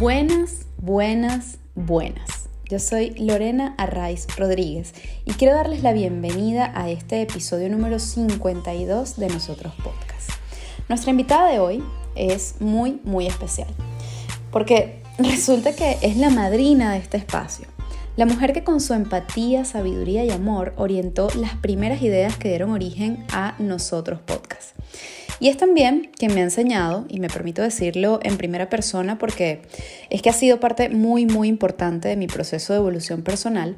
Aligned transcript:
Buenas, 0.00 0.66
buenas, 0.76 1.58
buenas. 1.76 2.48
Yo 2.68 2.80
soy 2.80 3.10
Lorena 3.10 3.76
Arraiz 3.78 4.26
Rodríguez 4.36 4.92
y 5.24 5.34
quiero 5.34 5.54
darles 5.54 5.84
la 5.84 5.92
bienvenida 5.92 6.72
a 6.74 6.90
este 6.90 7.22
episodio 7.22 7.70
número 7.70 8.00
52 8.00 9.16
de 9.16 9.28
Nosotros 9.28 9.72
Podcast. 9.76 10.30
Nuestra 10.88 11.12
invitada 11.12 11.48
de 11.48 11.60
hoy 11.60 11.84
es 12.16 12.56
muy, 12.58 13.00
muy 13.04 13.28
especial 13.28 13.68
porque 14.50 15.00
resulta 15.18 15.76
que 15.76 15.96
es 16.02 16.16
la 16.16 16.30
madrina 16.30 16.92
de 16.92 16.98
este 16.98 17.16
espacio. 17.16 17.68
La 18.16 18.26
mujer 18.26 18.52
que 18.52 18.64
con 18.64 18.80
su 18.80 18.94
empatía, 18.94 19.64
sabiduría 19.64 20.24
y 20.24 20.30
amor 20.30 20.72
orientó 20.76 21.28
las 21.36 21.54
primeras 21.54 22.02
ideas 22.02 22.36
que 22.36 22.48
dieron 22.48 22.72
origen 22.72 23.24
a 23.32 23.54
Nosotros 23.60 24.18
Podcast. 24.20 24.74
Y 25.44 25.48
es 25.50 25.58
también 25.58 26.10
quien 26.16 26.32
me 26.32 26.40
ha 26.40 26.44
enseñado, 26.44 27.04
y 27.06 27.20
me 27.20 27.28
permito 27.28 27.60
decirlo 27.60 28.18
en 28.22 28.38
primera 28.38 28.70
persona 28.70 29.18
porque 29.18 29.60
es 30.08 30.22
que 30.22 30.30
ha 30.30 30.32
sido 30.32 30.58
parte 30.58 30.88
muy, 30.88 31.26
muy 31.26 31.48
importante 31.48 32.08
de 32.08 32.16
mi 32.16 32.28
proceso 32.28 32.72
de 32.72 32.78
evolución 32.78 33.20
personal, 33.20 33.76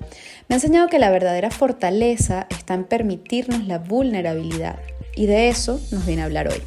me 0.49 0.55
ha 0.55 0.59
enseñado 0.59 0.87
que 0.87 1.01
la 1.01 1.11
verdadera 1.11 1.51
fortaleza 1.51 2.47
está 2.51 2.75
en 2.75 2.85
permitirnos 2.85 3.67
la 3.67 3.81
vulnerabilidad. 3.81 4.79
Y 5.17 5.27
de 5.27 5.49
eso 5.49 5.81
nos 5.91 6.07
viene 6.07 6.23
a 6.23 6.27
hablar 6.27 6.47
hoy. 6.47 6.63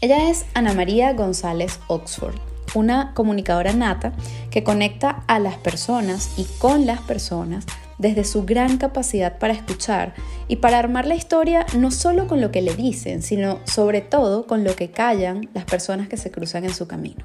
Ella 0.00 0.30
es 0.30 0.46
Ana 0.54 0.72
María 0.72 1.12
González 1.12 1.78
Oxford 1.88 2.36
una 2.74 3.12
comunicadora 3.14 3.72
nata 3.72 4.14
que 4.50 4.64
conecta 4.64 5.22
a 5.28 5.38
las 5.38 5.56
personas 5.56 6.32
y 6.36 6.44
con 6.58 6.86
las 6.86 7.00
personas 7.00 7.66
desde 7.98 8.24
su 8.24 8.44
gran 8.44 8.78
capacidad 8.78 9.38
para 9.38 9.52
escuchar 9.52 10.14
y 10.48 10.56
para 10.56 10.78
armar 10.78 11.06
la 11.06 11.14
historia 11.14 11.66
no 11.76 11.90
solo 11.90 12.26
con 12.26 12.40
lo 12.40 12.50
que 12.50 12.62
le 12.62 12.74
dicen, 12.74 13.22
sino 13.22 13.60
sobre 13.64 14.00
todo 14.00 14.46
con 14.46 14.64
lo 14.64 14.76
que 14.76 14.90
callan 14.90 15.48
las 15.54 15.64
personas 15.64 16.08
que 16.08 16.16
se 16.16 16.30
cruzan 16.30 16.64
en 16.64 16.74
su 16.74 16.86
camino. 16.86 17.24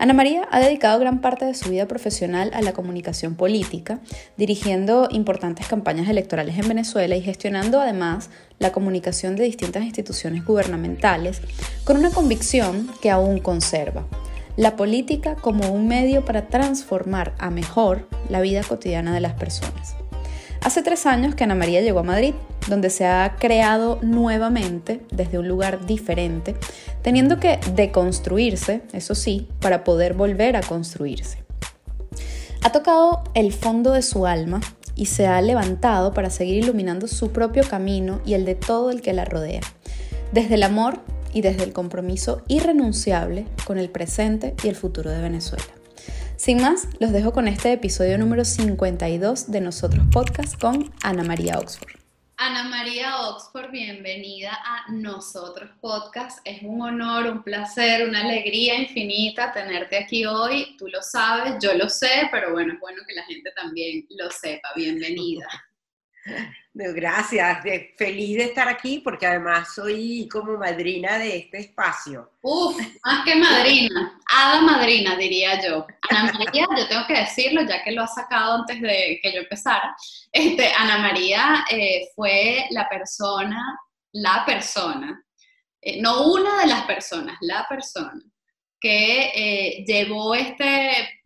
Ana 0.00 0.12
María 0.12 0.46
ha 0.52 0.60
dedicado 0.60 1.00
gran 1.00 1.20
parte 1.20 1.44
de 1.44 1.54
su 1.54 1.70
vida 1.70 1.88
profesional 1.88 2.52
a 2.54 2.62
la 2.62 2.72
comunicación 2.72 3.34
política, 3.34 3.98
dirigiendo 4.36 5.08
importantes 5.10 5.66
campañas 5.66 6.08
electorales 6.08 6.56
en 6.56 6.68
Venezuela 6.68 7.16
y 7.16 7.20
gestionando 7.20 7.80
además 7.80 8.30
la 8.60 8.70
comunicación 8.70 9.34
de 9.34 9.42
distintas 9.42 9.82
instituciones 9.82 10.44
gubernamentales 10.44 11.42
con 11.82 11.96
una 11.96 12.10
convicción 12.10 12.88
que 13.02 13.10
aún 13.10 13.40
conserva 13.40 14.06
la 14.58 14.74
política 14.74 15.36
como 15.36 15.70
un 15.70 15.86
medio 15.86 16.24
para 16.24 16.48
transformar 16.48 17.32
a 17.38 17.48
mejor 17.48 18.08
la 18.28 18.40
vida 18.40 18.64
cotidiana 18.64 19.14
de 19.14 19.20
las 19.20 19.34
personas. 19.34 19.94
Hace 20.62 20.82
tres 20.82 21.06
años 21.06 21.36
que 21.36 21.44
Ana 21.44 21.54
María 21.54 21.80
llegó 21.80 22.00
a 22.00 22.02
Madrid, 22.02 22.34
donde 22.68 22.90
se 22.90 23.06
ha 23.06 23.36
creado 23.38 24.00
nuevamente 24.02 25.00
desde 25.12 25.38
un 25.38 25.46
lugar 25.46 25.86
diferente, 25.86 26.56
teniendo 27.02 27.38
que 27.38 27.60
deconstruirse, 27.76 28.82
eso 28.92 29.14
sí, 29.14 29.46
para 29.60 29.84
poder 29.84 30.14
volver 30.14 30.56
a 30.56 30.60
construirse. 30.62 31.44
Ha 32.64 32.72
tocado 32.72 33.22
el 33.34 33.52
fondo 33.52 33.92
de 33.92 34.02
su 34.02 34.26
alma 34.26 34.60
y 34.96 35.06
se 35.06 35.28
ha 35.28 35.40
levantado 35.40 36.12
para 36.12 36.30
seguir 36.30 36.64
iluminando 36.64 37.06
su 37.06 37.30
propio 37.30 37.62
camino 37.62 38.20
y 38.26 38.34
el 38.34 38.44
de 38.44 38.56
todo 38.56 38.90
el 38.90 39.02
que 39.02 39.12
la 39.12 39.24
rodea. 39.24 39.60
Desde 40.32 40.56
el 40.56 40.64
amor 40.64 40.98
y 41.32 41.42
desde 41.42 41.64
el 41.64 41.72
compromiso 41.72 42.42
irrenunciable 42.48 43.46
con 43.64 43.78
el 43.78 43.90
presente 43.90 44.54
y 44.62 44.68
el 44.68 44.76
futuro 44.76 45.10
de 45.10 45.20
Venezuela. 45.20 45.64
Sin 46.36 46.62
más, 46.62 46.88
los 47.00 47.12
dejo 47.12 47.32
con 47.32 47.48
este 47.48 47.72
episodio 47.72 48.16
número 48.16 48.44
52 48.44 49.50
de 49.50 49.60
Nosotros 49.60 50.06
Podcast 50.12 50.60
con 50.60 50.92
Ana 51.02 51.24
María 51.24 51.58
Oxford. 51.58 51.98
Ana 52.36 52.62
María 52.62 53.22
Oxford, 53.22 53.72
bienvenida 53.72 54.56
a 54.64 54.92
Nosotros 54.92 55.70
Podcast. 55.80 56.38
Es 56.44 56.62
un 56.62 56.80
honor, 56.80 57.26
un 57.26 57.42
placer, 57.42 58.08
una 58.08 58.20
alegría 58.20 58.76
infinita 58.76 59.52
tenerte 59.52 59.98
aquí 59.98 60.24
hoy. 60.24 60.76
Tú 60.78 60.86
lo 60.86 61.02
sabes, 61.02 61.54
yo 61.60 61.74
lo 61.74 61.88
sé, 61.88 62.28
pero 62.30 62.52
bueno, 62.52 62.74
es 62.74 62.80
bueno 62.80 63.02
que 63.08 63.14
la 63.16 63.24
gente 63.24 63.50
también 63.56 64.06
lo 64.10 64.30
sepa. 64.30 64.68
Bienvenida. 64.76 65.48
Gracias, 66.80 67.58
feliz 67.96 68.36
de 68.36 68.44
estar 68.44 68.68
aquí 68.68 69.00
porque 69.00 69.26
además 69.26 69.74
soy 69.74 70.28
como 70.30 70.56
madrina 70.56 71.18
de 71.18 71.38
este 71.38 71.58
espacio. 71.58 72.30
Uf, 72.40 72.76
más 73.04 73.24
que 73.24 73.34
madrina, 73.34 74.16
hada 74.32 74.60
madrina 74.60 75.16
diría 75.16 75.60
yo. 75.60 75.84
Ana 76.08 76.32
María, 76.34 76.66
yo 76.76 76.86
tengo 76.86 77.04
que 77.08 77.18
decirlo 77.18 77.62
ya 77.62 77.82
que 77.82 77.90
lo 77.90 78.04
ha 78.04 78.06
sacado 78.06 78.60
antes 78.60 78.80
de 78.80 79.18
que 79.20 79.32
yo 79.32 79.40
empezara. 79.40 79.96
Este, 80.30 80.72
Ana 80.72 80.98
María 80.98 81.64
eh, 81.68 82.10
fue 82.14 82.66
la 82.70 82.88
persona, 82.88 83.60
la 84.12 84.44
persona, 84.46 85.20
eh, 85.80 86.00
no 86.00 86.32
una 86.32 86.60
de 86.60 86.66
las 86.68 86.82
personas, 86.82 87.38
la 87.40 87.66
persona 87.68 88.22
que 88.80 89.32
eh, 89.34 89.84
llevó 89.84 90.32
este 90.36 91.20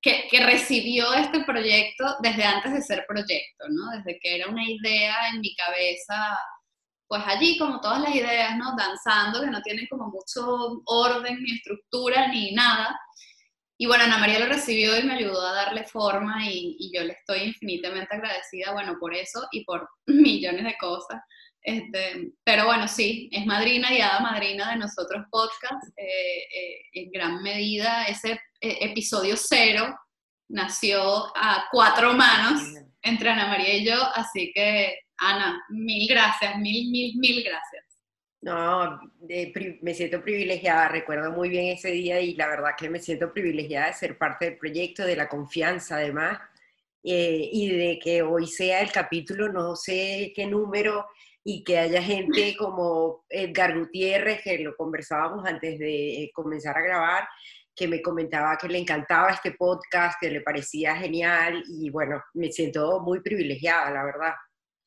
que, 0.00 0.28
recibió 0.44 1.12
este 1.14 1.40
proyecto 1.44 2.16
desde 2.20 2.44
antes 2.44 2.72
de 2.72 2.82
ser 2.82 3.04
proyecto, 3.06 3.64
¿no? 3.68 3.90
Desde 3.98 4.18
que 4.20 4.36
era 4.36 4.48
una 4.48 4.68
idea 4.68 5.28
en 5.32 5.40
mi 5.40 5.54
cabeza, 5.54 6.38
pues 7.06 7.22
allí 7.26 7.58
como 7.58 7.80
todas 7.80 8.00
las 8.00 8.14
ideas, 8.14 8.56
¿no? 8.56 8.76
Danzando, 8.76 9.40
que 9.40 9.50
no 9.50 9.62
tienen 9.62 9.86
como 9.88 10.06
mucho 10.06 10.82
orden, 10.86 11.42
ni 11.42 11.56
estructura, 11.56 12.28
ni 12.28 12.52
nada. 12.52 12.98
Y 13.80 13.86
bueno, 13.86 14.04
Ana 14.04 14.18
María 14.18 14.40
lo 14.40 14.46
recibió 14.46 14.98
y 14.98 15.04
me 15.04 15.14
ayudó 15.14 15.40
a 15.40 15.54
darle 15.54 15.84
forma 15.84 16.44
y, 16.50 16.90
yo 16.92 17.04
le 17.04 17.12
estoy 17.12 17.42
infinitamente 17.44 18.14
agradecida, 18.14 18.72
bueno, 18.72 18.96
por 18.98 19.14
eso 19.14 19.46
y 19.52 19.64
por 19.64 19.88
millones 20.06 20.64
de 20.64 20.76
cosas. 20.78 21.22
Este, 21.62 22.32
pero 22.44 22.66
bueno, 22.66 22.88
sí, 22.88 23.28
es 23.32 23.44
madrina 23.44 23.92
y 23.92 24.00
hada 24.00 24.20
madrina 24.20 24.70
de 24.70 24.78
nosotros 24.78 25.26
podcast. 25.30 25.88
Eh, 25.96 26.04
eh, 26.04 26.82
en 26.94 27.10
gran 27.10 27.42
medida 27.42 28.04
ese 28.04 28.32
eh, 28.60 28.78
episodio 28.80 29.36
cero 29.36 29.98
nació 30.48 31.26
a 31.36 31.66
cuatro 31.70 32.14
manos 32.14 32.62
entre 33.02 33.30
Ana 33.30 33.48
María 33.48 33.76
y 33.76 33.84
yo, 33.84 34.02
así 34.14 34.50
que 34.54 34.98
Ana, 35.18 35.62
mil 35.68 36.08
gracias, 36.08 36.56
mil, 36.58 36.90
mil, 36.90 37.16
mil 37.16 37.44
gracias. 37.44 37.84
No, 38.40 39.00
me 39.82 39.94
siento 39.94 40.22
privilegiada, 40.22 40.88
recuerdo 40.88 41.32
muy 41.32 41.48
bien 41.48 41.66
ese 41.66 41.90
día 41.90 42.20
y 42.20 42.34
la 42.34 42.46
verdad 42.46 42.70
que 42.78 42.88
me 42.88 43.00
siento 43.00 43.32
privilegiada 43.32 43.88
de 43.88 43.94
ser 43.94 44.16
parte 44.16 44.44
del 44.44 44.58
proyecto, 44.58 45.04
de 45.04 45.16
la 45.16 45.28
confianza 45.28 45.96
además, 45.96 46.38
eh, 47.02 47.48
y 47.52 47.68
de 47.70 47.98
que 47.98 48.22
hoy 48.22 48.46
sea 48.46 48.80
el 48.80 48.92
capítulo, 48.92 49.52
no 49.52 49.74
sé 49.74 50.32
qué 50.36 50.46
número, 50.46 51.06
y 51.50 51.64
que 51.64 51.78
haya 51.78 52.02
gente 52.02 52.54
como 52.58 53.24
Edgar 53.30 53.78
Gutiérrez, 53.78 54.42
que 54.42 54.58
lo 54.58 54.76
conversábamos 54.76 55.46
antes 55.46 55.78
de 55.78 56.30
comenzar 56.34 56.76
a 56.76 56.82
grabar, 56.82 57.26
que 57.74 57.88
me 57.88 58.02
comentaba 58.02 58.58
que 58.58 58.68
le 58.68 58.76
encantaba 58.76 59.30
este 59.30 59.52
podcast, 59.52 60.20
que 60.20 60.30
le 60.30 60.42
parecía 60.42 60.94
genial 60.96 61.64
y 61.66 61.88
bueno, 61.88 62.22
me 62.34 62.52
siento 62.52 63.00
muy 63.00 63.22
privilegiada, 63.22 63.90
la 63.90 64.04
verdad. 64.04 64.34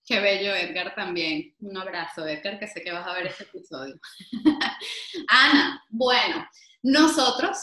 Qué 0.05 0.19
bello, 0.19 0.53
Edgar, 0.53 0.93
también. 0.93 1.55
Un 1.61 1.77
abrazo, 1.77 2.27
Edgar, 2.27 2.59
que 2.59 2.67
sé 2.67 2.83
que 2.83 2.91
vas 2.91 3.07
a 3.07 3.13
ver 3.13 3.25
este 3.25 3.45
episodio. 3.45 3.95
Ana, 5.29 5.83
bueno, 5.89 6.47
nosotros, 6.83 7.57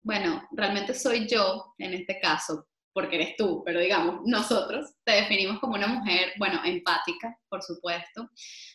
bueno, 0.00 0.48
realmente 0.52 0.94
soy 0.94 1.26
yo 1.26 1.74
en 1.78 1.94
este 1.94 2.20
caso, 2.20 2.68
porque 2.94 3.16
eres 3.16 3.36
tú, 3.36 3.62
pero 3.66 3.80
digamos, 3.80 4.20
nosotros 4.24 4.94
te 5.04 5.12
definimos 5.12 5.58
como 5.58 5.74
una 5.74 5.88
mujer, 5.88 6.32
bueno, 6.38 6.60
empática, 6.64 7.36
por 7.48 7.60
supuesto, 7.60 8.30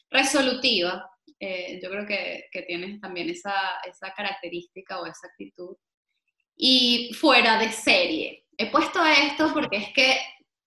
resolutiva, 0.10 1.10
eh, 1.40 1.80
yo 1.82 1.90
creo 1.90 2.06
que, 2.06 2.44
que, 2.52 2.64
tienes 2.64 3.00
también 3.00 3.30
esa, 3.30 3.54
esa 3.88 4.14
característica 4.14 5.00
o 5.00 5.06
esa 5.06 5.28
actitud, 5.28 5.76
y 6.58 7.14
fuera 7.14 7.58
de 7.58 7.72
serie. 7.72 8.46
He 8.58 8.70
puesto 8.70 9.04
esto 9.06 9.54
porque 9.54 9.78
es 9.78 9.94
que 9.94 10.18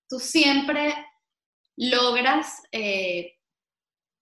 tú 0.09 0.19
siempre 0.19 0.95
logras 1.77 2.63
eh, 2.73 3.35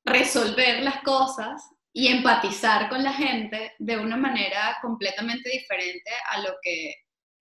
resolver 0.05 0.83
las 0.83 1.03
cosas 1.03 1.63
y 1.93 2.09
empatizar 2.09 2.89
con 2.89 3.05
la 3.05 3.13
gente 3.13 3.75
de 3.79 3.97
una 3.97 4.17
manera 4.17 4.79
completamente 4.83 5.51
diferente 5.51 6.11
a 6.31 6.41
lo 6.41 6.55
que, 6.63 6.95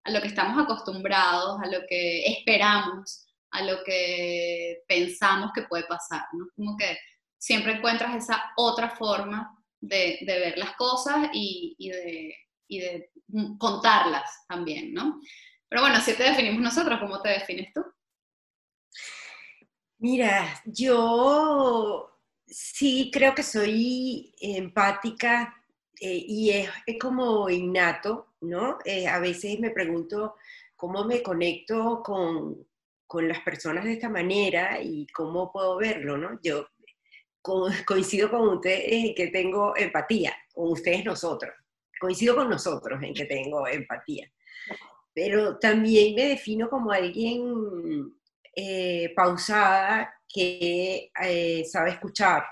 a 0.04 0.12
lo 0.12 0.22
que 0.22 0.28
estamos 0.28 0.62
acostumbrados, 0.64 1.60
a 1.62 1.68
lo 1.68 1.80
que 1.88 2.26
esperamos, 2.26 3.28
a 3.52 3.64
lo 3.64 3.84
que 3.84 4.84
pensamos 4.88 5.52
que 5.54 5.64
puede 5.64 5.84
pasar. 5.84 6.24
¿no? 6.34 6.48
Como 6.56 6.78
que 6.78 6.98
siempre 7.38 7.74
encuentras 7.74 8.16
esa 8.16 8.52
otra 8.58 8.90
forma 8.90 9.56
de, 9.82 10.20
ver 10.26 10.58
las 10.58 10.76
cosas 10.76 11.30
y, 11.34 11.90
de, 11.90 13.12
contarlas 13.58 14.46
también, 14.48 14.94
¿no? 14.94 15.22
Pero 15.68 15.82
bueno, 15.82 15.98
así 15.98 16.14
te 16.14 16.24
definimos 16.24 16.62
nosotros, 16.62 17.00
¿cómo 17.00 17.22
te 17.22 17.30
defines 17.30 17.72
tú? 17.74 17.84
Mira, 20.00 20.62
yo 20.66 22.10
sí 22.48 23.12
creo 23.14 23.36
que 23.36 23.44
soy 23.44 24.34
empática 24.40 25.56
eh, 26.00 26.24
y 26.28 26.50
es, 26.52 26.70
como 27.00 27.50
innato, 27.50 28.29
¿no? 28.42 28.78
Eh, 28.86 29.08
a 29.08 29.20
veces 29.20 29.60
me 29.60 29.72
pregunto 29.72 30.36
cómo 30.76 31.06
me 31.06 31.22
conecto 31.22 32.02
con, 32.04 32.68
con, 33.08 33.28
las 33.28 33.42
personas 33.42 33.84
de 33.84 33.94
esta 33.94 34.10
manera 34.10 34.82
y 34.82 35.08
cómo 35.08 35.52
puedo 35.52 35.78
verlo, 35.78 36.18
¿no? 36.18 36.40
Yo 36.42 36.68
coincido 37.86 38.30
con 38.30 38.50
ustedes 38.50 38.92
en 38.92 39.16
que 39.16 39.28
tengo 39.28 39.76
empatía, 39.76 40.36
con 40.54 40.72
ustedes 40.72 41.06
nosotros 41.06 41.54
coincido 42.00 42.36
con 42.36 42.50
nosotros 42.50 43.04
en 43.04 43.14
que 43.14 43.26
tengo 43.26 43.68
empatía. 43.68 44.32
pero 45.14 45.60
también 45.60 46.16
me 46.16 46.30
defino 46.30 46.70
como 46.70 46.92
alguien 46.92 48.14
eh, 48.56 49.12
pausada 49.16 50.14
que 50.28 51.12
eh, 51.22 51.66
sabe 51.66 51.92
escuchar. 51.92 52.44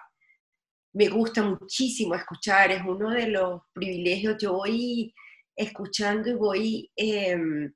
Me 0.94 1.08
gusta 1.08 1.44
muchísimo 1.44 2.16
escuchar, 2.16 2.72
es 2.72 2.82
uno 2.86 3.12
de 3.12 3.28
los 3.28 3.62
privilegios. 3.74 4.38
Yo 4.40 4.54
voy 4.54 5.14
escuchando 5.58 6.30
y 6.30 6.34
voy 6.34 6.92
em, 6.96 7.74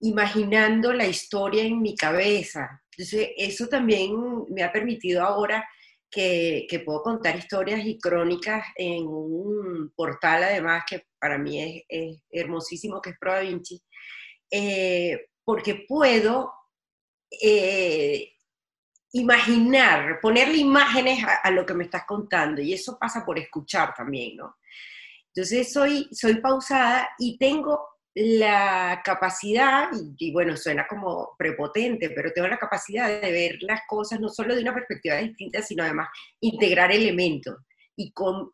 imaginando 0.00 0.92
la 0.92 1.06
historia 1.06 1.64
en 1.64 1.82
mi 1.82 1.94
cabeza. 1.94 2.82
Entonces, 2.92 3.30
eso 3.36 3.66
también 3.66 4.12
me 4.48 4.62
ha 4.62 4.72
permitido 4.72 5.22
ahora 5.22 5.68
que, 6.10 6.82
puedo 6.84 7.02
contar 7.02 7.36
historias 7.36 7.84
y 7.84 7.98
crónicas 7.98 8.64
en 8.76 9.06
un 9.06 9.92
portal, 9.94 10.44
además, 10.44 10.84
que 10.88 11.04
para 11.18 11.38
mí 11.38 11.84
es, 11.88 12.22
hermosísimo, 12.30 13.00
que 13.00 13.10
es 13.10 13.18
Pro 13.18 13.40
Vinci, 13.40 13.82
eh, 14.50 15.26
porque 15.44 15.84
puedo 15.86 16.52
eh, 17.42 18.32
imaginar, 19.12 20.20
ponerle 20.20 20.58
imágenes 20.58 21.24
a, 21.42 21.50
lo 21.50 21.66
que 21.66 21.74
me 21.74 21.84
estás 21.84 22.04
contando, 22.06 22.62
y 22.62 22.72
eso 22.72 22.98
pasa 22.98 23.24
por 23.24 23.38
escuchar 23.38 23.94
también, 23.94 24.36
¿no? 24.36 24.56
Entonces 25.34 25.72
soy, 25.72 26.08
soy 26.12 26.40
pausada 26.40 27.08
y 27.18 27.38
tengo 27.38 27.86
la 28.20 29.00
capacidad, 29.04 29.90
y, 30.18 30.32
bueno, 30.32 30.56
suena 30.56 30.86
como 30.88 31.36
prepotente, 31.38 32.10
pero 32.10 32.32
tengo 32.32 32.48
la 32.48 32.58
capacidad 32.58 33.20
de 33.20 33.30
ver 33.30 33.58
las 33.60 33.82
cosas 33.86 34.18
no 34.18 34.28
solo 34.28 34.56
de 34.56 34.62
una 34.62 34.74
perspectiva 34.74 35.16
distinta, 35.16 35.62
sino 35.62 35.84
además 35.84 36.08
integrar 36.40 36.90
elementos 36.90 37.56
y, 37.94 38.10
con, 38.12 38.52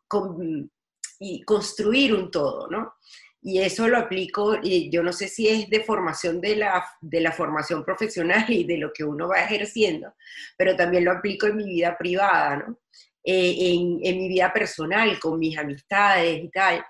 y 1.19 1.41
construir 1.41 2.13
un 2.13 2.29
todo, 2.29 2.67
¿no? 2.69 2.93
Y 3.41 3.59
eso 3.59 3.87
lo 3.87 3.97
aplico, 3.97 4.57
y 4.61 4.91
yo 4.91 5.01
no 5.01 5.13
sé 5.13 5.27
si 5.27 5.47
es 5.47 5.69
de 5.69 5.83
formación 5.83 6.41
de 6.41 6.57
la, 6.57 6.85
de 7.01 7.21
la 7.21 7.31
formación 7.31 7.83
profesional 7.83 8.45
y 8.49 8.65
de 8.65 8.77
lo 8.77 8.91
que 8.93 9.03
uno 9.03 9.27
va 9.29 9.41
ejerciendo, 9.41 10.13
pero 10.57 10.75
también 10.75 11.05
lo 11.05 11.11
aplico 11.11 11.47
en 11.47 11.57
mi 11.57 11.65
vida 11.65 11.97
privada, 11.97 12.57
¿no? 12.57 12.79
Eh, 13.27 13.73
en, 13.73 13.99
en 14.03 14.17
mi 14.19 14.27
vida 14.27 14.53
personal, 14.53 15.19
con 15.19 15.39
mis 15.39 15.57
amistades 15.57 16.43
y 16.43 16.49
tal. 16.51 16.85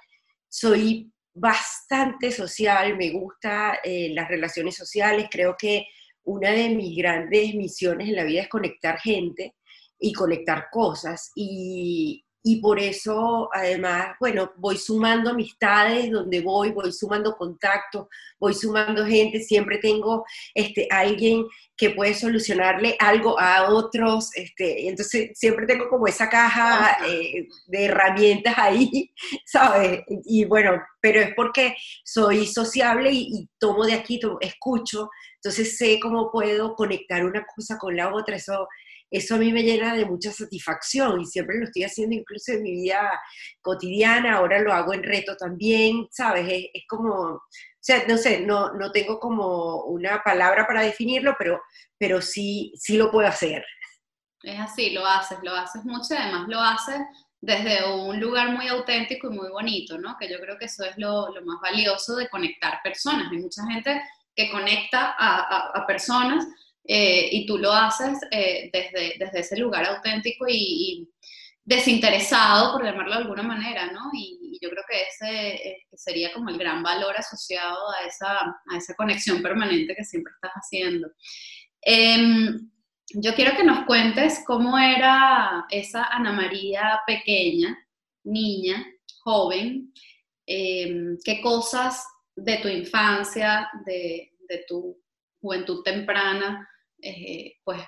Soy 0.49 1.09
bastante 1.33 2.29
social, 2.29 2.97
me 2.97 3.11
gusta 3.11 3.79
eh, 3.81 4.09
las 4.13 4.27
relaciones 4.27 4.75
sociales, 4.75 5.27
creo 5.31 5.55
que 5.57 5.85
una 6.23 6.51
de 6.51 6.69
mis 6.69 6.97
grandes 6.97 7.55
misiones 7.55 8.09
en 8.09 8.15
la 8.15 8.25
vida 8.25 8.41
es 8.41 8.49
conectar 8.49 8.99
gente 8.99 9.55
y 9.97 10.11
conectar 10.11 10.67
cosas 10.71 11.31
y, 11.35 12.24
y 12.47 12.57
por 12.57 12.79
eso, 12.79 13.49
además, 13.51 14.15
bueno, 14.19 14.53
voy 14.57 14.77
sumando 14.77 15.31
amistades 15.31 16.11
donde 16.11 16.41
voy, 16.41 16.69
voy 16.69 16.91
sumando 16.91 17.35
contactos, 17.35 18.05
voy 18.39 18.53
sumando 18.53 19.03
gente, 19.03 19.39
siempre 19.39 19.79
tengo 19.79 20.23
este, 20.53 20.87
alguien 20.91 21.43
que 21.75 21.89
puede 21.89 22.13
solucionarle 22.13 22.97
algo 22.99 23.39
a 23.39 23.67
otros, 23.71 24.29
este, 24.35 24.87
entonces 24.87 25.31
siempre 25.33 25.65
tengo 25.65 25.89
como 25.89 26.05
esa 26.05 26.29
caja 26.29 26.99
eh, 27.07 27.47
de 27.65 27.85
herramientas 27.85 28.53
ahí, 28.59 29.11
¿sabes? 29.47 30.03
Y 30.25 30.45
bueno, 30.45 30.79
pero 31.01 31.21
es 31.21 31.33
porque 31.35 31.75
soy 32.03 32.45
sociable 32.45 33.11
y, 33.11 33.39
y 33.39 33.49
tomo 33.57 33.85
de 33.85 33.95
aquí, 33.95 34.19
tomo, 34.19 34.37
escucho, 34.39 35.09
entonces 35.37 35.77
sé 35.77 35.99
cómo 35.99 36.31
puedo 36.31 36.75
conectar 36.75 37.25
una 37.25 37.43
cosa 37.55 37.79
con 37.79 37.95
la 37.95 38.13
otra, 38.13 38.35
eso 38.35 38.67
eso 39.17 39.35
a 39.35 39.37
mí 39.37 39.51
me 39.53 39.63
llena 39.63 39.95
de 39.95 40.05
mucha 40.05 40.31
satisfacción 40.31 41.21
y 41.21 41.25
siempre 41.25 41.57
lo 41.57 41.65
estoy 41.65 41.83
haciendo 41.83 42.15
incluso 42.15 42.51
en 42.51 42.63
mi 42.63 42.71
vida 42.71 43.09
cotidiana, 43.61 44.37
ahora 44.37 44.59
lo 44.59 44.73
hago 44.73 44.93
en 44.93 45.03
reto 45.03 45.35
también, 45.37 46.07
¿sabes? 46.11 46.69
Es, 46.73 46.83
como, 46.87 47.11
o 47.11 47.41
sea, 47.79 48.05
no 48.07 48.17
sé, 48.17 48.41
no, 48.41 48.73
no 48.73 48.91
tengo 48.91 49.19
como 49.19 49.83
una 49.83 50.21
palabra 50.23 50.67
para 50.67 50.81
definirlo, 50.81 51.35
pero, 51.39 51.61
pero 51.97 52.21
sí, 52.21 52.73
sí 52.75 52.97
lo 52.97 53.11
puedo 53.11 53.27
hacer. 53.27 53.63
Es 54.43 54.59
así, 54.59 54.91
lo 54.91 55.05
haces, 55.05 55.39
lo 55.43 55.55
haces 55.55 55.83
mucho 55.85 56.13
y 56.13 56.17
además 56.17 56.47
lo 56.47 56.59
haces 56.59 56.99
desde 57.41 57.89
un 57.93 58.19
lugar 58.19 58.49
muy 58.49 58.67
auténtico 58.67 59.31
y 59.31 59.35
muy 59.35 59.49
bonito, 59.49 59.97
¿no? 59.97 60.17
Que 60.19 60.29
yo 60.31 60.39
creo 60.39 60.57
que 60.57 60.65
eso 60.65 60.83
es 60.83 60.97
lo, 60.97 61.33
lo 61.33 61.45
más 61.45 61.61
valioso 61.61 62.15
de 62.15 62.27
conectar 62.29 62.79
personas. 62.83 63.31
Hay 63.31 63.37
mucha 63.37 63.63
gente 63.67 64.01
que 64.35 64.51
conecta 64.51 65.15
a, 65.17 65.37
a, 65.39 65.71
a 65.75 65.87
personas 65.87 66.45
eh, 66.87 67.29
y 67.31 67.45
tú 67.45 67.57
lo 67.57 67.71
haces 67.71 68.19
eh, 68.29 68.69
desde, 68.71 69.15
desde 69.17 69.39
ese 69.39 69.57
lugar 69.57 69.85
auténtico 69.85 70.45
y, 70.47 71.09
desinteresado, 71.63 72.73
por 72.73 72.85
llamarlo 72.85 73.15
de 73.15 73.21
alguna 73.21 73.41
manera, 73.41 73.91
¿no? 73.91 74.11
Y, 74.13 74.59
yo 74.61 74.69
creo 74.69 74.83
que 74.89 75.01
ese 75.01 75.69
eh, 75.69 75.87
sería 75.93 76.31
como 76.31 76.49
el 76.49 76.57
gran 76.57 76.81
valor 76.81 77.13
asociado 77.17 77.91
a 77.91 78.07
esa, 78.07 78.39
a 78.39 78.77
esa 78.77 78.95
conexión 78.95 79.41
permanente 79.41 79.93
que 79.95 80.03
siempre 80.03 80.31
estás 80.33 80.53
haciendo. 80.53 81.09
Em, 81.81 82.69
yo 83.15 83.35
quiero 83.35 83.55
que 83.57 83.65
nos 83.65 83.85
cuentes 83.85 84.43
cómo 84.47 84.77
era 84.77 85.65
esa 85.69 86.05
Ana 86.05 86.31
María 86.31 87.01
pequeña, 87.05 87.77
niña, 88.23 88.85
joven, 89.23 89.91
em, 90.45 91.17
qué 91.23 91.41
cosas 91.41 92.07
de 92.35 92.57
tu 92.57 92.69
infancia, 92.69 93.69
de, 93.85 94.31
de 94.47 94.65
tu 94.67 94.97
juventud 95.41 95.83
temprana, 95.83 96.67
eh, 97.05 97.57
pues 97.63 97.81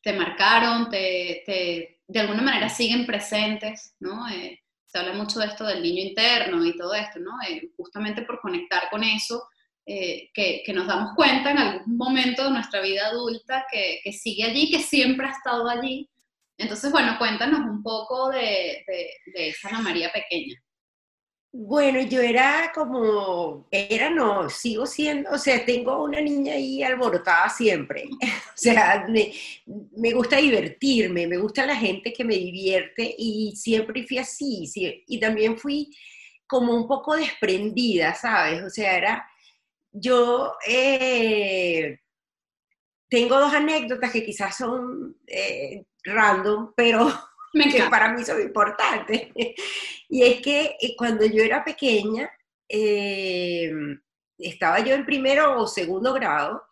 te 0.00 0.12
marcaron, 0.12 0.88
te, 0.88 1.42
de 2.06 2.20
alguna 2.20 2.40
manera 2.40 2.68
siguen 2.68 3.04
presentes, 3.04 3.96
¿no? 3.98 4.28
Eh, 4.28 4.60
se 4.86 4.98
habla 4.98 5.12
mucho 5.12 5.40
de 5.40 5.46
esto 5.46 5.66
del 5.66 5.82
niño 5.82 6.02
interno 6.02 6.64
y 6.64 6.76
todo 6.76 6.94
esto, 6.94 7.18
¿no? 7.18 7.32
Eh, 7.48 7.70
justamente 7.76 8.22
por 8.22 8.40
conectar 8.40 8.88
con 8.90 9.02
eso, 9.02 9.42
que, 9.84 10.62
nos 10.72 10.86
damos 10.86 11.16
cuenta 11.16 11.50
en 11.50 11.58
algún 11.58 11.96
momento 11.96 12.44
de 12.44 12.50
nuestra 12.50 12.80
vida 12.80 13.08
adulta 13.08 13.66
que, 13.72 14.12
sigue 14.12 14.44
allí, 14.44 14.70
que 14.70 14.78
siempre 14.78 15.26
ha 15.26 15.30
estado 15.30 15.68
allí. 15.68 16.08
Entonces, 16.56 16.92
bueno, 16.92 17.16
cuéntanos 17.18 17.60
un 17.60 17.82
poco 17.82 18.30
de, 18.30 18.84
de 18.86 19.48
esa 19.48 19.68
Ana 19.68 19.80
María 19.80 20.12
pequeña. 20.12 20.54
Bueno, 21.52 22.00
yo 22.02 22.20
era 22.20 22.70
como, 22.72 23.66
era 23.72 24.08
no, 24.08 24.48
sigo 24.48 24.86
siendo, 24.86 25.30
o 25.32 25.38
sea, 25.38 25.64
tengo 25.64 26.04
una 26.04 26.20
niña 26.20 26.54
ahí 26.54 26.80
alborotada 26.82 27.48
siempre. 27.48 28.04
o 28.20 28.56
sea, 28.56 29.06
me, 29.08 30.12
gusta 30.12 30.36
divertirme, 30.36 31.26
me 31.26 31.38
gusta 31.38 31.66
la 31.66 31.74
gente 31.74 32.12
que 32.12 32.24
me 32.24 32.36
divierte 32.36 33.14
y 33.18 33.54
siempre 33.56 34.06
fui 34.06 34.18
así. 34.18 34.70
y 35.06 35.18
también 35.18 35.58
fui 35.58 35.88
como 36.46 36.74
un 36.74 36.86
poco 36.88 37.16
desprendida, 37.16 38.14
¿sabes? 38.14 38.62
O 38.62 38.70
sea, 38.70 38.96
era, 38.96 39.28
yo 39.92 40.52
eh, 40.68 41.98
tengo 43.08 43.38
dos 43.38 43.52
anécdotas 43.52 44.12
que 44.12 44.24
quizás 44.24 44.56
son 44.56 45.16
eh, 45.26 45.84
random, 46.04 46.72
pero 46.76 47.08
que 47.52 47.82
para 47.90 48.12
mí 48.12 48.24
son 48.24 48.40
importantes. 48.40 49.28
Y 50.12 50.24
es 50.24 50.40
que 50.40 50.76
eh, 50.80 50.96
cuando 50.96 51.24
yo 51.24 51.40
era 51.40 51.62
pequeña, 51.62 52.28
eh, 52.68 53.70
estaba 54.36 54.80
yo 54.80 54.94
en 54.94 55.06
primero 55.06 55.56
o 55.56 55.68
segundo 55.68 56.12
grado, 56.12 56.64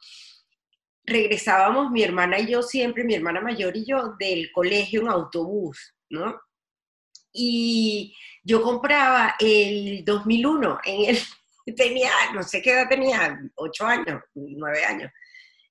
regresábamos 1.05 1.91
mi 1.91 2.03
hermana 2.03 2.41
y 2.41 2.49
yo 2.49 2.63
siempre, 2.63 3.05
mi 3.05 3.15
hermana 3.15 3.41
mayor 3.41 3.77
y 3.77 3.85
yo, 3.85 4.15
del 4.19 4.51
colegio 4.53 5.03
en 5.03 5.09
autobús, 5.09 5.95
¿no? 6.11 6.41
Y 7.33 8.15
yo 8.43 8.63
compraba 8.63 9.37
el 9.39 10.05
2001, 10.05 10.81
en 10.85 11.11
el, 11.11 11.19
tenía, 11.77 12.11
no 12.35 12.43
sé 12.43 12.61
qué 12.61 12.73
edad 12.73 12.89
tenía, 12.89 13.39
ocho 13.55 13.87
años, 13.87 14.23
nueve 14.35 14.85
años, 14.85 15.11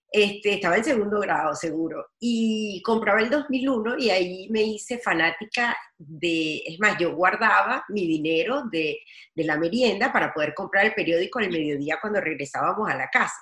este, 0.10 0.54
estaba 0.54 0.78
en 0.78 0.84
segundo 0.84 1.20
grado 1.20 1.54
seguro, 1.56 2.08
y 2.20 2.82
compraba 2.84 3.22
el 3.22 3.30
2001 3.30 3.98
y 4.00 4.10
ahí 4.10 4.48
me 4.50 4.62
hice 4.62 5.00
fanática 5.00 5.76
de, 5.98 6.64
es 6.66 6.80
más, 6.80 6.98
yo 6.98 7.14
guardaba 7.16 7.84
mi 7.90 8.08
dinero 8.08 8.64
de, 8.72 9.00
de 9.36 9.44
la 9.44 9.58
merienda 9.58 10.12
para 10.12 10.34
poder 10.34 10.54
comprar 10.54 10.86
el 10.86 10.94
periódico 10.94 11.40
al 11.40 11.52
mediodía 11.52 12.00
cuando 12.02 12.22
regresábamos 12.22 12.90
a 12.90 12.96
la 12.96 13.10
casa. 13.10 13.40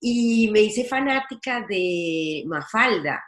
Y 0.00 0.50
me 0.52 0.60
hice 0.60 0.84
fanática 0.84 1.64
de 1.68 2.42
Mafalda, 2.46 3.22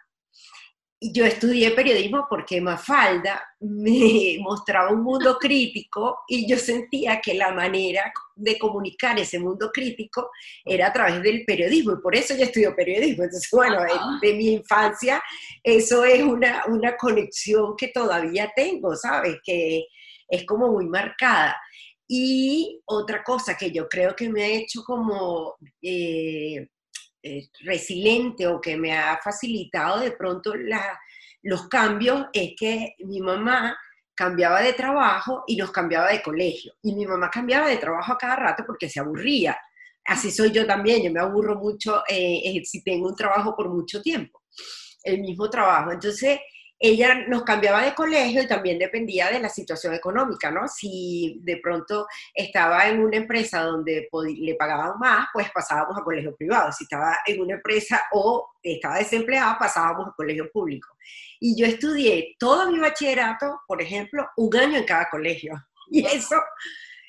yo 1.01 1.27
estudié 1.27 1.73
periodismo 1.73 2.27
porque 2.29 2.61
Mafalda 2.61 3.43
me 3.61 4.39
mostraba 4.41 4.91
un 4.91 5.03
mundo 5.03 5.37
crítico 5.39 6.21
y 6.27 6.49
yo 6.49 6.57
sentía 6.57 7.21
que 7.21 7.35
la 7.35 7.53
manera 7.53 8.13
de 8.35 8.59
comunicar 8.59 9.19
ese 9.19 9.39
mundo 9.39 9.71
crítico 9.73 10.31
era 10.65 10.89
a 10.89 10.93
través 10.93 11.23
del 11.23 11.45
periodismo 11.45 11.93
y 11.93 12.03
por 12.03 12.15
eso 12.15 12.35
yo 12.37 12.45
estudio 12.45 12.75
periodismo. 12.75 13.25
Entonces, 13.25 13.49
bueno, 13.53 13.79
de, 14.21 14.35
mi 14.35 14.53
infancia 14.53 15.23
eso 15.63 16.05
es 16.05 16.23
una, 16.23 16.65
una 16.69 16.97
conexión 16.97 17.75
que 17.77 17.89
todavía 17.89 18.51
tengo, 18.55 18.95
¿sabes? 18.97 19.37
Que 19.45 19.85
es 20.29 20.45
como 20.45 20.73
muy 20.73 20.87
marcada. 20.87 21.57
Y 22.09 22.81
otra 22.87 23.23
cosa 23.25 23.57
que 23.57 23.71
yo 23.71 23.89
creo 23.89 24.15
que 24.15 24.29
me 24.29 24.45
ha 24.45 24.49
hecho 24.49 24.83
como... 24.85 25.57
Eh, 25.83 26.69
eh, 27.27 27.49
resiliente 27.65 28.47
o 28.47 28.61
que 28.61 28.77
me 28.77 28.97
ha 28.97 29.19
facilitado 29.23 29.99
de 29.99 30.13
pronto 30.13 30.53
los 31.43 31.69
cambios 31.69 32.27
es 32.33 32.53
que 32.57 32.95
mi 33.01 33.21
mamá 33.21 33.77
cambiaba 34.15 34.61
de 34.61 34.75
trabajo 34.75 35.43
y 35.49 35.57
nos 35.57 35.73
cambiaba 35.73 36.13
de 36.13 36.23
colegio. 36.23 36.75
Y 36.83 36.95
mi 36.95 37.05
mamá 37.05 37.29
cambiaba 37.29 37.67
de 37.67 37.79
trabajo 37.79 38.13
a 38.13 38.19
cada 38.19 38.37
rato 38.37 38.63
porque 38.65 38.89
se 38.89 39.01
aburría. 39.01 39.59
así 40.05 40.31
soy 40.31 40.53
yo 40.53 40.65
también, 40.67 41.03
yo 41.03 41.11
me 41.11 41.19
aburro 41.19 41.57
mucho 41.57 42.05
eh, 42.09 42.63
si 42.65 42.85
tengo 42.85 43.09
un 43.09 43.17
trabajo 43.17 43.57
por 43.57 43.71
mucho 43.71 44.01
tiempo, 44.01 44.43
el 45.03 45.21
mismo 45.21 45.51
trabajo. 45.51 45.91
Entonces, 45.91 46.39
ella 46.79 47.27
nos 47.27 47.43
cambiaba 47.43 47.83
de 47.83 47.95
colegio 47.95 48.43
y 48.43 48.47
también 48.47 48.79
dependía 48.79 49.31
de 49.31 49.41
la 49.41 49.49
situación 49.49 49.95
económica, 49.95 50.51
¿no? 50.51 50.69
Si 50.69 51.41
de 51.43 51.57
pronto 51.57 52.07
estaba 52.35 52.89
en 52.89 53.01
una 53.01 53.17
empresa 53.17 53.63
donde 53.63 54.09
le 54.39 54.55
pagaban 54.57 54.99
más, 54.99 55.29
pues 55.33 55.51
pasábamos 55.51 55.97
a 55.99 56.05
colegio 56.05 56.37
privado. 56.37 56.71
Si 56.73 56.85
estaba 56.85 57.17
en 57.27 57.41
una 57.41 57.55
empresa 57.55 58.03
o 58.13 58.51
estaba 58.63 58.99
desempleada, 58.99 59.59
pasábamos 59.59 60.09
a 60.09 60.15
colegio 60.15 60.51
público. 60.51 60.89
Y 61.41 61.59
yo 61.59 61.67
estudié 61.67 62.37
todo 62.39 62.71
mi 62.71 62.79
bachillerato, 62.79 63.61
por 63.67 63.81
ejemplo, 63.81 64.27
un 64.37 64.55
año 64.57 64.79
en 64.79 64.85
cada 64.85 65.09
colegio. 65.11 65.55
Y 65.89 66.05
eso, 66.05 66.35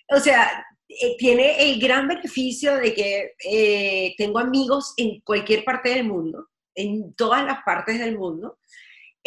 o 0.10 0.20
sea, 0.20 0.64
eh, 0.88 1.18
tiene 1.18 1.64
el 1.64 1.80
gran 1.82 2.08
beneficio 2.08 2.76
de 2.76 2.94
que 2.94 3.34
eh, 3.44 4.14
tengo 4.20 4.38
amigos 4.38 4.94
en 4.98 5.20
cualquier 5.22 5.66
parte 5.66 5.90
del 5.90 6.04
mundo, 6.04 6.50
en 6.76 7.16
todas 7.16 7.44
las 7.44 7.64
partes 7.64 7.98
del 8.00 8.16
mundo 8.16 8.60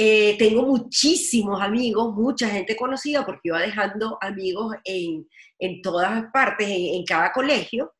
eh, 0.02 0.34
tengo 0.38 0.62
muchísimos 0.62 1.60
amigos, 1.60 2.14
mucha 2.14 2.48
gente 2.48 2.74
conocida, 2.74 3.26
porque 3.26 3.48
iba 3.48 3.60
dejando 3.60 4.16
amigos 4.22 4.74
en, 4.82 5.28
en 5.58 5.82
todas 5.82 6.24
partes, 6.32 6.66
en, 6.70 7.04
cada 7.04 7.30
colegio. 7.32 7.92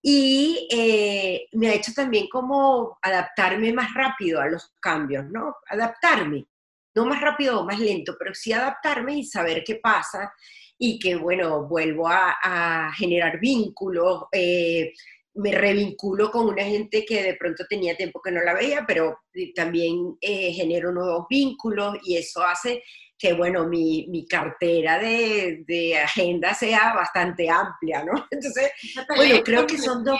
Y 0.00 0.66
eh, 0.72 1.46
me 1.52 1.68
ha 1.68 1.74
hecho 1.74 1.92
también 1.92 2.26
como 2.32 2.96
adaptarme 3.02 3.70
más 3.74 3.92
rápido 3.92 4.40
a 4.40 4.48
los 4.48 4.72
cambios, 4.80 5.26
¿no? 5.30 5.56
Adaptarme, 5.68 6.46
no 6.94 7.04
más 7.04 7.20
rápido 7.20 7.60
o 7.60 7.66
más 7.66 7.80
lento, 7.80 8.16
pero 8.18 8.34
sí 8.34 8.54
adaptarme 8.54 9.18
y 9.18 9.24
saber 9.24 9.62
qué 9.62 9.74
pasa 9.74 10.32
y 10.78 10.98
que, 10.98 11.16
bueno, 11.16 11.68
vuelvo 11.68 12.08
a, 12.08 12.34
a 12.42 12.92
generar 12.94 13.38
vínculos, 13.38 14.22
eh, 14.32 14.94
me 15.36 15.52
revinculo 15.52 16.30
con 16.30 16.48
una 16.48 16.64
gente 16.64 17.04
que 17.04 17.22
de 17.22 17.34
pronto 17.34 17.64
tenía 17.68 17.96
tiempo 17.96 18.20
que 18.22 18.32
no 18.32 18.42
la 18.42 18.54
veía, 18.54 18.84
pero 18.86 19.18
también 19.54 20.16
eh, 20.20 20.52
genero 20.52 20.92
nuevos 20.92 21.26
vínculos 21.28 21.96
y 22.04 22.16
eso 22.16 22.42
hace 22.42 22.82
que, 23.18 23.32
bueno, 23.32 23.66
mi, 23.66 24.06
mi 24.08 24.26
cartera 24.26 24.98
de, 24.98 25.64
de, 25.66 25.98
agenda 25.98 26.52
sea 26.52 26.92
bastante 26.94 27.48
amplia, 27.48 28.04
¿no? 28.04 28.26
Entonces, 28.30 28.70
bueno, 29.14 29.42
creo 29.44 29.66
que 29.66 29.78
son 29.78 30.04
dos... 30.04 30.18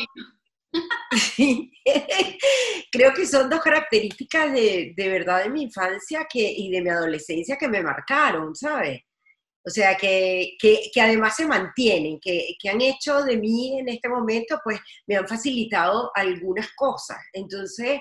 creo 2.93 3.15
que 3.15 3.27
son 3.27 3.49
dos 3.49 3.61
características 3.61 4.53
de, 4.53 4.93
de, 4.97 5.09
verdad 5.09 5.45
de 5.45 5.51
mi 5.51 5.63
infancia 5.63 6.27
que, 6.31 6.41
y 6.41 6.71
de 6.71 6.83
mi 6.83 6.91
adolescencia 6.91 7.57
que 7.57 7.69
me 7.69 7.83
marcaron, 7.83 8.55
¿sabes? 8.55 9.03
O 9.67 9.71
sea, 9.71 9.97
que, 9.97 10.57
además 11.01 11.35
se 11.35 11.45
mantienen, 11.45 12.21
que, 12.21 12.57
han 12.71 12.81
hecho 12.81 13.25
de 13.25 13.37
mí 13.37 13.81
en 13.81 13.89
este 13.89 14.09
momento, 14.09 14.61
pues 14.63 14.79
me 15.09 15.17
han 15.17 15.27
facilitado 15.27 16.13
algunas 16.15 16.69
cosas. 16.77 17.19
Entonces, 17.33 17.99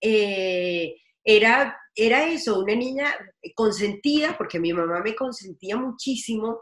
eh, 0.00 0.92
era, 1.22 1.78
era 1.94 2.26
eso, 2.26 2.58
una 2.58 2.74
niña 2.74 3.14
consentida, 3.54 4.36
porque 4.36 4.58
mi 4.58 4.72
mamá 4.72 5.00
me 5.04 5.14
consentía 5.14 5.76
muchísimo, 5.76 6.60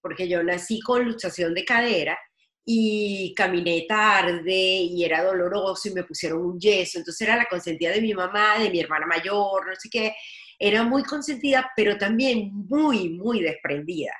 porque 0.00 0.28
yo 0.28 0.44
nací 0.44 0.78
con 0.78 1.04
luxación 1.04 1.52
de 1.52 1.64
cadera 1.64 2.16
y 2.64 3.34
caminé 3.34 3.84
tarde 3.88 4.54
y 4.54 5.02
era 5.02 5.24
doloroso 5.24 5.88
y 5.88 5.94
me 5.94 6.04
pusieron 6.04 6.44
un 6.44 6.60
yeso, 6.60 6.98
entonces 6.98 7.26
era 7.26 7.36
la 7.36 7.46
consentida 7.46 7.90
de 7.90 8.00
mi 8.00 8.14
mamá, 8.14 8.60
de 8.60 8.70
mi 8.70 8.78
hermana 8.78 9.06
mayor, 9.06 9.66
no 9.66 9.74
sé 9.74 9.88
qué, 9.90 10.14
era 10.58 10.82
muy 10.82 11.02
consentida, 11.02 11.70
pero 11.76 11.96
también 11.96 12.50
muy, 12.52 13.10
muy 13.10 13.40
desprendida 13.42 14.12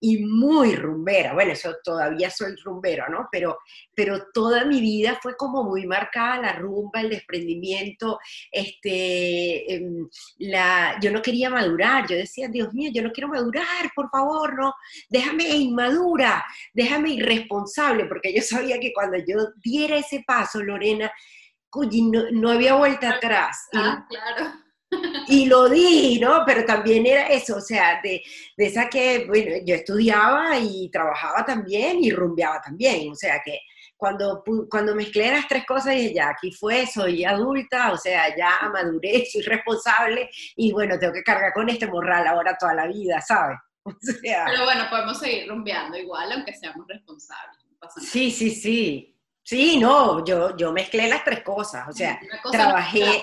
y 0.00 0.18
muy 0.18 0.74
rumbera. 0.74 1.32
Bueno, 1.32 1.52
eso 1.52 1.74
todavía 1.82 2.30
soy 2.30 2.54
rumbera, 2.64 3.08
¿no? 3.08 3.28
Pero, 3.32 3.58
pero 3.94 4.26
toda 4.32 4.64
mi 4.64 4.80
vida 4.80 5.18
fue 5.22 5.36
como 5.36 5.64
muy 5.64 5.86
marcada 5.86 6.42
la 6.42 6.52
rumba, 6.52 7.00
el 7.00 7.10
desprendimiento, 7.10 8.18
este, 8.50 9.74
em, 9.74 10.08
la, 10.38 10.98
yo 11.00 11.10
no 11.10 11.22
quería 11.22 11.50
madurar, 11.50 12.06
yo 12.06 12.16
decía, 12.16 12.48
Dios 12.48 12.72
mío, 12.74 12.90
yo 12.92 13.02
no 13.02 13.10
quiero 13.10 13.28
madurar, 13.28 13.90
por 13.94 14.10
favor, 14.10 14.54
no, 14.58 14.74
déjame 15.08 15.48
inmadura, 15.48 16.44
déjame 16.74 17.10
irresponsable, 17.10 18.04
porque 18.06 18.34
yo 18.34 18.42
sabía 18.42 18.78
que 18.78 18.92
cuando 18.92 19.16
yo 19.18 19.48
diera 19.62 19.96
ese 19.96 20.22
paso, 20.26 20.62
Lorena, 20.62 21.10
no, 21.74 22.30
no 22.32 22.50
había 22.50 22.74
vuelta 22.74 23.10
atrás. 23.10 23.68
Ah, 23.74 24.06
claro 24.08 24.65
y 25.28 25.46
lo 25.46 25.68
di, 25.68 26.18
¿no? 26.20 26.42
Pero 26.46 26.64
también 26.64 27.06
era 27.06 27.26
eso, 27.28 27.56
o 27.56 27.60
sea, 27.60 28.00
de, 28.02 28.22
de, 28.56 28.66
esa 28.66 28.88
que, 28.88 29.24
bueno, 29.26 29.56
yo 29.64 29.74
estudiaba 29.74 30.58
y 30.58 30.88
trabajaba 30.90 31.44
también 31.44 32.02
y 32.02 32.10
rumbeaba 32.10 32.60
también, 32.60 33.10
o 33.10 33.14
sea, 33.14 33.40
que 33.44 33.60
cuando, 33.96 34.44
cuando 34.68 34.94
mezclé 34.94 35.30
las 35.30 35.48
tres 35.48 35.64
cosas 35.66 35.94
dije, 35.94 36.14
ya, 36.14 36.28
aquí 36.28 36.52
fue, 36.52 36.86
soy 36.86 37.24
adulta, 37.24 37.92
o 37.92 37.96
sea, 37.96 38.34
ya 38.36 38.68
maduré, 38.72 39.24
soy 39.30 39.42
responsable 39.42 40.28
y 40.54 40.72
bueno, 40.72 40.98
tengo 40.98 41.14
que 41.14 41.22
cargar 41.22 41.52
con 41.52 41.68
este 41.68 41.86
morral 41.86 42.26
ahora 42.26 42.56
toda 42.58 42.74
la 42.74 42.86
vida, 42.86 43.20
¿sabes? 43.20 43.58
Pero 44.22 44.64
bueno, 44.64 44.84
podemos 44.90 45.18
seguir 45.18 45.48
rumbeando 45.48 45.96
igual, 45.96 46.30
aunque 46.32 46.52
seamos 46.52 46.86
responsables. 46.86 47.64
sí, 47.98 48.30
sí, 48.30 48.50
sí. 48.50 49.12
Sí, 49.42 49.78
no, 49.78 50.24
yo, 50.24 50.56
yo 50.56 50.72
mezclé 50.72 51.08
las 51.08 51.22
tres 51.22 51.42
cosas, 51.42 51.88
o 51.88 51.92
sea, 51.92 52.20
trabajé... 52.50 53.22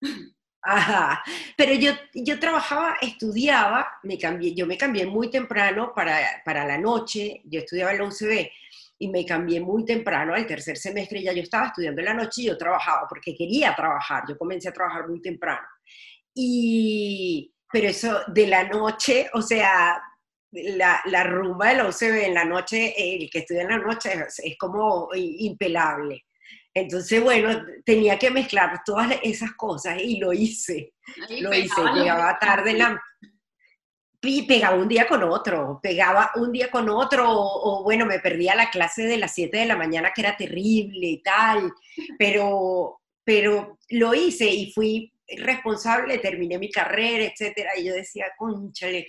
Ajá. 0.70 1.22
Pero 1.56 1.72
yo, 1.74 1.92
yo 2.12 2.38
trabajaba, 2.38 2.96
estudiaba, 3.00 3.88
me 4.02 4.18
cambié, 4.18 4.54
yo 4.54 4.66
me 4.66 4.76
cambié 4.76 5.06
muy 5.06 5.30
temprano 5.30 5.92
para, 5.94 6.42
para 6.44 6.66
la 6.66 6.76
noche, 6.76 7.40
yo 7.44 7.60
estudiaba 7.60 7.92
en 7.92 7.98
la 7.98 8.04
UCB 8.04 8.50
y 8.98 9.08
me 9.08 9.24
cambié 9.24 9.60
muy 9.62 9.86
temprano, 9.86 10.34
al 10.34 10.46
tercer 10.46 10.76
semestre 10.76 11.22
ya 11.22 11.32
yo 11.32 11.42
estaba 11.42 11.68
estudiando 11.68 12.02
en 12.02 12.06
la 12.06 12.14
noche 12.14 12.42
y 12.42 12.46
yo 12.46 12.58
trabajaba 12.58 13.06
porque 13.08 13.34
quería 13.34 13.74
trabajar, 13.74 14.24
yo 14.28 14.36
comencé 14.36 14.68
a 14.68 14.72
trabajar 14.72 15.08
muy 15.08 15.22
temprano. 15.22 15.66
Y, 16.34 17.50
pero 17.72 17.88
eso 17.88 18.20
de 18.26 18.46
la 18.46 18.64
noche, 18.64 19.30
o 19.32 19.40
sea, 19.40 20.02
la, 20.52 21.00
la 21.06 21.24
rumba 21.24 21.68
de 21.68 21.76
la 21.76 21.88
UCB 21.88 22.26
en 22.26 22.34
la 22.34 22.44
noche, 22.44 22.92
el 22.96 23.30
que 23.30 23.38
estudia 23.38 23.62
en 23.62 23.68
la 23.68 23.78
noche 23.78 24.10
es 24.44 24.58
como 24.58 25.08
impelable. 25.14 26.26
Entonces, 26.74 27.22
bueno, 27.22 27.64
tenía 27.84 28.18
que 28.18 28.30
mezclar 28.30 28.82
todas 28.84 29.16
esas 29.22 29.52
cosas 29.52 30.00
y 30.02 30.18
lo 30.18 30.32
hice. 30.32 30.94
lo 31.40 31.52
hice, 31.54 31.80
llegaba 31.94 32.38
tarde 32.38 32.74
la... 32.74 33.00
Y 34.20 34.42
pegaba 34.42 34.76
un 34.76 34.88
día 34.88 35.06
con 35.06 35.22
otro, 35.22 35.78
pegaba 35.80 36.32
un 36.34 36.50
día 36.50 36.70
con 36.72 36.88
otro, 36.88 37.24
o, 37.30 37.84
bueno, 37.84 38.04
me 38.04 38.18
perdía 38.18 38.56
la 38.56 38.68
clase 38.68 39.02
de 39.04 39.16
las 39.16 39.32
7 39.32 39.56
de 39.56 39.66
la 39.66 39.76
mañana 39.76 40.12
que 40.12 40.22
era 40.22 40.36
terrible 40.36 41.06
y 41.06 41.22
tal, 41.22 41.72
pero, 42.18 43.00
pero 43.22 43.78
lo 43.90 44.14
hice 44.14 44.46
y 44.46 44.72
fui 44.72 45.12
responsable, 45.36 46.18
terminé 46.18 46.58
mi 46.58 46.68
carrera, 46.68 47.24
etcétera, 47.24 47.78
y 47.78 47.84
yo 47.84 47.94
decía, 47.94 48.26
conchale, 48.36 49.06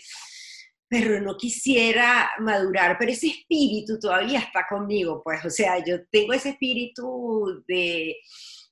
pero 0.90 1.22
no 1.22 1.38
quisiera 1.38 2.32
madurar, 2.40 2.98
pero 2.98 3.12
ese 3.12 3.28
espíritu 3.28 4.00
todavía 4.00 4.40
está 4.40 4.66
conmigo, 4.68 5.22
pues, 5.24 5.46
o 5.46 5.50
sea, 5.52 5.84
yo 5.86 6.08
tengo 6.10 6.34
ese 6.34 6.50
espíritu 6.50 7.64
de, 7.68 8.18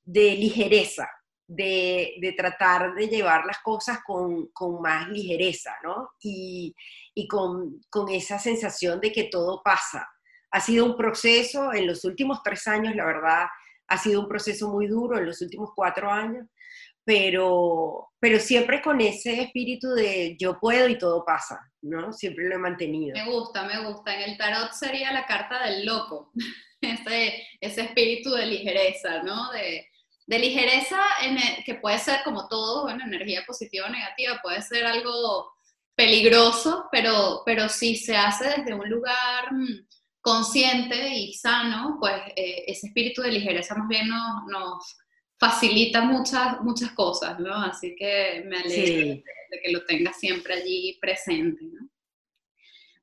ligereza, 0.05 1.07
de, 1.45 2.33
tratar 2.35 2.95
de 2.95 3.07
llevar 3.07 3.45
las 3.45 3.59
cosas 3.59 3.99
con, 4.03 4.49
más 4.81 5.07
ligereza, 5.09 5.75
¿no? 5.83 6.09
Y, 6.19 6.75
con, 7.29 7.79
con, 7.89 8.09
esa 8.09 8.39
sensación 8.39 8.99
de 8.99 9.11
que 9.11 9.25
todo 9.25 9.61
pasa. 9.63 10.09
Ha 10.49 10.59
sido 10.59 10.85
un 10.85 10.97
proceso 10.97 11.71
en 11.71 11.85
los 11.85 12.03
últimos 12.03 12.41
tres 12.43 12.67
años, 12.67 12.95
la 12.95 13.05
verdad, 13.05 13.45
ha 13.87 13.97
sido 13.97 14.21
un 14.21 14.27
proceso 14.27 14.69
muy 14.69 14.87
duro 14.87 15.19
en 15.19 15.25
los 15.27 15.39
últimos 15.41 15.69
cuatro 15.75 16.11
años, 16.11 16.47
pero, 17.07 18.09
pero 18.19 18.37
siempre 18.37 18.81
con 18.81 18.99
ese 18.99 19.41
espíritu 19.41 19.91
de 19.93 20.35
yo 20.37 20.59
puedo 20.59 20.89
y 20.89 20.97
todo 20.97 21.23
pasa, 21.23 21.57
¿no? 21.81 22.11
Siempre 22.11 22.49
lo 22.49 22.55
he 22.55 22.57
mantenido. 22.57 23.15
Me 23.15 23.31
gusta, 23.31 23.63
me 23.63 23.79
gusta. 23.87 24.13
En 24.13 24.29
el 24.29 24.37
tarot 24.37 24.73
sería 24.73 25.13
la 25.13 25.25
carta 25.25 25.63
del 25.63 25.85
loco, 25.85 26.33
ese, 26.81 27.47
ese 27.61 27.81
espíritu 27.83 28.31
de 28.31 28.47
ligereza, 28.47 29.23
¿no? 29.23 29.53
De, 29.53 29.87
de 30.25 30.39
ligereza 30.39 31.01
en 31.21 31.37
que 31.63 31.75
puede 31.75 31.97
ser 31.97 32.23
como 32.25 32.49
todo, 32.49 32.83
bueno, 32.83 33.05
energía 33.05 33.45
positiva 33.47 33.87
o 33.87 33.89
negativa, 33.89 34.41
puede 34.43 34.61
ser 34.61 34.85
algo 34.85 35.49
peligroso, 35.95 36.89
pero, 36.91 37.41
pero 37.45 37.69
si 37.69 37.95
se 37.95 38.17
hace 38.17 38.49
desde 38.49 38.73
un 38.73 38.89
lugar 38.89 39.53
mm, 39.53 39.87
consciente 40.19 41.07
y 41.15 41.33
sano, 41.35 41.95
pues 42.01 42.21
eh, 42.35 42.65
ese 42.67 42.87
espíritu 42.87 43.21
de 43.21 43.31
ligereza 43.31 43.75
más 43.75 43.87
bien 43.87 44.09
nos, 44.09 44.43
nos 44.51 44.97
facilita 45.37 46.01
muchas, 46.01 46.61
muchas 46.61 46.91
cosas, 46.91 47.39
¿no? 47.39 47.53
Así 47.53 47.95
que 47.95 48.43
me 48.45 48.57
alegro 48.57 49.15
de, 49.15 49.23
que 49.63 49.71
lo 49.71 49.85
tengas 49.85 50.17
siempre 50.19 50.55
allí 50.55 50.97
presente, 50.99 51.63
¿no? 51.65 51.87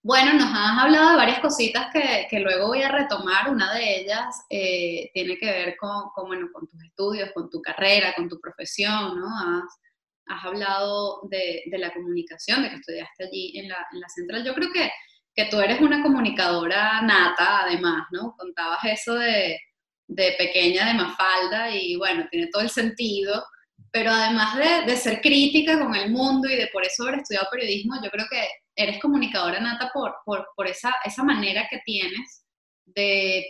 Bueno, 0.03 0.35
nos 0.35 0.51
has 0.53 0.85
hablado 0.85 1.11
de 1.11 1.17
varias 1.17 1.41
cositas 1.41 1.87
que, 1.91 2.27
que 2.29 2.39
luego 2.41 2.67
voy 2.67 2.83
a 2.83 2.91
retomar. 2.91 3.51
Una 3.51 3.73
de 3.73 4.01
ellas 4.01 4.45
eh, 4.51 5.11
tiene 5.15 5.39
que 5.39 5.47
ver 5.47 5.77
con, 5.79 6.11
con, 6.15 6.27
bueno, 6.27 6.49
con 6.53 6.67
tus 6.69 6.83
estudios, 6.83 7.31
con 7.33 7.49
tu 7.49 7.63
carrera, 7.63 8.13
con 8.15 8.29
tu 8.29 8.39
profesión, 8.39 9.19
¿no? 9.19 9.27
Has, 9.27 9.81
has 10.27 10.45
hablado 10.45 11.23
de, 11.31 11.63
de, 11.65 11.79
la 11.79 11.91
comunicación, 11.91 12.63
de 12.63 12.69
que 12.69 12.77
estudiaste 12.77 13.25
allí 13.25 13.59
en 13.59 13.71
la, 13.71 13.79
en 13.95 14.01
la 14.01 14.09
central. 14.11 14.45
Yo 14.45 14.55
creo 14.55 14.71
que, 14.73 14.91
que 15.35 15.47
tú 15.47 15.59
eres 15.59 15.81
una 15.81 16.03
comunicadora 16.03 17.01
nata, 17.01 17.63
además, 17.63 18.07
¿no? 18.11 18.35
Contabas 18.37 18.85
eso 18.85 19.15
de, 19.15 19.59
de 20.07 20.35
pequeña 20.39 20.87
de 20.87 20.95
Mafalda 20.95 21.71
y 21.71 21.97
bueno, 21.97 22.27
tiene 22.31 22.49
todo 22.49 22.63
el 22.63 22.71
sentido, 22.71 23.45
pero 23.91 24.11
además 24.11 24.57
de, 24.57 24.91
de, 24.91 24.97
ser 24.97 25.21
crítica 25.21 25.79
con 25.79 25.95
el 25.95 26.11
mundo 26.11 26.49
y 26.49 26.57
de 26.57 26.69
por 26.69 26.85
eso 26.85 27.05
haber 27.05 27.21
estudiado 27.21 27.49
periodismo, 27.51 27.95
yo 28.03 28.11
creo 28.11 28.27
que 28.31 28.47
eres 28.77 29.01
comunicadora 29.01 29.61
nata 29.61 29.91
por, 29.93 30.17
por, 30.25 30.49
por 30.57 30.67
esa, 30.67 30.95
esa 31.05 31.23
manera 31.23 31.69
que 31.71 31.81
tienes 31.85 32.45
de 32.85 33.47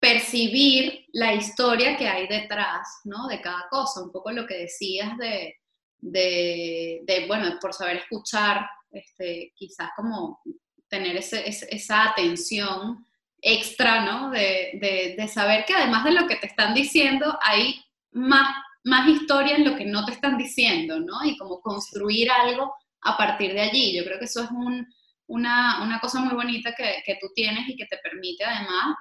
percibir 0.00 1.06
la 1.12 1.34
historia 1.34 1.96
que 1.96 2.08
hay 2.08 2.26
detrás, 2.26 2.88
¿no? 3.04 3.28
De 3.28 3.40
cada 3.40 3.68
cosa, 3.70 4.02
un 4.02 4.10
poco 4.10 4.32
lo 4.32 4.46
que 4.46 4.58
decías 4.58 5.16
de, 5.16 5.56
de, 6.00 7.24
bueno, 7.28 7.56
por 7.60 7.72
saber 7.72 7.98
escuchar, 7.98 8.66
este, 8.90 9.52
quizás 9.54 9.90
como 9.94 10.40
tener 10.88 11.16
ese, 11.16 11.48
esa 11.48 12.10
atención 12.10 13.06
extra, 13.42 14.04
¿no? 14.04 14.30
De, 14.30 15.14
de, 15.18 15.28
saber 15.28 15.64
que 15.64 15.74
además 15.74 16.04
de 16.04 16.12
lo 16.12 16.26
que 16.28 16.36
te 16.36 16.46
están 16.46 16.72
diciendo, 16.74 17.36
hay 17.42 17.82
más, 18.12 18.48
más 18.84 19.08
historia 19.08 19.56
en 19.56 19.64
lo 19.64 19.76
que 19.76 19.84
no 19.84 20.04
te 20.04 20.12
están 20.12 20.38
diciendo, 20.38 21.00
¿no? 21.00 21.24
Y 21.24 21.36
como 21.36 21.60
construir 21.60 22.30
algo 22.30 22.72
a 23.02 23.16
partir 23.16 23.52
de 23.52 23.62
allí. 23.62 23.96
Yo 23.96 24.04
creo 24.04 24.18
que 24.18 24.26
eso 24.26 24.44
es 24.44 24.50
un, 24.50 24.86
una, 25.26 25.82
una, 25.82 25.98
cosa 25.98 26.20
muy 26.20 26.34
bonita 26.34 26.72
que, 26.76 27.02
que, 27.04 27.18
tú 27.20 27.28
tienes 27.34 27.68
y 27.68 27.76
que 27.76 27.86
te 27.86 27.98
permite 27.98 28.44
además 28.44 28.94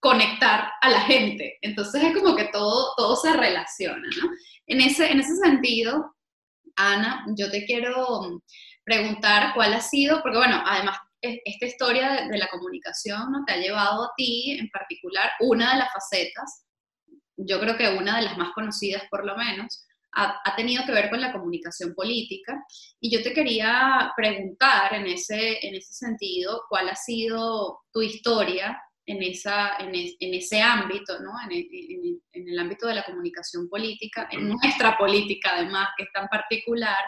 conectar 0.00 0.72
a 0.80 0.88
la 0.88 1.00
gente. 1.02 1.58
Entonces 1.60 2.02
es 2.02 2.16
como 2.16 2.34
que 2.34 2.46
todo, 2.46 2.94
todo 2.96 3.14
se 3.16 3.34
relaciona, 3.34 4.08
¿no? 4.22 4.30
En 4.66 4.80
ese, 4.80 5.12
en 5.12 5.20
ese 5.20 5.36
sentido, 5.36 6.14
Ana, 6.76 7.26
yo 7.36 7.50
te 7.50 7.66
quiero 7.66 8.40
preguntar 8.84 9.52
cuál 9.54 9.74
ha 9.74 9.80
sido, 9.80 10.22
porque 10.22 10.38
bueno, 10.38 10.62
además 10.64 10.98
esta 11.22 11.66
historia 11.66 12.26
de, 12.28 12.38
la 12.38 12.48
comunicación 12.48 13.30
¿no? 13.30 13.44
te 13.46 13.52
ha 13.52 13.56
llevado 13.56 14.04
a 14.04 14.12
ti 14.16 14.58
en 14.58 14.68
particular 14.70 15.30
una 15.40 15.72
de 15.72 15.78
las 15.78 15.92
facetas, 15.92 16.66
yo 17.36 17.60
creo 17.60 17.76
que 17.76 17.88
una 17.88 18.16
de 18.16 18.22
las 18.22 18.36
más 18.36 18.52
conocidas 18.52 19.04
por 19.10 19.24
lo 19.24 19.36
menos, 19.36 19.86
ha, 20.14 20.40
ha, 20.44 20.56
tenido 20.56 20.84
que 20.84 20.92
ver 20.92 21.08
con 21.08 21.20
la 21.20 21.32
comunicación 21.32 21.94
política. 21.94 22.62
Y 23.00 23.10
yo 23.10 23.22
te 23.22 23.32
quería 23.32 24.12
preguntar 24.14 24.94
en 24.94 25.06
ese, 25.06 25.58
en 25.66 25.74
ese 25.74 25.94
sentido, 25.94 26.64
¿cuál 26.68 26.90
ha 26.90 26.96
sido 26.96 27.80
tu 27.92 28.02
historia 28.02 28.78
en, 29.06 29.22
esa, 29.22 29.76
en, 29.78 29.94
en 29.94 30.34
ese 30.34 30.60
ámbito, 30.60 31.18
¿no? 31.20 31.32
En, 31.44 31.52
en, 31.52 32.48
el 32.48 32.58
ámbito 32.58 32.86
de 32.86 32.94
la 32.94 33.04
comunicación 33.04 33.68
política, 33.68 34.28
en 34.30 34.48
nuestra 34.48 34.96
política 34.98 35.52
además, 35.54 35.88
que 35.96 36.04
es 36.04 36.12
tan 36.12 36.28
particular, 36.28 36.98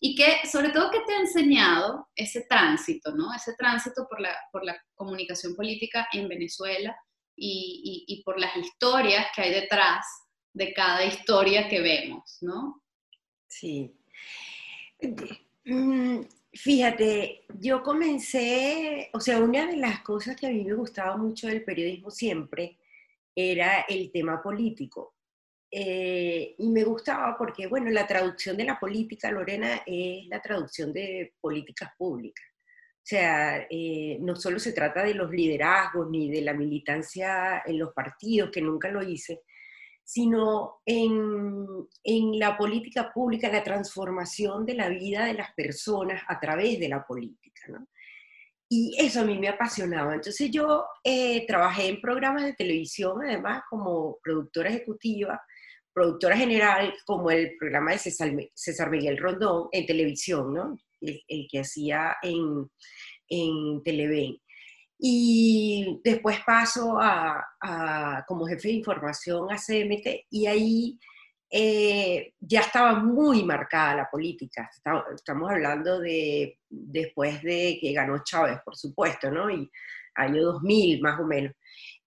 y 0.00 0.14
que 0.14 0.46
sobre 0.46 0.70
todo 0.70 0.90
que 0.90 1.00
te 1.00 1.14
ha 1.14 1.20
enseñado 1.20 2.08
ese 2.14 2.42
tránsito, 2.48 3.12
¿no? 3.14 3.34
Ese 3.34 3.54
tránsito 3.54 4.06
por 4.08 4.20
la, 4.20 4.36
por 4.52 4.64
la 4.64 4.76
comunicación 4.94 5.54
política 5.54 6.08
en 6.12 6.28
Venezuela 6.28 6.96
y, 7.34 8.04
y, 8.08 8.14
y 8.14 8.22
por 8.22 8.38
las 8.38 8.56
historias 8.56 9.26
que 9.34 9.42
hay 9.42 9.52
detrás 9.52 10.04
de 10.52 10.72
cada 10.72 11.04
historia 11.04 11.68
que 11.68 11.80
vemos, 11.80 12.38
¿no? 12.40 12.82
Sí. 13.48 13.94
Mm, 15.64 16.22
Fíjate, 16.56 17.44
yo 17.60 17.82
comencé, 17.82 19.10
o 19.12 19.20
sea, 19.20 19.40
una 19.40 19.66
de 19.66 19.76
las 19.76 20.00
cosas 20.00 20.36
que 20.36 20.46
a 20.46 20.50
mí 20.50 20.64
me 20.64 20.72
gustaba 20.72 21.16
mucho 21.16 21.48
del 21.48 21.62
periodismo 21.62 22.10
siempre 22.10 22.78
era 23.34 23.82
el 23.82 24.10
tema 24.10 24.42
político. 24.42 25.15
Eh, 25.78 26.54
y 26.56 26.70
me 26.70 26.84
gustaba 26.84 27.36
porque, 27.36 27.66
bueno, 27.66 27.90
la 27.90 28.06
traducción 28.06 28.56
de 28.56 28.64
la 28.64 28.80
política, 28.80 29.30
Lorena, 29.30 29.82
es 29.84 30.26
la 30.26 30.40
traducción 30.40 30.90
de 30.90 31.34
políticas 31.38 31.90
públicas. 31.98 32.46
O 32.56 33.02
sea, 33.02 33.66
eh, 33.68 34.16
no 34.22 34.36
solo 34.36 34.58
se 34.58 34.72
trata 34.72 35.04
de 35.04 35.12
los 35.12 35.30
liderazgos 35.30 36.08
ni 36.08 36.30
de 36.30 36.40
la 36.40 36.54
militancia 36.54 37.62
en 37.66 37.78
los 37.78 37.92
partidos, 37.92 38.48
que 38.50 38.62
nunca 38.62 38.88
lo 38.88 39.02
hice, 39.02 39.42
sino 40.02 40.80
en, 40.86 42.38
la 42.38 42.56
política 42.56 43.12
pública, 43.12 43.52
la 43.52 43.62
transformación 43.62 44.64
de 44.64 44.74
la 44.76 44.88
vida 44.88 45.26
de 45.26 45.34
las 45.34 45.52
personas 45.52 46.22
a 46.26 46.40
través 46.40 46.80
de 46.80 46.88
la 46.88 47.04
política. 47.04 47.64
¿no? 47.68 47.86
Y 48.70 48.96
eso 48.98 49.20
a 49.20 49.24
mí 49.24 49.38
me 49.38 49.48
apasionaba. 49.48 50.14
Entonces 50.14 50.50
yo 50.50 50.86
eh, 51.04 51.46
trabajé 51.46 51.88
en 51.88 52.00
programas 52.00 52.44
de 52.44 52.54
televisión, 52.54 53.22
además 53.22 53.64
como 53.68 54.16
productora 54.22 54.70
ejecutiva, 54.70 55.38
productora 55.96 56.36
general, 56.36 56.92
como 57.06 57.30
el 57.30 57.56
programa 57.58 57.92
de 57.92 57.98
César, 57.98 58.90
Miguel 58.90 59.16
Rondón 59.16 59.68
en 59.72 59.86
televisión, 59.86 60.52
¿no? 60.52 60.76
el, 61.00 61.48
que 61.50 61.60
hacía 61.60 62.16
en, 62.22 62.70
en 63.30 63.82
Televen. 63.82 64.36
Y 64.98 65.98
después 66.04 66.40
paso 66.44 66.98
a, 67.00 67.42
como 68.28 68.46
jefe 68.46 68.68
de 68.68 68.74
información 68.74 69.50
a 69.50 69.56
CMT 69.56 70.26
y 70.30 70.46
ahí 70.46 70.98
eh, 71.50 72.34
ya 72.40 72.60
estaba 72.60 72.98
muy 72.98 73.42
marcada 73.42 73.96
la 73.96 74.10
política. 74.10 74.68
Estamos 75.14 75.50
hablando 75.50 75.98
de 76.00 76.58
después 76.68 77.42
de 77.42 77.78
que 77.80 77.94
ganó 77.94 78.22
Chávez, 78.22 78.58
por 78.62 78.76
supuesto, 78.76 79.30
¿no? 79.30 79.48
Y 79.48 79.70
año 80.14 80.42
2000 80.42 81.00
más 81.00 81.18
o 81.20 81.24
menos. 81.24 81.54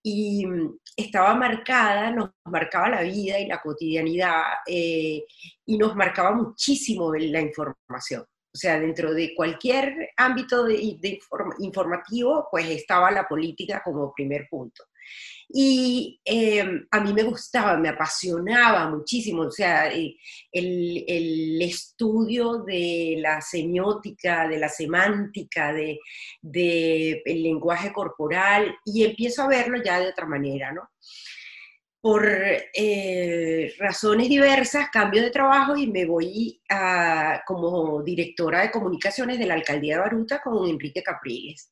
Y 0.03 0.45
mm, 0.45 0.79
estaba 0.95 1.35
marcada, 1.35 2.11
nos 2.11 2.31
marcaba 2.45 2.89
la 2.89 3.01
vida 3.01 3.39
y 3.39 3.47
la 3.47 3.61
cotidianidad 3.61 4.43
eh, 4.65 5.23
y 5.65 5.77
nos 5.77 5.95
marcaba 5.95 6.31
muchísimo 6.31 7.13
la 7.13 7.41
información. 7.41 8.25
O 8.51 8.57
sea, 8.57 8.79
dentro 8.79 9.13
de 9.13 9.33
cualquier 9.35 10.09
ámbito 10.17 10.63
de, 10.63 10.97
informativo, 11.59 12.47
pues 12.49 12.67
estaba 12.69 13.11
la 13.11 13.27
política 13.27 13.81
como 13.83 14.11
primer 14.13 14.47
punto. 14.49 14.83
Y 15.51 16.21
eh, 16.23 16.63
a 16.91 16.99
mí 16.99 17.11
me 17.11 17.23
gustaba, 17.23 17.75
me 17.77 17.89
apasionaba 17.89 18.87
muchísimo, 18.89 19.43
o 19.43 19.51
sea, 19.51 19.91
eh, 19.91 20.15
el, 20.51 21.59
estudio 21.61 22.59
de 22.59 23.15
la 23.17 23.41
semiótica, 23.41 24.47
de 24.47 24.59
la 24.59 24.69
semántica, 24.69 25.73
del 25.73 25.97
de, 26.41 27.21
el 27.25 27.43
lenguaje 27.43 27.91
corporal, 27.91 28.75
y 28.85 29.03
empiezo 29.03 29.41
a 29.43 29.47
verlo 29.47 29.81
ya 29.83 29.99
de 29.99 30.09
otra 30.09 30.27
manera, 30.27 30.71
¿no? 30.71 30.89
por 32.01 32.25
eh, 32.25 33.73
razones 33.77 34.29
diversas 34.29 34.89
cambio 34.89 35.21
de 35.21 35.31
trabajo 35.31 35.75
y 35.75 35.87
me 35.87 36.05
voy 36.05 36.61
a, 36.69 37.41
como 37.45 38.01
directora 38.03 38.61
de 38.61 38.71
comunicaciones 38.71 39.37
de 39.37 39.45
la 39.45 39.55
alcaldía 39.55 39.95
de 39.95 40.01
Baruta 40.01 40.41
con 40.41 40.69
Enrique 40.69 41.03
Capriles. 41.03 41.71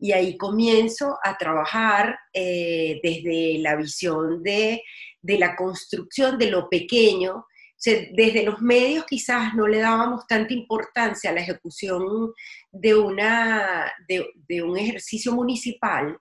Y 0.00 0.12
ahí 0.12 0.36
comienzo 0.36 1.18
a 1.22 1.36
trabajar 1.36 2.18
eh, 2.32 3.00
desde 3.02 3.58
la 3.58 3.76
visión 3.76 4.42
de, 4.42 4.82
de, 5.20 5.38
la 5.38 5.54
construcción 5.54 6.38
de 6.38 6.50
lo 6.50 6.68
pequeño. 6.68 7.46
desde 7.84 8.42
los 8.42 8.60
medios 8.60 9.04
quizás 9.06 9.54
no 9.54 9.66
le 9.66 9.78
dábamos 9.78 10.26
tanta 10.26 10.52
importancia 10.52 11.30
a 11.30 11.34
la 11.34 11.40
ejecución 11.40 12.32
de, 12.72 12.94
una, 12.94 13.92
de, 14.08 14.62
un 14.62 14.76
ejercicio 14.76 15.32
municipal, 15.32 16.18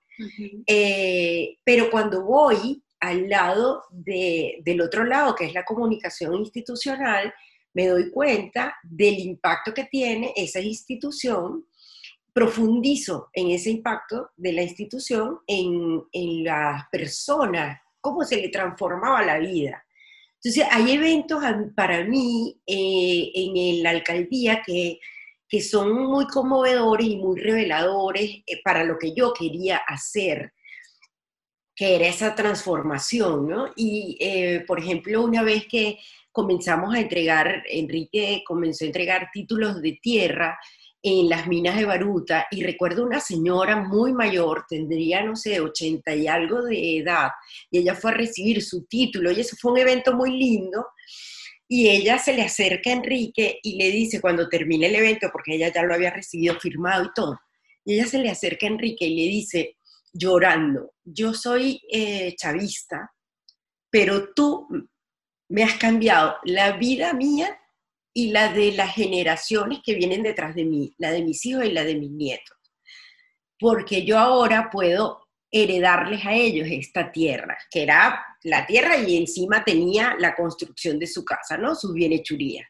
eh, 0.68 1.58
pero 1.64 1.90
cuando 1.90 2.24
voy 2.24 2.84
al 3.00 3.30
lado 3.30 3.84
del 3.92 4.82
otro 4.82 5.06
lado, 5.06 5.36
que 5.36 5.46
es 5.46 5.54
la 5.54 5.64
comunicación 5.64 6.36
institucional, 6.36 7.34
me 7.74 7.88
doy 7.88 8.12
cuenta 8.12 8.76
del 8.84 9.20
impacto 9.20 9.74
que 9.74 9.86
tiene 9.86 10.34
esa 10.36 10.60
institución, 10.60 11.66
profundizo 12.40 13.30
en 13.34 13.52
ese 13.52 13.70
impacto 13.70 14.30
de 14.38 14.54
la 14.54 14.62
institución 14.62 15.40
en, 15.46 16.02
en 16.14 16.46
las 16.46 16.88
personas, 16.90 17.82
cómo 18.00 18.24
se 18.24 18.38
le 18.38 18.48
transformaba 18.48 19.22
la 19.26 19.40
vida. 19.40 19.86
Entonces, 20.36 20.66
hay 20.72 20.94
eventos 20.94 21.44
para 21.76 22.06
mí 22.06 22.58
eh, 22.66 23.32
en 23.36 23.84
la 23.84 23.90
alcaldía 23.90 24.64
que, 24.66 25.00
que, 25.50 25.62
son 25.62 25.92
muy 26.02 26.28
conmovedores 26.28 27.08
y 27.08 27.18
muy 27.18 27.42
reveladores 27.42 28.38
eh, 28.48 28.62
para 28.64 28.86
lo 28.86 28.98
que 28.98 29.14
yo 29.14 29.34
quería 29.34 29.76
hacer 29.76 30.54
que 31.76 31.96
era 31.96 32.08
esa 32.08 32.36
transformación, 32.36 33.48
¿no? 33.48 33.72
Y, 33.76 34.18
eh, 34.22 34.64
por 34.66 34.80
ejemplo, 34.80 35.24
una 35.24 35.44
vez 35.44 35.66
que 35.66 35.98
comenzamos 36.32 36.96
a 36.96 37.00
entregar, 37.00 37.64
Enrique 37.70 38.44
comenzó 38.46 38.86
a 38.86 38.88
entregar 38.88 39.30
títulos 39.34 39.82
de 39.82 40.00
tierra 40.02 40.58
en 41.02 41.30
las 41.30 41.48
minas 41.48 41.78
de 41.78 41.86
Baruta, 41.86 42.48
y 42.52 42.64
recuerdo 42.64 43.06
una 43.06 43.20
señora 43.20 43.78
muy 43.78 44.14
mayor, 44.14 44.66
tendría, 44.68 45.24
no 45.24 45.36
sé, 45.36 45.62
80 45.62 46.14
y 46.16 46.28
algo 46.28 46.62
de 46.64 46.98
edad, 46.98 47.30
y 47.72 47.80
ella 47.80 47.96
fue 47.96 48.12
a 48.12 48.16
recibir 48.16 48.62
su 48.62 48.86
título, 48.86 49.32
y 49.32 49.40
eso 49.40 49.56
fue 49.60 49.72
un 49.72 49.78
evento 49.78 50.14
muy 50.14 50.38
lindo, 50.38 50.86
y 51.68 51.88
ella 51.88 52.18
se 52.18 52.34
le 52.34 52.42
acerca 52.42 52.90
a 52.90 52.94
Enrique 52.94 53.60
y 53.62 53.78
le 53.78 53.92
dice, 53.92 54.20
cuando 54.20 54.50
termine 54.50 54.88
el 54.88 54.96
evento, 54.96 55.30
porque 55.32 55.56
ella 55.56 55.72
ya 55.72 55.84
lo 55.84 55.94
había 55.94 56.12
recibido 56.12 56.60
firmado 56.60 57.06
y 57.06 57.14
todo, 57.16 57.40
y 57.86 57.94
ella 57.94 58.06
se 58.06 58.20
le 58.20 58.30
acerca 58.30 58.66
a 58.66 58.70
Enrique 58.70 59.06
y 59.06 59.16
le 59.16 59.32
dice, 59.32 59.78
llorando, 60.12 60.94
yo 61.04 61.34
soy 61.34 61.82
eh, 61.92 62.36
chavista, 62.36 63.14
pero 63.90 64.34
tú 64.34 64.68
me 65.50 65.64
has 65.64 65.76
cambiado 65.76 66.36
la 66.44 66.74
vida 66.74 67.14
mía 67.14 67.58
y 68.14 68.32
la 68.32 68.52
de 68.52 68.72
las 68.72 68.94
generaciones 68.94 69.80
que 69.84 69.96
vienen 69.96 70.24
detrás 70.24 70.56
de 70.56 70.66
mí, 70.66 70.94
la 70.98 71.12
de 71.12 71.24
mis 71.24 71.46
hijos 71.46 71.66
y 71.66 71.72
la 71.72 71.84
de 71.84 71.96
mis 71.96 72.12
nietos. 72.12 72.58
Porque 73.60 74.06
yo 74.06 74.18
ahora 74.18 74.70
puedo 74.72 75.28
heredarles 75.52 76.26
a 76.26 76.34
ellos 76.34 76.68
esta 76.70 77.12
tierra, 77.12 77.58
que 77.72 77.84
era 77.84 78.24
la 78.44 78.66
tierra 78.66 78.98
y 78.98 79.18
encima 79.18 79.64
tenía 79.64 80.16
la 80.20 80.36
construcción 80.36 81.00
de 81.00 81.08
su 81.08 81.26
casa, 81.26 81.58
¿no? 81.58 81.76
Sus 81.76 81.94
bienhechurías. 81.94 82.68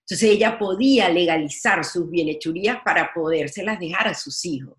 Entonces 0.00 0.30
ella 0.30 0.58
podía 0.58 1.08
legalizar 1.08 1.84
sus 1.84 2.10
bienhechurías 2.10 2.78
para 2.84 3.12
podérselas 3.12 3.78
dejar 3.78 4.08
a 4.08 4.14
sus 4.14 4.44
hijos. 4.44 4.76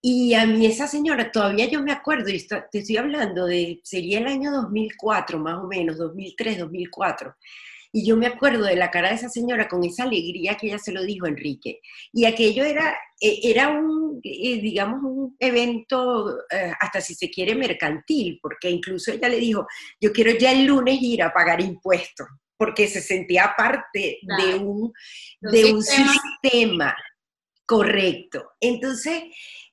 Y 0.00 0.34
a 0.34 0.46
mí 0.46 0.66
esa 0.66 0.86
señora, 0.86 1.32
todavía 1.32 1.68
yo 1.68 1.82
me 1.82 1.90
acuerdo, 1.90 2.30
y 2.30 2.46
te 2.46 2.78
estoy 2.78 2.96
hablando 2.96 3.46
de, 3.46 3.80
sería 3.82 4.18
el 4.18 4.28
año 4.28 4.52
2004 4.52 5.38
más 5.38 5.58
o 5.64 5.66
menos, 5.66 5.98
2003, 5.98 6.58
2004. 6.58 7.34
Y 7.92 8.06
yo 8.06 8.16
me 8.16 8.26
acuerdo 8.26 8.64
de 8.64 8.76
la 8.76 8.90
cara 8.90 9.08
de 9.08 9.14
esa 9.14 9.28
señora 9.28 9.68
con 9.68 9.84
esa 9.84 10.04
alegría 10.04 10.56
que 10.56 10.68
ella 10.68 10.78
se 10.78 10.92
lo 10.92 11.02
dijo 11.02 11.26
a 11.26 11.30
Enrique. 11.30 11.80
Y 12.12 12.24
aquello 12.24 12.64
era, 12.64 12.96
eh, 13.20 13.40
era 13.42 13.68
un, 13.68 14.20
eh, 14.22 14.60
digamos, 14.60 15.00
un 15.02 15.36
evento, 15.38 16.38
eh, 16.50 16.72
hasta 16.80 17.00
si 17.00 17.14
se 17.14 17.30
quiere, 17.30 17.54
mercantil, 17.54 18.38
porque 18.42 18.70
incluso 18.70 19.12
ella 19.12 19.28
le 19.28 19.38
dijo, 19.38 19.66
yo 20.00 20.12
quiero 20.12 20.32
ya 20.32 20.52
el 20.52 20.66
lunes 20.66 20.98
ir 21.00 21.22
a 21.22 21.32
pagar 21.32 21.60
impuestos, 21.60 22.26
porque 22.56 22.88
se 22.88 23.00
sentía 23.00 23.54
parte 23.56 24.18
de 24.22 24.54
un, 24.56 24.92
de 25.40 25.72
un 25.72 25.82
sistema. 25.82 26.96
correcto. 27.66 28.50
Entonces, 28.60 29.24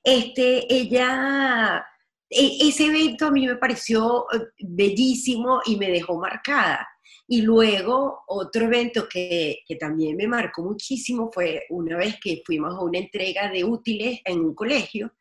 este, 0.02 0.72
ella, 0.72 1.84
e, 2.28 2.68
ese 2.68 2.86
evento 2.86 3.26
a 3.26 3.30
mí 3.30 3.46
me 3.46 3.56
pareció 3.56 4.26
bellísimo 4.58 5.60
y 5.64 5.76
me 5.76 5.90
dejó 5.90 6.18
marcada 6.18 6.88
y 7.26 7.42
luego 7.42 8.22
otro 8.28 8.64
evento 8.64 9.08
que, 9.08 9.60
también 9.78 10.16
me 10.16 10.26
marcó 10.26 10.62
muchísimo 10.62 11.30
fue 11.32 11.64
una 11.70 11.96
vez 11.96 12.16
que 12.20 12.42
fuimos 12.44 12.74
a 12.74 12.80
una 12.80 12.98
entrega 12.98 13.50
de 13.50 13.64
útiles 13.64 14.20
en 14.24 14.40
un 14.40 14.54
colegio 14.54 15.14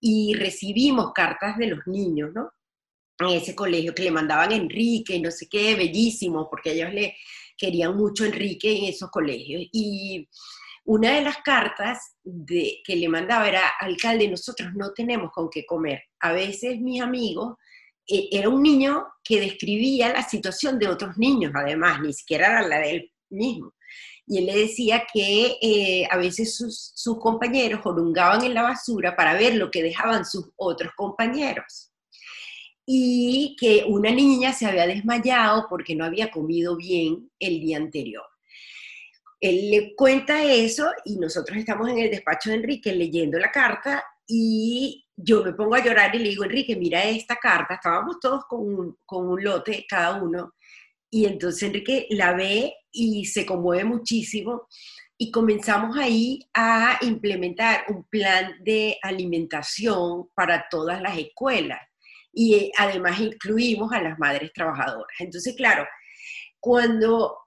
y 0.00 0.34
recibimos 0.34 1.12
cartas 1.12 1.56
de 1.58 1.68
los 1.68 1.86
niños, 1.86 2.30
¿no? 2.34 2.50
En 3.18 3.28
ese 3.28 3.54
colegio 3.54 3.94
que 3.94 4.02
le 4.02 4.10
mandaban 4.10 4.52
Enrique, 4.52 5.18
no 5.20 5.30
sé 5.30 5.48
qué, 5.48 5.74
bellísimo, 5.74 6.48
porque 6.50 6.72
ellos 6.72 6.92
le 6.92 7.16
querían 7.56 7.96
mucho 7.96 8.24
Enrique 8.24 8.76
en 8.76 8.84
esos 8.84 9.10
colegios. 9.10 9.62
Y 9.72 10.28
una 10.84 11.14
de 11.14 11.22
las 11.22 11.38
cartas 11.38 12.16
de, 12.22 12.80
que 12.84 12.94
le 12.94 13.08
mandaba 13.08 13.48
era, 13.48 13.68
alcalde, 13.80 14.28
nosotros 14.28 14.70
no 14.74 14.92
tenemos 14.92 15.32
con 15.32 15.48
qué 15.50 15.64
comer. 15.64 16.02
A 16.20 16.32
veces 16.32 16.78
mis 16.80 17.00
amigos 17.00 17.56
era 18.08 18.48
un 18.48 18.62
niño 18.62 19.06
que 19.24 19.40
describía 19.40 20.12
la 20.12 20.22
situación 20.22 20.78
de 20.78 20.88
otros 20.88 21.16
niños, 21.18 21.52
además, 21.54 22.00
ni 22.00 22.12
siquiera 22.12 22.46
era 22.46 22.68
la 22.68 22.78
de 22.78 22.90
él 22.90 23.12
mismo. 23.30 23.72
Y 24.26 24.38
él 24.38 24.46
le 24.46 24.58
decía 24.58 25.06
que 25.12 25.56
eh, 25.60 26.08
a 26.10 26.16
veces 26.16 26.56
sus, 26.56 27.18
compañeros 27.20 27.80
orungaban 27.84 28.44
en 28.44 28.54
la 28.54 28.62
basura 28.62 29.14
para 29.14 29.34
ver 29.34 29.54
lo 29.54 29.70
que 29.70 29.82
dejaban 29.82 30.24
sus 30.24 30.50
otros 30.56 30.92
compañeros. 30.96 31.92
Y 32.84 33.56
que 33.58 33.84
una 33.86 34.10
niña 34.10 34.52
se 34.52 34.66
había 34.66 34.86
desmayado 34.86 35.66
porque 35.68 35.94
no 35.94 36.04
había 36.04 36.30
comido 36.30 36.76
bien 36.76 37.30
el 37.38 37.60
día 37.60 37.76
anterior. 37.76 38.24
Él 39.40 39.70
le 39.70 39.94
cuenta 39.94 40.42
eso 40.44 40.90
y 41.04 41.18
nosotros 41.18 41.58
estamos 41.58 41.88
en 41.88 41.98
el 41.98 42.10
despacho 42.10 42.50
de 42.50 42.56
Enrique 42.56 42.92
leyendo 42.92 43.38
la 43.38 43.50
carta 43.50 44.02
y 44.26 45.06
yo 45.16 45.42
me 45.42 45.52
pongo 45.52 45.74
a 45.74 45.84
llorar 45.84 46.14
y 46.14 46.18
le 46.18 46.28
digo, 46.30 46.44
Enrique, 46.44 46.76
mira 46.76 47.04
esta 47.04 47.36
carta, 47.36 47.74
estábamos 47.74 48.18
todos 48.20 48.44
con 48.48 48.60
un, 48.60 48.98
con 49.06 49.28
un 49.28 49.42
lote 49.42 49.86
cada 49.88 50.20
uno, 50.22 50.52
y 51.10 51.26
entonces 51.26 51.62
Enrique 51.62 52.06
la 52.10 52.34
ve 52.34 52.74
y 52.92 53.24
se 53.26 53.46
conmueve 53.46 53.84
muchísimo 53.84 54.68
y 55.18 55.30
comenzamos 55.30 55.96
ahí 55.96 56.40
a 56.52 56.98
implementar 57.02 57.84
un 57.88 58.04
plan 58.04 58.56
de 58.62 58.98
alimentación 59.02 60.28
para 60.34 60.66
todas 60.68 61.00
las 61.00 61.16
escuelas 61.16 61.80
y 62.32 62.54
eh, 62.54 62.72
además 62.76 63.18
incluimos 63.18 63.92
a 63.92 64.02
las 64.02 64.18
madres 64.18 64.52
trabajadoras. 64.52 65.16
Entonces, 65.18 65.54
claro, 65.56 65.86
cuando 66.60 67.38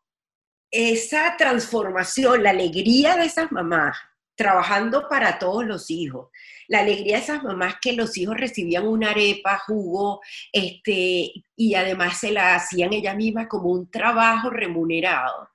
esa 0.72 1.36
transformación, 1.38 2.42
la 2.42 2.50
alegría 2.52 3.16
de 3.16 3.26
esas 3.26 3.52
mamás 3.52 3.98
trabajando 4.36 5.08
para 5.08 5.38
todos 5.38 5.66
los 5.66 5.92
hijos, 5.92 6.30
la 6.70 6.82
alegría 6.82 7.18
de 7.18 7.24
esas 7.24 7.44
mamás 7.44 7.76
que 7.82 7.94
los 7.94 8.16
hijos 8.16 8.38
recibían 8.38 8.88
una 8.88 9.10
arepa, 9.10 9.58
jugo, 9.66 10.22
este, 10.54 11.32
y 11.56 11.74
además 11.74 12.20
se 12.20 12.32
la 12.32 12.56
hacían 12.56 12.94
ellas 12.94 13.16
mismas 13.16 13.48
como 13.48 13.72
un 13.72 13.90
trabajo 13.90 14.52
remunerado. 14.52 15.50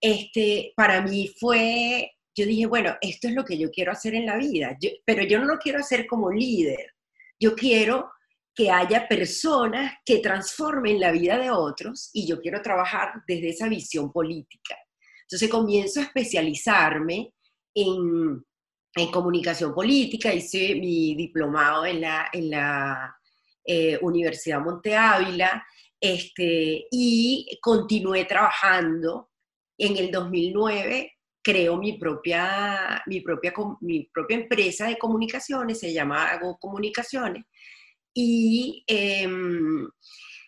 Este, 0.00 0.72
para 0.74 1.02
mí 1.02 1.30
fue, 1.38 2.12
yo 2.34 2.46
dije, 2.46 2.66
bueno, 2.66 2.96
esto 3.02 3.28
es 3.28 3.34
lo 3.34 3.44
que 3.44 3.58
yo 3.58 3.70
quiero 3.70 3.92
hacer 3.92 4.14
en 4.14 4.24
la 4.24 4.38
vida, 4.38 4.76
pero 5.04 5.22
yo 5.24 5.38
no 5.38 5.44
lo 5.44 5.58
quiero 5.58 5.78
hacer 5.78 6.06
como 6.06 6.32
líder, 6.32 6.94
yo 7.38 7.54
quiero 7.54 8.10
que 8.54 8.70
haya 8.70 9.06
personas 9.08 9.92
que 10.06 10.18
transformen 10.18 11.00
la 11.00 11.12
vida 11.12 11.36
de 11.38 11.50
otros 11.50 12.08
y 12.14 12.26
yo 12.26 12.40
quiero 12.40 12.62
trabajar 12.62 13.12
desde 13.28 13.50
esa 13.50 13.68
visión 13.68 14.10
política. 14.10 14.76
Entonces 15.22 15.50
comienzo 15.50 16.00
a 16.00 16.04
especializarme 16.04 17.34
en 17.74 18.42
en 18.94 19.10
comunicación 19.10 19.74
política, 19.74 20.32
hice 20.32 20.74
mi 20.74 21.14
diplomado 21.14 21.86
en 21.86 22.00
la, 22.00 22.28
en 22.32 22.50
la 22.50 23.16
eh, 23.64 23.98
Universidad 24.02 24.60
Monte 24.60 24.96
Ávila 24.96 25.64
este, 26.00 26.86
y 26.90 27.58
continué 27.60 28.24
trabajando. 28.24 29.30
En 29.78 29.96
el 29.96 30.10
2009 30.10 31.12
creo 31.42 31.76
mi 31.76 31.98
propia, 31.98 33.02
mi 33.06 33.20
propia, 33.20 33.52
mi 33.80 34.04
propia 34.12 34.36
empresa 34.36 34.88
de 34.88 34.98
comunicaciones, 34.98 35.78
se 35.80 35.92
llama 35.92 36.30
Hago 36.30 36.58
Comunicaciones, 36.58 37.44
y 38.12 38.84
em, 38.86 39.88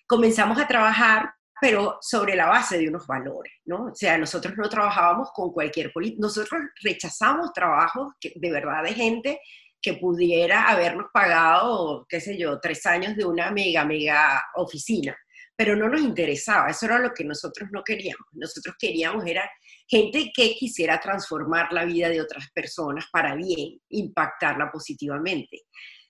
comenzamos 0.06 0.58
a 0.58 0.68
trabajar 0.68 1.32
pero 1.62 1.98
sobre 2.00 2.34
la 2.34 2.46
base 2.46 2.76
de 2.76 2.88
unos 2.88 3.06
valores, 3.06 3.52
¿no? 3.66 3.84
O 3.84 3.94
sea, 3.94 4.18
nosotros 4.18 4.54
no 4.56 4.68
trabajábamos 4.68 5.28
con 5.32 5.52
cualquier 5.52 5.92
político, 5.92 6.22
nosotros 6.22 6.60
rechazamos 6.82 7.52
trabajos 7.52 8.14
de 8.20 8.50
verdad 8.50 8.82
de 8.82 8.94
gente 8.94 9.40
que 9.80 9.94
pudiera 9.94 10.68
habernos 10.68 11.06
pagado, 11.14 12.04
qué 12.08 12.20
sé 12.20 12.36
yo, 12.36 12.58
tres 12.58 12.84
años 12.84 13.14
de 13.14 13.24
una 13.24 13.52
mega, 13.52 13.84
mega 13.84 14.42
oficina, 14.56 15.16
pero 15.54 15.76
no 15.76 15.88
nos 15.88 16.00
interesaba, 16.00 16.68
eso 16.68 16.86
era 16.86 16.98
lo 16.98 17.14
que 17.14 17.22
nosotros 17.22 17.68
no 17.70 17.84
queríamos, 17.84 18.26
nosotros 18.32 18.74
queríamos 18.76 19.24
era 19.24 19.48
gente 19.86 20.32
que 20.34 20.54
quisiera 20.54 20.98
transformar 20.98 21.72
la 21.72 21.84
vida 21.84 22.08
de 22.08 22.20
otras 22.20 22.50
personas 22.52 23.06
para 23.12 23.36
bien, 23.36 23.78
impactarla 23.90 24.68
positivamente. 24.72 25.60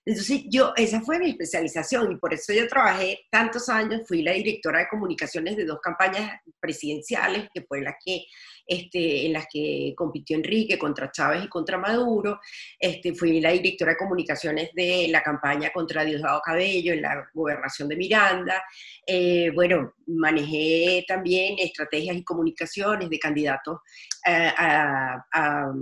Entonces 0.05 0.43
yo, 0.49 0.73
esa 0.77 1.01
fue 1.01 1.19
mi 1.21 1.31
especialización 1.31 2.11
y 2.11 2.17
por 2.17 2.35
eso 2.35 2.53
yo 2.53 2.67
trabajé 2.67 3.21
tantos 3.31 3.69
años, 3.69 4.03
fui 4.07 4.23
la 4.23 4.33
directora 4.33 4.81
de 4.81 4.89
comunicaciones 4.89 5.57
de 5.57 5.65
dos 5.65 5.81
campañas 5.81 6.41
presidenciales, 6.59 7.49
que 7.55 7.63
fue 7.63 7.83
la 7.83 7.97
que, 8.05 8.25
este, 8.67 9.27
en 9.27 9.33
las 9.35 9.47
que 9.53 9.95
compitió 9.97 10.37
Enrique 10.37 10.77
contra 10.77 11.13
Chávez 11.13 11.45
y 11.45 11.49
contra 11.49 11.79
Maduro, 11.79 12.41
este, 12.81 13.15
fui 13.15 13.41
la 13.41 13.53
directora 13.53 13.93
de 13.93 13.99
comunicaciones 13.99 14.71
de 14.75 15.07
la 15.09 15.23
campaña 15.23 15.71
contra 15.73 16.05
Diosdado 16.05 16.41
Cabello 16.41 16.93
en 16.93 17.03
la 17.03 17.29
gobernación 17.33 17.89
de 17.89 17.97
Miranda, 17.97 18.65
eh, 19.07 19.51
bueno, 19.55 19.95
manejé 20.07 21.05
también 21.07 21.55
estrategias 21.59 22.17
y 22.17 22.25
comunicaciones 22.25 23.09
de 23.09 23.19
candidatos 23.21 23.79
eh, 24.27 24.51
a 24.57 25.73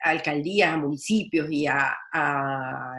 alcaldías, 0.00 0.72
a 0.72 0.76
municipios 0.76 1.48
y 1.50 1.66
a, 1.66 1.96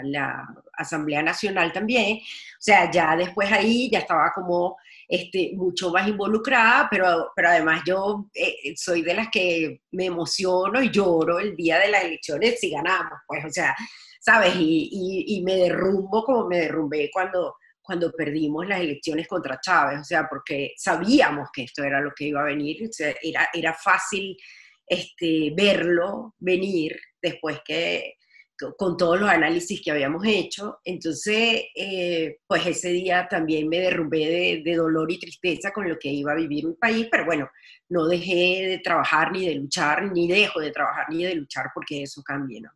la 0.03 0.47
Asamblea 0.73 1.21
Nacional 1.21 1.71
también. 1.71 2.17
O 2.17 2.61
sea, 2.61 2.89
ya 2.89 3.15
después 3.15 3.51
ahí 3.51 3.89
ya 3.91 3.99
estaba 3.99 4.31
como 4.33 4.77
este, 5.07 5.51
mucho 5.55 5.91
más 5.91 6.07
involucrada, 6.07 6.87
pero, 6.89 7.31
pero 7.35 7.49
además 7.49 7.81
yo 7.85 8.29
eh, 8.33 8.73
soy 8.75 9.01
de 9.01 9.13
las 9.13 9.29
que 9.29 9.81
me 9.91 10.05
emociono 10.05 10.81
y 10.81 10.91
lloro 10.91 11.39
el 11.39 11.55
día 11.55 11.79
de 11.79 11.89
las 11.89 12.03
elecciones 12.03 12.59
si 12.59 12.69
ganamos, 12.69 13.19
pues, 13.27 13.43
o 13.45 13.49
sea, 13.49 13.75
¿sabes? 14.19 14.55
Y, 14.57 15.25
y, 15.27 15.41
me 15.41 15.55
derrumbo 15.55 16.23
como 16.23 16.47
me 16.47 16.59
derrumbé 16.59 17.09
cuando, 17.11 17.55
cuando 17.81 18.11
perdimos 18.11 18.67
las 18.67 18.81
elecciones 18.81 19.27
contra 19.27 19.59
Chávez, 19.59 20.01
o 20.01 20.03
sea, 20.03 20.27
porque 20.29 20.73
sabíamos 20.77 21.49
que 21.51 21.63
esto 21.63 21.83
era 21.83 21.99
lo 22.01 22.11
que 22.15 22.25
iba 22.25 22.41
a 22.41 22.45
venir, 22.45 22.87
o 22.87 22.91
sea, 22.93 23.13
era, 23.21 23.49
era 23.53 23.73
fácil 23.73 24.37
este, 24.89 25.53
verlo 25.55 26.35
venir 26.39 26.99
después 27.21 27.61
que 27.63 28.15
con 28.77 28.97
todos 28.97 29.19
los 29.19 29.29
análisis 29.29 29.81
que 29.81 29.91
habíamos 29.91 30.25
hecho. 30.25 30.79
Entonces, 30.83 31.65
eh, 31.75 32.39
pues 32.45 32.65
ese 32.65 32.89
día 32.89 33.27
también 33.29 33.69
me 33.69 33.79
derrumbé 33.79 34.61
de, 34.63 34.75
dolor 34.75 35.11
y 35.11 35.19
tristeza 35.19 35.71
con 35.71 35.87
lo 35.87 35.97
que 35.97 36.09
iba 36.09 36.33
a 36.33 36.35
vivir 36.35 36.65
mi 36.65 36.73
país, 36.73 37.07
pero 37.09 37.25
bueno, 37.25 37.49
no 37.89 38.05
dejé 38.05 38.67
de 38.67 38.79
trabajar 38.83 39.31
ni 39.31 39.47
de 39.47 39.55
luchar, 39.55 40.11
ni 40.11 40.27
dejo 40.27 40.59
de 40.59 40.71
trabajar 40.71 41.05
ni 41.09 41.23
de 41.23 41.35
luchar 41.35 41.67
porque 41.73 42.03
eso 42.03 42.21
cambie, 42.23 42.61
¿no? 42.61 42.69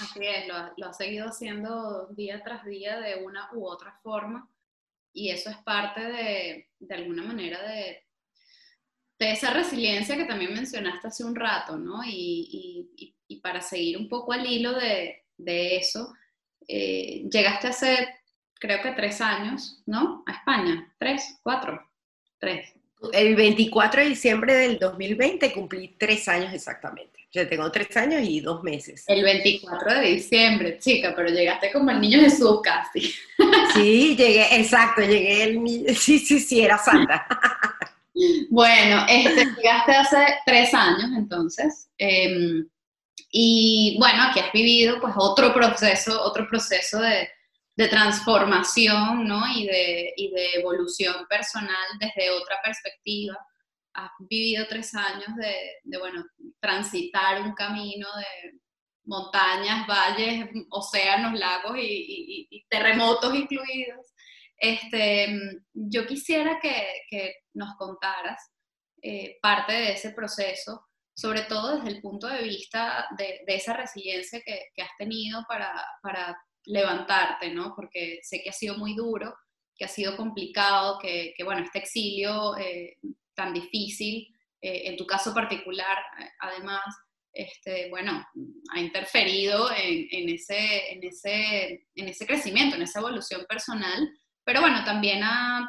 Así 0.00 0.20
es, 0.22 0.46
lo, 0.46 0.54
lo 0.76 0.86
ha 0.86 0.92
seguido 0.92 1.26
haciendo 1.26 2.06
día 2.14 2.42
tras 2.44 2.64
día 2.64 3.00
de 3.00 3.16
una 3.16 3.50
u 3.52 3.66
otra 3.66 3.98
forma 4.02 4.48
y 5.12 5.30
eso 5.30 5.50
es 5.50 5.56
parte 5.58 6.00
de, 6.00 6.68
de 6.78 6.94
alguna 6.94 7.24
manera 7.24 7.60
de, 7.62 8.04
de 9.18 9.32
esa 9.32 9.52
resiliencia 9.52 10.16
que 10.16 10.24
también 10.24 10.54
mencionaste 10.54 11.08
hace 11.08 11.24
un 11.24 11.34
rato, 11.34 11.76
¿no? 11.76 12.00
Y, 12.06 13.14
para 13.42 13.60
seguir 13.60 13.96
un 13.96 14.08
poco 14.08 14.32
al 14.32 14.46
hilo 14.46 14.72
de, 14.74 15.24
eso, 15.76 16.12
eh, 16.66 17.24
llegaste 17.30 17.68
hace, 17.68 18.08
creo 18.54 18.82
que 18.82 18.92
tres 18.92 19.20
años, 19.20 19.82
¿no? 19.86 20.24
A 20.26 20.32
España. 20.32 20.92
¿Tres? 20.98 21.38
¿Cuatro? 21.42 21.80
Tres. 22.38 22.72
El 23.12 23.36
24 23.36 24.02
de 24.02 24.08
diciembre 24.08 24.54
del 24.54 24.78
2020 24.78 25.52
cumplí 25.52 25.94
tres 25.96 26.26
años 26.28 26.52
exactamente. 26.52 27.18
Yo 27.30 27.46
tengo 27.46 27.70
tres 27.70 27.94
años 27.96 28.22
y 28.24 28.40
dos 28.40 28.62
meses. 28.64 29.04
El 29.06 29.22
24 29.22 29.94
de 30.00 30.06
diciembre, 30.08 30.78
chica, 30.78 31.12
pero 31.14 31.28
llegaste 31.28 31.70
como 31.70 31.90
el 31.90 32.00
niño 32.00 32.20
Jesús 32.20 32.60
casi. 32.62 33.14
Sí, 33.74 34.16
llegué, 34.16 34.56
exacto, 34.58 35.02
llegué 35.02 35.44
el 35.44 35.94
sí, 35.96 36.18
sí, 36.18 36.40
sí, 36.40 36.60
era 36.60 36.78
santa. 36.78 37.26
Bueno, 38.50 39.04
este, 39.08 39.46
llegaste 39.56 39.92
hace 39.92 40.38
tres 40.44 40.74
años 40.74 41.10
entonces. 41.16 41.88
Em, 41.98 42.68
y 43.30 43.96
bueno, 43.98 44.24
aquí 44.24 44.40
has 44.40 44.52
vivido 44.52 45.00
pues 45.00 45.14
otro 45.16 45.52
proceso, 45.52 46.22
otro 46.22 46.48
proceso 46.48 47.00
de, 47.00 47.28
transformación 47.90 49.28
¿no? 49.28 49.40
y, 49.54 49.64
de, 49.66 50.12
evolución 50.54 51.14
personal 51.28 51.86
desde 52.00 52.30
otra 52.30 52.56
perspectiva. 52.64 53.38
Has 53.94 54.10
vivido 54.28 54.66
tres 54.68 54.92
años 54.96 55.36
de, 55.36 55.54
de, 55.84 55.98
bueno, 55.98 56.24
transitar 56.60 57.40
un 57.40 57.52
camino 57.52 58.08
de 58.16 58.58
montañas, 59.04 59.86
valles, 59.86 60.48
océanos, 60.70 61.38
lagos 61.38 61.76
y, 61.80 62.64
terremotos 62.68 63.32
incluidos. 63.34 64.06
Este, 64.58 65.38
yo 65.72 66.04
quisiera 66.04 66.58
que 66.60 67.32
nos 67.58 67.76
contaras 67.76 68.40
eh, 69.02 69.38
parte 69.42 69.72
de 69.74 69.92
ese 69.92 70.10
proceso 70.10 70.88
sobre 71.18 71.42
todo 71.42 71.76
desde 71.76 71.96
el 71.96 72.00
punto 72.00 72.28
de 72.28 72.44
vista 72.44 73.08
de, 73.18 73.42
esa 73.48 73.72
resiliencia 73.72 74.40
que, 74.40 74.70
has 74.80 74.96
tenido 74.96 75.44
para, 75.48 76.38
levantarte, 76.64 77.50
¿no? 77.50 77.74
Porque 77.74 78.20
sé 78.22 78.40
que 78.42 78.50
ha 78.50 78.52
sido 78.52 78.76
muy 78.76 78.94
duro, 78.94 79.34
que 79.74 79.86
ha 79.86 79.88
sido 79.88 80.16
complicado, 80.16 80.98
que, 81.00 81.34
bueno, 81.44 81.62
este 81.64 81.80
exilio 81.80 82.56
eh, 82.56 82.98
tan 83.34 83.52
difícil, 83.52 84.28
eh, 84.60 84.82
en 84.84 84.96
tu 84.96 85.06
caso 85.06 85.34
particular, 85.34 85.98
además, 86.38 86.84
este, 87.32 87.88
bueno, 87.90 88.24
ha 88.72 88.80
interferido 88.80 89.70
en 89.76 90.28
ese 90.28 92.26
crecimiento, 92.26 92.76
en 92.76 92.82
esa 92.82 93.00
evolución 93.00 93.44
personal, 93.48 94.08
pero 94.44 94.60
bueno, 94.60 94.84
también 94.84 95.24
ha, 95.24 95.68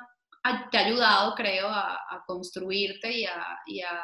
te 0.72 0.78
ha 0.78 0.86
ayudado, 0.86 1.36
creo, 1.36 1.68
a, 1.68 2.24
construirte 2.26 3.12
y 3.12 3.26
a 3.26 4.04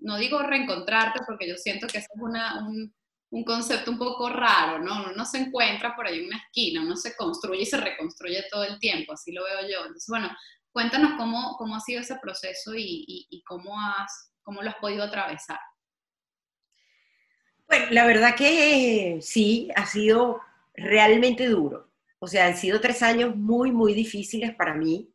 no 0.00 0.16
digo 0.16 0.42
reencontrarte 0.42 1.20
porque 1.26 1.48
yo 1.48 1.56
siento 1.56 1.86
que 1.86 1.98
es 1.98 2.06
una, 2.14 2.66
un, 2.66 3.44
concepto 3.44 3.90
un 3.90 3.98
poco 3.98 4.28
raro, 4.28 4.78
¿no? 4.80 5.04
Uno 5.04 5.12
no 5.12 5.24
se 5.24 5.38
encuentra 5.38 5.94
por 5.94 6.06
ahí 6.06 6.18
en 6.18 6.26
una 6.26 6.38
esquina, 6.38 6.82
uno 6.82 6.96
se 6.96 7.16
construye 7.16 7.62
y 7.62 7.66
se 7.66 7.76
reconstruye 7.76 8.44
todo 8.50 8.64
el 8.64 8.78
tiempo, 8.78 9.12
así 9.12 9.32
lo 9.32 9.44
veo 9.44 9.60
yo. 9.62 9.80
Entonces, 9.82 10.08
bueno, 10.08 10.30
cuéntanos 10.72 11.12
cómo, 11.16 11.56
cómo 11.56 11.76
ha 11.76 11.80
sido 11.80 12.00
ese 12.00 12.16
proceso 12.16 12.72
y, 12.76 13.42
cómo, 13.46 13.78
has, 13.80 14.32
cómo 14.42 14.62
lo 14.62 14.70
has 14.70 14.76
podido 14.76 15.04
atravesar. 15.04 15.60
Bueno, 17.68 17.86
la 17.90 18.04
verdad 18.04 18.34
que 18.34 19.20
sí, 19.22 19.70
ha 19.76 19.86
sido 19.86 20.40
realmente 20.74 21.46
duro. 21.46 21.88
O 22.18 22.26
sea, 22.26 22.46
han 22.46 22.56
sido 22.56 22.80
tres 22.80 23.00
años 23.02 23.36
muy, 23.36 23.70
muy 23.70 23.94
difíciles 23.94 24.54
para 24.56 24.74
mí. 24.74 25.08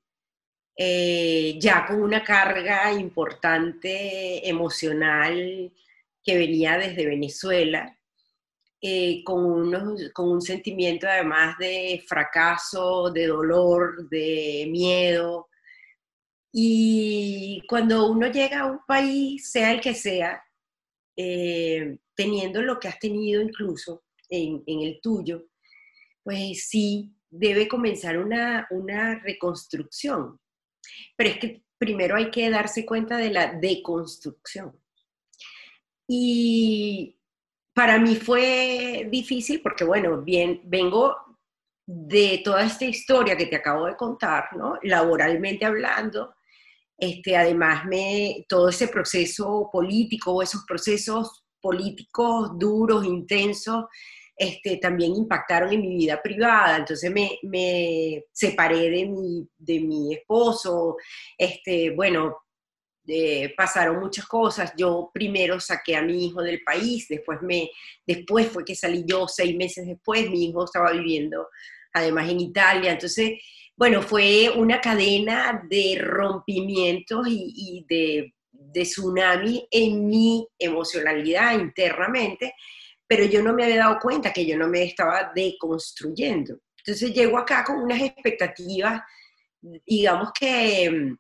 Eh, 0.78 1.58
ya 1.60 1.86
con 1.86 2.02
una 2.02 2.22
carga 2.22 2.92
importante 2.92 4.48
emocional 4.48 5.72
que 6.22 6.38
venía 6.38 6.78
desde 6.78 7.06
Venezuela, 7.06 7.98
eh, 8.82 9.24
con, 9.24 9.72
con 10.14 10.30
un 10.32 10.42
sentimiento 10.42 11.08
además 11.08 11.58
de 11.58 12.04
fracaso, 12.08 13.10
de 13.12 13.28
dolor, 13.28 14.10
de 14.10 14.68
miedo. 14.70 15.48
Y 16.52 17.62
cuando 17.68 18.10
uno 18.12 18.28
llega 18.28 18.62
a 18.62 18.66
un 18.66 18.80
país, 18.86 19.50
sea 19.52 19.72
el 19.72 19.82
que 19.82 19.94
sea, 19.94 20.44
eh, 21.16 21.98
teniendo 22.16 22.62
lo 22.62 22.80
que 22.80 22.90
has 22.90 23.00
tenido 23.00 23.42
incluso 23.42 24.04
en, 24.30 24.64
en, 24.68 24.82
el 24.82 25.00
tuyo, 25.02 25.46
pues 26.24 26.68
sí 26.68 27.16
debe 27.30 27.68
comenzar 27.68 28.18
una, 28.18 28.68
una 28.72 29.20
reconstrucción. 29.20 30.40
Pero 31.16 31.30
es 31.30 31.38
que 31.38 31.64
primero 31.78 32.16
hay 32.16 32.32
que 32.32 32.50
darse 32.50 32.86
cuenta 32.86 33.18
de 33.18 33.30
la 33.30 33.54
deconstrucción. 33.54 34.80
Y 36.08 37.18
para 37.74 38.00
mí 38.00 38.16
fue 38.16 39.08
difícil 39.12 39.62
porque, 39.62 39.84
bueno, 39.84 40.22
bien, 40.22 40.62
vengo 40.66 41.16
de 41.86 42.42
toda 42.44 42.64
esta 42.64 42.86
historia 42.86 43.38
que 43.38 43.46
te 43.48 43.58
acabo 43.58 43.86
de 43.86 43.96
contar, 43.96 44.56
¿no? 44.56 44.80
Laboralmente 44.84 45.66
hablando, 45.66 46.36
este, 46.98 47.36
además 47.36 47.86
me, 47.86 48.46
todo 48.48 48.70
ese 48.70 48.88
proceso 48.88 49.70
político 49.72 50.32
o 50.32 50.42
esos 50.42 50.64
procesos 50.66 51.44
políticos 51.62 52.52
duros, 52.58 53.06
intensos, 53.06 53.86
este, 54.36 54.78
también 54.78 55.16
impactaron 55.16 55.72
en 55.72 55.82
mi 55.82 55.96
vida 55.96 56.22
privada. 56.22 56.78
Entonces 56.78 57.12
me, 57.12 58.24
separé 58.32 58.90
de 58.90 59.06
mi, 59.06 59.48
de 59.58 59.80
mi 59.80 60.14
esposo, 60.14 60.98
este, 61.38 61.92
bueno, 61.92 62.38
pasaron 63.56 64.00
muchas 64.00 64.26
cosas. 64.26 64.74
Yo 64.78 65.12
primero 65.14 65.60
saqué 65.60 65.96
a 65.96 66.02
mi 66.02 66.26
hijo 66.26 66.42
del 66.42 66.62
país, 66.64 67.08
después, 67.08 67.42
me, 67.42 67.70
después 68.06 68.48
fue 68.48 68.66
que 68.66 68.76
salí 68.76 69.04
yo 69.06 69.28
seis 69.28 69.56
meses 69.56 69.86
después, 69.86 70.30
mi 70.30 70.46
hijo 70.50 70.66
estaba 70.66 70.92
viviendo 70.92 71.48
además 71.94 72.30
en 72.30 72.42
Italia. 72.42 72.92
Entonces, 72.92 73.42
bueno, 73.76 74.02
fue 74.02 74.50
una 74.50 74.82
cadena 74.82 75.66
de 75.70 75.98
rompimientos 76.02 77.28
y, 77.30 77.86
de, 77.88 78.34
de 78.52 78.82
tsunami 78.84 79.68
en 79.72 80.08
mi 80.08 80.48
emocionalidad 80.60 81.58
internamente 81.58 82.54
pero 83.08 83.26
yo 83.26 83.42
no 83.42 83.54
me 83.54 83.64
había 83.64 83.78
dado 83.78 84.00
cuenta 84.00 84.34
que 84.34 84.46
yo 84.46 84.58
no 84.58 84.68
me 84.68 84.84
estaba 84.84 85.32
deconstruyendo. 85.34 86.60
Entonces 86.78 87.14
llego 87.14 87.38
acá 87.38 87.64
con 87.64 87.82
unas 87.82 88.02
expectativas, 88.02 89.02
digamos 89.86 90.32
que 90.40 91.16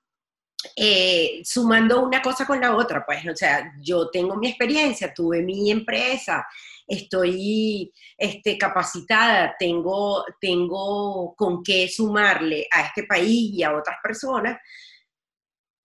eh, 0.75 1.41
sumando 1.43 2.03
una 2.03 2.21
cosa 2.21 2.45
con 2.45 2.59
la 2.59 2.75
otra, 2.75 3.05
pues, 3.05 3.25
o 3.27 3.35
sea, 3.35 3.73
yo 3.81 4.09
tengo 4.09 4.35
mi 4.35 4.47
experiencia, 4.47 5.13
tuve 5.13 5.41
mi 5.41 5.69
empresa, 5.69 6.45
estoy 6.87 7.91
este, 8.17 8.57
capacitada, 8.57 9.55
tengo, 9.59 10.23
tengo 10.39 11.35
con 11.35 11.63
qué 11.63 11.87
sumarle 11.87 12.67
a 12.71 12.81
este 12.81 13.03
país 13.03 13.51
y 13.53 13.63
a 13.63 13.75
otras 13.75 13.97
personas. 14.03 14.57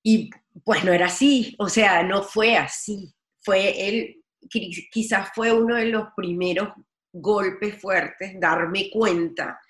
Y 0.03 0.31
pues 0.65 0.85
no 0.85 0.93
era 0.93 1.07
así, 1.07 1.55
o 1.59 1.69
sea, 1.69 2.03
no 2.03 2.23
fue 2.23 2.57
así. 2.57 3.13
Fue 3.43 3.89
el, 3.89 4.20
quizás 4.49 5.31
fue 5.35 5.53
uno 5.53 5.77
de 5.77 5.87
los 5.87 6.09
primeros 6.17 6.69
golpes 7.13 7.81
fuertes, 7.81 8.39
darme 8.39 8.91
cuenta 8.91 9.61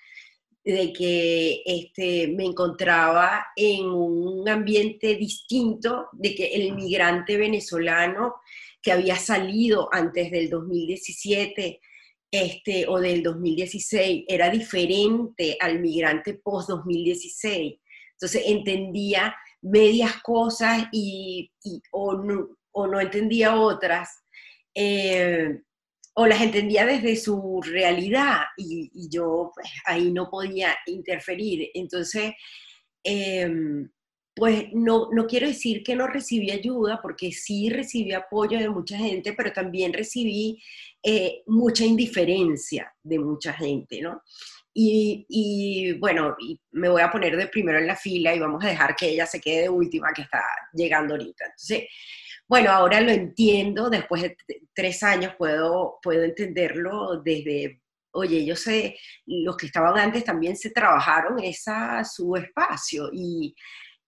de 0.63 0.93
que 0.93 1.63
este, 1.65 2.27
me 2.27 2.45
encontraba 2.45 3.47
en 3.55 3.85
un 3.85 4.47
ambiente 4.47 5.15
distinto, 5.15 6.09
de 6.11 6.35
que 6.35 6.53
el 6.53 6.75
migrante 6.75 7.37
venezolano 7.37 8.35
que 8.81 8.91
había 8.91 9.15
salido 9.15 9.89
antes 9.91 10.31
del 10.31 10.49
2017 10.49 11.79
este, 12.31 12.87
o 12.87 12.99
del 12.99 13.23
2016 13.23 14.25
era 14.27 14.49
diferente 14.49 15.57
al 15.59 15.79
migrante 15.79 16.35
post-2016. 16.35 17.79
Entonces 18.13 18.43
entendía 18.45 19.35
medias 19.61 20.21
cosas 20.21 20.87
y, 20.91 21.51
o, 21.91 22.17
o 22.71 22.87
no 22.87 22.99
entendía 23.01 23.59
otras 23.59 24.23
eh, 24.75 25.61
o 26.13 26.27
las 26.27 26.41
entendía 26.41 26.85
desde 26.85 27.15
su 27.15 27.61
realidad 27.63 28.41
y, 28.57 28.91
yo 29.09 29.51
pues, 29.53 29.67
ahí 29.85 30.11
no 30.11 30.29
podía 30.29 30.77
interferir. 30.85 31.69
Entonces, 31.73 32.33
em, 33.03 33.89
pues 34.35 34.65
no, 34.73 35.09
no 35.11 35.27
quiero 35.27 35.47
decir 35.47 35.83
que 35.83 35.95
no 35.95 36.07
recibí 36.07 36.51
ayuda, 36.51 36.99
porque 37.01 37.31
sí 37.31 37.69
recibí 37.69 38.13
apoyo 38.13 38.59
de 38.59 38.69
mucha 38.69 38.97
gente, 38.97 39.33
pero 39.33 39.51
también 39.51 39.93
recibí 39.93 40.61
eh, 41.03 41.43
mucha 41.47 41.85
indiferencia 41.85 42.93
de 43.03 43.19
mucha 43.19 43.53
gente, 43.53 44.01
¿no? 44.01 44.21
Y, 44.73 45.93
bueno, 45.99 46.35
me 46.71 46.89
voy 46.89 47.01
a 47.01 47.11
poner 47.11 47.35
de 47.35 47.47
primero 47.47 47.77
en 47.79 47.87
la 47.87 47.95
fila 47.95 48.33
y 48.33 48.39
vamos 48.39 48.63
a 48.63 48.69
dejar 48.69 48.95
que 48.95 49.09
ella 49.09 49.25
se 49.25 49.41
quede 49.41 49.63
de 49.63 49.69
última, 49.69 50.13
que 50.13 50.21
está 50.21 50.41
llegando 50.73 51.13
ahorita. 51.13 51.45
Entonces, 51.45 51.83
bueno, 52.51 52.69
ahora 52.69 52.99
lo 52.99 53.11
entiendo, 53.11 53.89
después 53.89 54.23
de 54.23 54.35
tres 54.73 55.03
años 55.03 55.35
puedo, 55.37 55.99
puedo 56.03 56.25
entenderlo 56.25 57.21
desde, 57.23 57.81
oye, 58.11 58.45
yo 58.45 58.57
sé, 58.57 58.97
los 59.25 59.55
que 59.55 59.67
estaban 59.67 59.97
antes 59.97 60.25
también 60.25 60.57
se 60.57 60.71
trabajaron 60.71 61.39
esa, 61.41 62.03
su 62.03 62.35
espacio 62.35 63.09
y, 63.13 63.55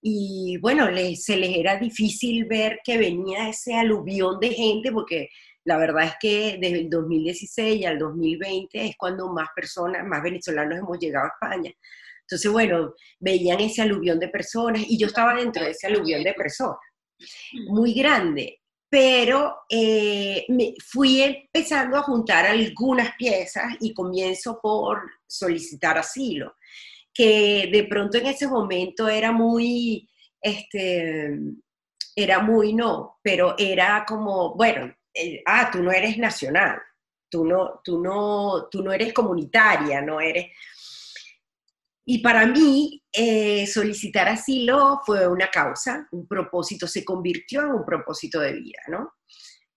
y 0.01 0.57
bueno, 0.57 0.87
se 1.15 1.37
les 1.37 1.55
era 1.55 1.77
difícil 1.77 2.43
ver 2.43 2.81
que 2.83 2.97
venía 2.97 3.47
ese 3.47 3.75
aluvión 3.75 4.41
de 4.41 4.49
gente, 4.49 4.91
porque 4.91 5.29
la 5.63 5.77
verdad 5.77 6.03
es 6.03 6.15
que 6.19 6.57
desde 6.59 6.79
el 6.81 6.89
2016 6.89 7.85
al 7.85 7.97
2020 7.97 8.87
es 8.87 8.97
cuando 8.97 9.31
más 9.31 9.47
personas, 9.55 10.05
más 10.05 10.21
venezolanos 10.21 10.79
hemos 10.79 10.99
llegado 10.99 11.27
a 11.27 11.29
España. 11.29 11.71
Entonces, 12.23 12.51
bueno, 12.51 12.93
veían 13.21 13.61
ese 13.61 13.83
aluvión 13.83 14.19
de 14.19 14.27
personas 14.27 14.83
y 14.85 14.97
yo 14.97 15.07
estaba 15.07 15.33
dentro 15.33 15.63
de 15.63 15.71
ese 15.71 15.87
aluvión 15.87 16.23
de 16.23 16.33
personas, 16.33 16.79
muy 17.67 17.93
grande, 17.93 18.61
pero 18.89 19.61
eh, 19.69 20.45
me 20.49 20.75
fui 20.85 21.21
empezando 21.21 21.97
a 21.97 22.03
juntar 22.03 22.45
algunas 22.45 23.15
piezas 23.15 23.73
y 23.79 23.93
comienzo 23.93 24.59
por 24.61 25.01
solicitar 25.25 25.97
asilo, 25.97 26.57
que 27.13 27.69
de 27.73 27.85
pronto 27.85 28.17
en 28.17 28.27
ese 28.27 28.47
momento 28.47 29.09
era 29.09 29.31
muy, 29.31 30.07
este, 30.39 31.39
era 32.15 32.39
muy 32.39 32.73
no, 32.73 33.17
pero 33.23 33.55
era 33.57 34.05
como, 34.07 34.53
bueno, 34.55 34.93
eh, 35.13 35.41
ah, 35.45 35.69
tú 35.71 35.81
no 35.81 35.91
eres 35.91 36.17
nacional, 36.17 36.79
tú 37.29 37.45
no, 37.45 37.81
tú 37.83 37.99
no, 37.99 38.67
tú 38.69 38.83
no 38.83 38.93
eres 38.93 39.11
comunitaria, 39.11 40.01
no 40.01 40.21
eres... 40.21 40.51
Y 42.05 42.19
para 42.19 42.45
mí, 42.45 43.01
eh, 43.11 43.65
solicitar 43.67 44.27
asilo 44.27 44.99
fue 45.05 45.27
una 45.27 45.49
causa, 45.49 46.07
un 46.11 46.27
propósito, 46.27 46.87
se 46.87 47.05
convirtió 47.05 47.61
en 47.61 47.71
un 47.71 47.85
propósito 47.85 48.39
de 48.39 48.53
vida, 48.53 48.79
¿no? 48.89 49.13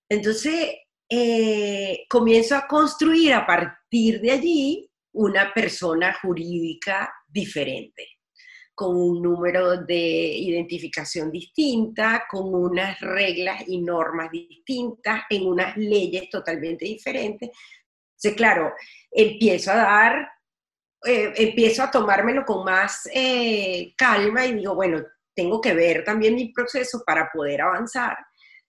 Entonces, 0.09 0.75
eh, 1.09 2.05
comienzo 2.09 2.57
a 2.57 2.67
construir 2.67 3.33
a 3.33 3.47
partir 3.47 4.21
de 4.21 4.33
allí 4.33 4.91
una 5.13 5.53
persona 5.55 6.17
jurídica 6.21 7.13
diferente 7.29 8.17
con 8.77 8.95
un 8.95 9.23
número 9.23 9.85
de 9.85 9.97
identificación 9.97 11.33
distinta, 11.33 12.25
con 12.31 12.55
unas 12.55 13.01
reglas 13.01 13.65
y 13.67 13.81
normas 13.81 14.31
distintas, 14.31 15.23
en 15.31 15.47
unas 15.47 15.75
leyes 15.79 16.29
totalmente 16.29 16.85
diferentes. 16.85 17.49
Entonces, 17.49 18.37
claro, 18.37 18.75
empiezo 19.11 19.73
a 19.73 19.77
dar, 19.77 20.29
eh, 21.07 21.33
empiezo 21.37 21.83
a 21.83 21.91
tomármelo 21.91 22.45
con 22.45 22.65
más 22.65 23.09
eh, 23.13 23.95
calma 23.97 24.45
y 24.47 24.55
digo, 24.55 24.75
bueno, 24.75 25.03
tengo 25.35 25.61
que 25.61 25.75
ver 25.75 26.05
también 26.05 26.35
mi 26.35 26.53
proceso 26.53 27.03
para 27.05 27.31
poder 27.33 27.63
avanzar 27.63 28.17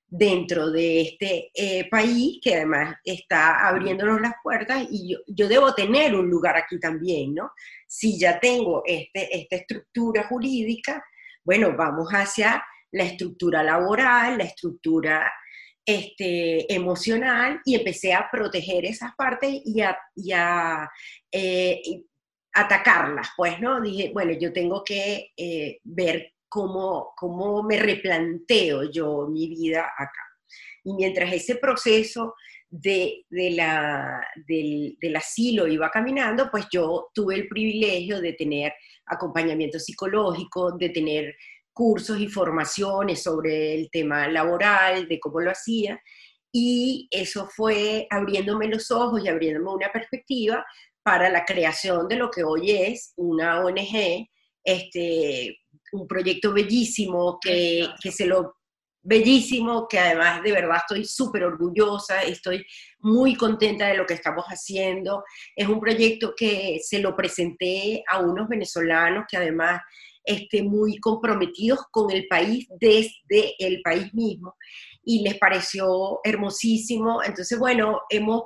dentro 0.10 0.72
de 0.72 1.02
este 1.02 1.52
eh, 1.54 1.90
país 1.90 2.40
que 2.42 2.56
además 2.56 2.96
está 3.04 3.68
abriéndonos 3.68 4.22
las 4.22 4.34
puertas 4.42 4.88
y 4.90 5.14
yo, 5.14 5.20
yo, 5.28 5.48
debo 5.50 5.74
tener 5.74 6.16
un 6.16 6.30
lugar 6.30 6.56
aquí 6.56 6.80
también, 6.80 7.36
¿no? 7.36 7.52
Si 7.88 8.18
ya 8.18 8.40
tengo 8.40 8.84
este, 8.86 9.36
esta 9.38 9.58
estructura 9.58 10.28
jurídica, 10.28 11.04
bueno, 11.44 11.76
vamos 11.76 12.10
hacia 12.12 12.64
la 12.92 13.04
estructura 13.04 13.64
laboral, 13.64 14.38
la 14.38 14.46
estructura 14.46 15.32
este, 15.86 16.74
emocional 16.74 17.62
y 17.64 17.76
empecé 17.76 18.14
a 18.14 18.30
proteger 18.30 18.86
esas 18.86 19.16
partes 19.16 19.62
y 19.64 19.80
a, 19.82 19.98
y 20.16 20.34
a 20.34 20.90
eh, 21.32 21.82
atacarlas, 22.58 23.30
pues, 23.38 23.60
¿no? 23.60 23.82
Dije, 23.82 24.12
bueno, 24.14 24.34
yo 24.34 24.52
tengo 24.52 24.84
que 24.84 25.32
eh, 25.38 25.80
ver 25.84 26.34
cómo, 26.50 27.14
cómo 27.16 27.62
me 27.64 27.78
replanteo 27.78 28.90
yo 28.90 29.28
mi 29.28 29.48
vida 29.48 29.92
acá. 29.98 30.22
Y 30.84 30.94
mientras 30.94 31.32
ese 31.34 31.58
proceso 31.58 32.34
de, 32.70 33.26
la, 33.30 34.22
del, 34.48 34.98
del, 35.00 35.16
asilo 35.16 35.68
iba 35.68 35.92
caminando, 35.92 36.50
pues 36.50 36.66
yo 36.72 37.10
tuve 37.14 37.36
el 37.36 37.48
privilegio 37.48 38.20
de 38.22 38.34
tener 38.34 38.74
acompañamiento 39.06 39.80
psicológico, 39.80 40.72
de 40.72 40.90
tener 40.90 41.36
cursos 41.72 42.20
y 42.20 42.28
formaciones 42.28 43.22
sobre 43.22 43.76
el 43.76 43.90
tema 43.92 44.28
laboral, 44.28 45.08
de 45.08 45.20
cómo 45.20 45.42
lo 45.42 45.52
hacía, 45.52 46.02
y 46.52 47.08
eso 47.12 47.48
fue 47.48 48.08
abriéndome 48.10 48.68
los 48.68 48.90
ojos 48.90 49.24
y 49.24 49.28
abriéndome 49.28 49.70
una 49.70 49.92
perspectiva 49.92 50.66
para 51.08 51.30
la 51.30 51.46
creación 51.46 52.06
de 52.10 52.18
lo 52.18 52.30
que 52.30 52.44
hoy 52.44 52.70
es 52.70 53.14
una 53.16 53.64
ONG 53.64 54.28
este, 54.62 55.58
un 55.94 56.06
proyecto 56.06 56.52
bellísimo 56.52 57.40
que, 57.42 57.88
que 58.04 58.12
se 58.12 58.26
lo 58.26 58.58
bellísimo, 59.04 59.88
que 59.88 60.00
además 60.00 60.44
de 60.44 60.52
verdad 60.52 60.80
estoy 60.80 61.06
súper 61.06 61.46
orgullosa, 61.46 62.24
estoy 62.24 62.66
muy 63.00 63.36
contenta 63.36 63.88
de 63.88 63.96
lo 63.96 64.06
que 64.06 64.16
estamos 64.16 64.44
haciendo. 64.48 65.24
Es 65.56 65.70
un 65.70 65.80
proyecto 65.80 66.34
que 66.36 66.82
se 66.84 67.00
lo 67.00 67.16
presenté 67.16 68.04
a 68.06 68.20
unos 68.20 68.50
venezolanos 68.50 69.24
que 69.32 69.38
además 69.38 69.80
estén 70.26 70.68
muy 70.68 70.98
comprometidos 70.98 71.80
con 71.90 72.12
el 72.12 72.28
país 72.28 72.68
desde 72.82 73.56
el 73.60 73.82
país 73.82 74.14
mismo 74.14 74.56
y 75.06 75.24
les 75.24 75.38
pareció 75.38 76.20
hermosísimo. 76.26 77.24
Entonces, 77.24 77.58
bueno, 77.58 78.02
hemos, 78.10 78.44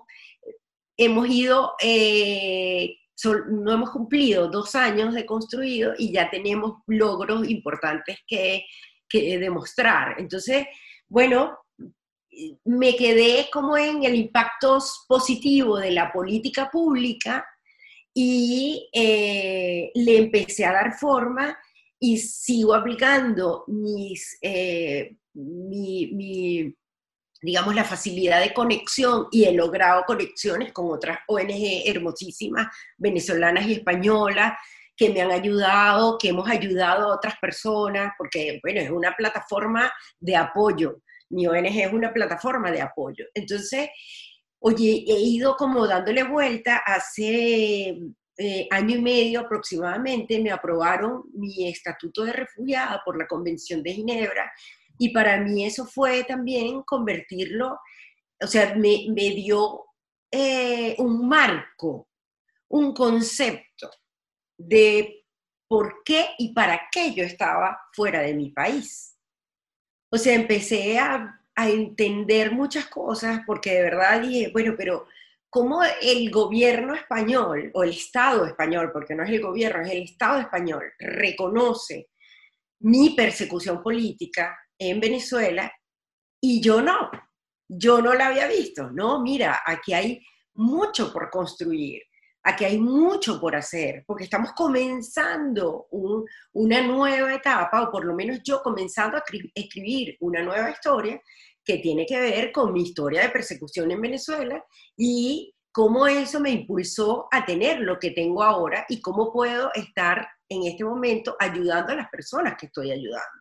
hemos 1.05 1.27
ido 1.27 1.73
eh, 1.81 2.95
no 3.49 3.71
hemos 3.71 3.91
cumplido 3.91 4.47
dos 4.47 4.75
años 4.75 5.13
de 5.13 5.25
construido 5.25 5.93
y 5.97 6.11
ya 6.11 6.29
tenemos 6.29 6.79
logros 6.87 7.47
importantes 7.47 8.17
que, 8.27 8.65
demostrar. 9.13 10.15
Entonces, 10.19 10.67
bueno, 11.09 11.57
me 12.63 12.95
quedé 12.95 13.49
como 13.51 13.75
en 13.75 14.05
el 14.05 14.15
impacto 14.15 14.79
positivo 15.05 15.77
de 15.77 15.91
la 15.91 16.13
política 16.13 16.69
pública 16.71 17.45
y 18.13 18.87
eh, 18.93 19.91
le 19.93 20.17
empecé 20.17 20.63
a 20.63 20.71
dar 20.71 20.93
forma 20.97 21.57
y 21.99 22.19
sigo 22.19 22.73
aplicando 22.73 23.65
mis, 23.67 24.37
eh, 24.41 25.17
mi, 25.33 26.73
digamos, 27.41 27.75
la 27.75 27.83
facilidad 27.83 28.39
de 28.39 28.53
conexión 28.53 29.27
y 29.31 29.45
he 29.45 29.53
logrado 29.53 30.03
conexiones 30.05 30.71
con 30.71 30.91
otras 30.91 31.19
ONG 31.27 31.83
hermosísimas, 31.85 32.67
venezolanas 32.97 33.65
y 33.65 33.73
españolas, 33.73 34.53
que 34.95 35.09
me 35.09 35.21
han 35.21 35.31
ayudado, 35.31 36.17
que 36.19 36.29
hemos 36.29 36.47
ayudado 36.47 37.07
a 37.07 37.15
otras 37.15 37.35
personas, 37.41 38.13
porque, 38.17 38.59
bueno, 38.61 38.81
es 38.81 38.91
una 38.91 39.15
plataforma 39.15 39.91
de 40.19 40.35
apoyo. 40.35 41.01
Mi 41.29 41.47
ONG 41.47 41.79
es 41.79 41.93
una 41.93 42.13
plataforma 42.13 42.71
de 42.71 42.81
apoyo. 42.81 43.25
Entonces, 43.33 43.89
oye, 44.59 45.03
he 45.07 45.19
ido 45.19 45.55
como 45.55 45.87
dándole 45.87 46.23
vuelta 46.23 46.77
hace 46.85 47.97
eh, 48.37 48.67
año 48.69 48.97
y 48.97 49.01
medio 49.01 49.39
aproximadamente, 49.41 50.39
me 50.39 50.51
aprobaron 50.51 51.23
mi 51.33 51.67
estatuto 51.67 52.23
de 52.23 52.33
refugiada 52.33 53.01
por 53.03 53.17
la 53.17 53.27
Convención 53.27 53.81
de 53.81 53.93
Ginebra 53.93 54.51
y 55.01 55.09
para 55.09 55.39
mí 55.39 55.65
eso 55.65 55.87
fue 55.87 56.23
también 56.25 56.83
convertirlo, 56.83 57.79
o 58.39 58.45
sea, 58.45 58.75
me, 58.75 59.31
dio 59.31 59.85
eh, 60.29 60.95
un 60.99 61.27
marco, 61.27 62.07
un 62.69 62.93
concepto 62.93 63.89
de 64.55 65.25
por 65.67 66.03
qué 66.05 66.27
y 66.37 66.53
para 66.53 66.81
qué 66.91 67.15
yo 67.15 67.23
estaba 67.23 67.79
fuera 67.93 68.19
de 68.19 68.35
mi 68.35 68.51
país. 68.51 69.17
O 70.11 70.19
sea, 70.19 70.35
empecé 70.35 70.99
a, 70.99 71.41
a 71.55 71.67
entender 71.67 72.51
muchas 72.51 72.85
cosas 72.85 73.41
porque 73.47 73.73
de 73.73 73.81
verdad 73.81 74.21
dije, 74.21 74.51
bueno, 74.53 74.75
pero 74.77 75.07
¿cómo 75.49 75.81
el 75.83 76.29
gobierno 76.29 76.93
español 76.93 77.71
o 77.73 77.83
el 77.83 77.89
Estado 77.89 78.45
español, 78.45 78.91
porque 78.93 79.15
no 79.15 79.23
es 79.23 79.31
el 79.31 79.41
gobierno, 79.41 79.81
es 79.81 79.91
el 79.93 80.03
Estado 80.03 80.41
español, 80.41 80.93
reconoce 80.99 82.11
mi 82.81 83.15
persecución 83.15 83.81
política 83.81 84.55
en 84.81 84.99
Venezuela 84.99 85.71
y 86.41 86.59
yo 86.59 86.81
no, 86.81 87.11
yo 87.67 88.01
no 88.01 88.15
la 88.15 88.27
había 88.27 88.47
visto, 88.47 88.89
¿no? 88.89 89.21
Mira, 89.21 89.61
aquí 89.63 89.93
hay 89.93 90.19
mucho 90.55 91.13
por 91.13 91.29
construir, 91.29 92.01
aquí 92.43 92.65
hay 92.65 92.79
mucho 92.79 93.39
por 93.39 93.55
hacer, 93.55 94.03
porque 94.07 94.23
estamos 94.23 94.53
comenzando 94.53 95.87
una 96.53 96.81
nueva 96.81 97.35
etapa, 97.35 97.83
o 97.83 97.91
por 97.91 98.05
lo 98.05 98.15
menos 98.15 98.39
yo 98.43 98.63
comenzando 98.63 99.17
a 99.17 99.23
escribir 99.53 100.17
una 100.19 100.41
nueva 100.41 100.71
historia 100.71 101.21
que 101.63 101.77
tiene 101.77 102.07
que 102.07 102.19
ver 102.19 102.51
con 102.51 102.73
mi 102.73 102.81
historia 102.81 103.21
de 103.21 103.29
persecución 103.29 103.91
en 103.91 104.01
Venezuela 104.01 104.65
y 104.97 105.53
cómo 105.71 106.07
eso 106.07 106.39
me 106.39 106.49
impulsó 106.49 107.27
a 107.31 107.45
tener 107.45 107.81
lo 107.81 107.99
que 107.99 108.11
tengo 108.11 108.41
ahora 108.41 108.83
y 108.89 108.99
cómo 108.99 109.31
puedo 109.31 109.71
estar 109.75 110.27
en 110.49 110.63
este 110.63 110.83
momento 110.83 111.35
ayudando 111.39 111.93
a 111.93 111.97
las 111.97 112.09
personas 112.09 112.55
que 112.59 112.65
estoy 112.65 112.91
ayudando. 112.91 113.40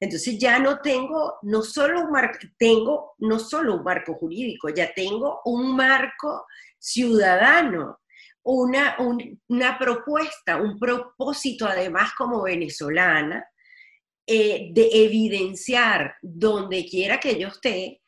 Entonces 0.00 0.38
ya 0.38 0.58
no 0.58 0.80
tengo, 0.80 1.34
no 1.42 1.62
solo 1.62 2.00
un 2.00 2.10
marco, 2.10 2.38
tengo 2.58 3.12
no 3.18 3.38
solo 3.38 3.76
un 3.76 3.84
marco 3.84 4.14
jurídico, 4.14 4.70
ya 4.70 4.92
tengo 4.94 5.42
un 5.44 5.76
marco 5.76 6.46
ciudadano, 6.78 8.00
una, 8.42 8.96
una 9.48 9.78
propuesta, 9.78 10.56
un 10.56 10.78
propósito 10.78 11.66
además 11.66 12.12
como 12.16 12.42
venezolana 12.42 13.44
eh, 14.26 14.70
de 14.72 14.88
evidenciar 14.92 16.14
donde 16.22 16.86
quiera 16.86 17.20
que 17.20 17.38
yo 17.38 17.48
esté 17.48 18.00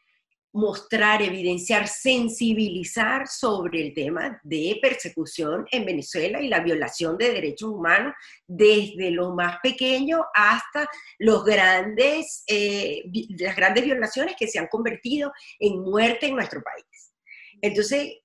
mostrar, 0.52 1.22
evidenciar, 1.22 1.88
sensibilizar 1.88 3.26
sobre 3.26 3.86
el 3.86 3.94
tema 3.94 4.40
de 4.42 4.78
persecución 4.82 5.66
en 5.70 5.86
Venezuela 5.86 6.42
y 6.42 6.48
la 6.48 6.60
violación 6.60 7.16
de 7.16 7.32
derechos 7.32 7.70
humanos, 7.70 8.12
desde 8.46 9.10
lo 9.10 9.34
más 9.34 9.58
pequeño 9.62 10.24
hasta 10.34 10.86
los 11.18 11.44
grandes, 11.44 12.44
eh, 12.46 13.02
las 13.38 13.56
grandes 13.56 13.84
violaciones 13.84 14.34
que 14.38 14.46
se 14.46 14.58
han 14.58 14.68
convertido 14.68 15.32
en 15.58 15.80
muerte 15.80 16.26
en 16.26 16.34
nuestro 16.34 16.62
país. 16.62 17.14
Entonces, 17.62 18.18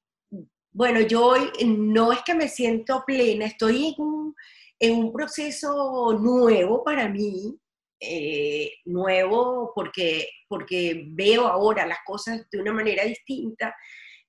bueno, 0.72 1.02
yo 1.02 1.26
hoy 1.26 1.50
no 1.66 2.12
es 2.12 2.22
que 2.24 2.36
me 2.36 2.50
siento 2.50 3.04
plena, 3.06 3.46
estoy 3.46 3.96
en 4.80 4.96
un 4.96 5.14
proceso 5.14 6.14
nuevo 6.20 6.84
para 6.84 7.08
mí, 7.08 7.58
eh, 8.00 8.72
nuevo 8.86 9.72
porque, 9.74 10.30
porque 10.48 11.06
veo 11.08 11.48
ahora 11.48 11.86
las 11.86 12.00
cosas 12.06 12.48
de 12.52 12.60
una 12.60 12.74
manera 12.74 13.04
distinta. 13.04 13.76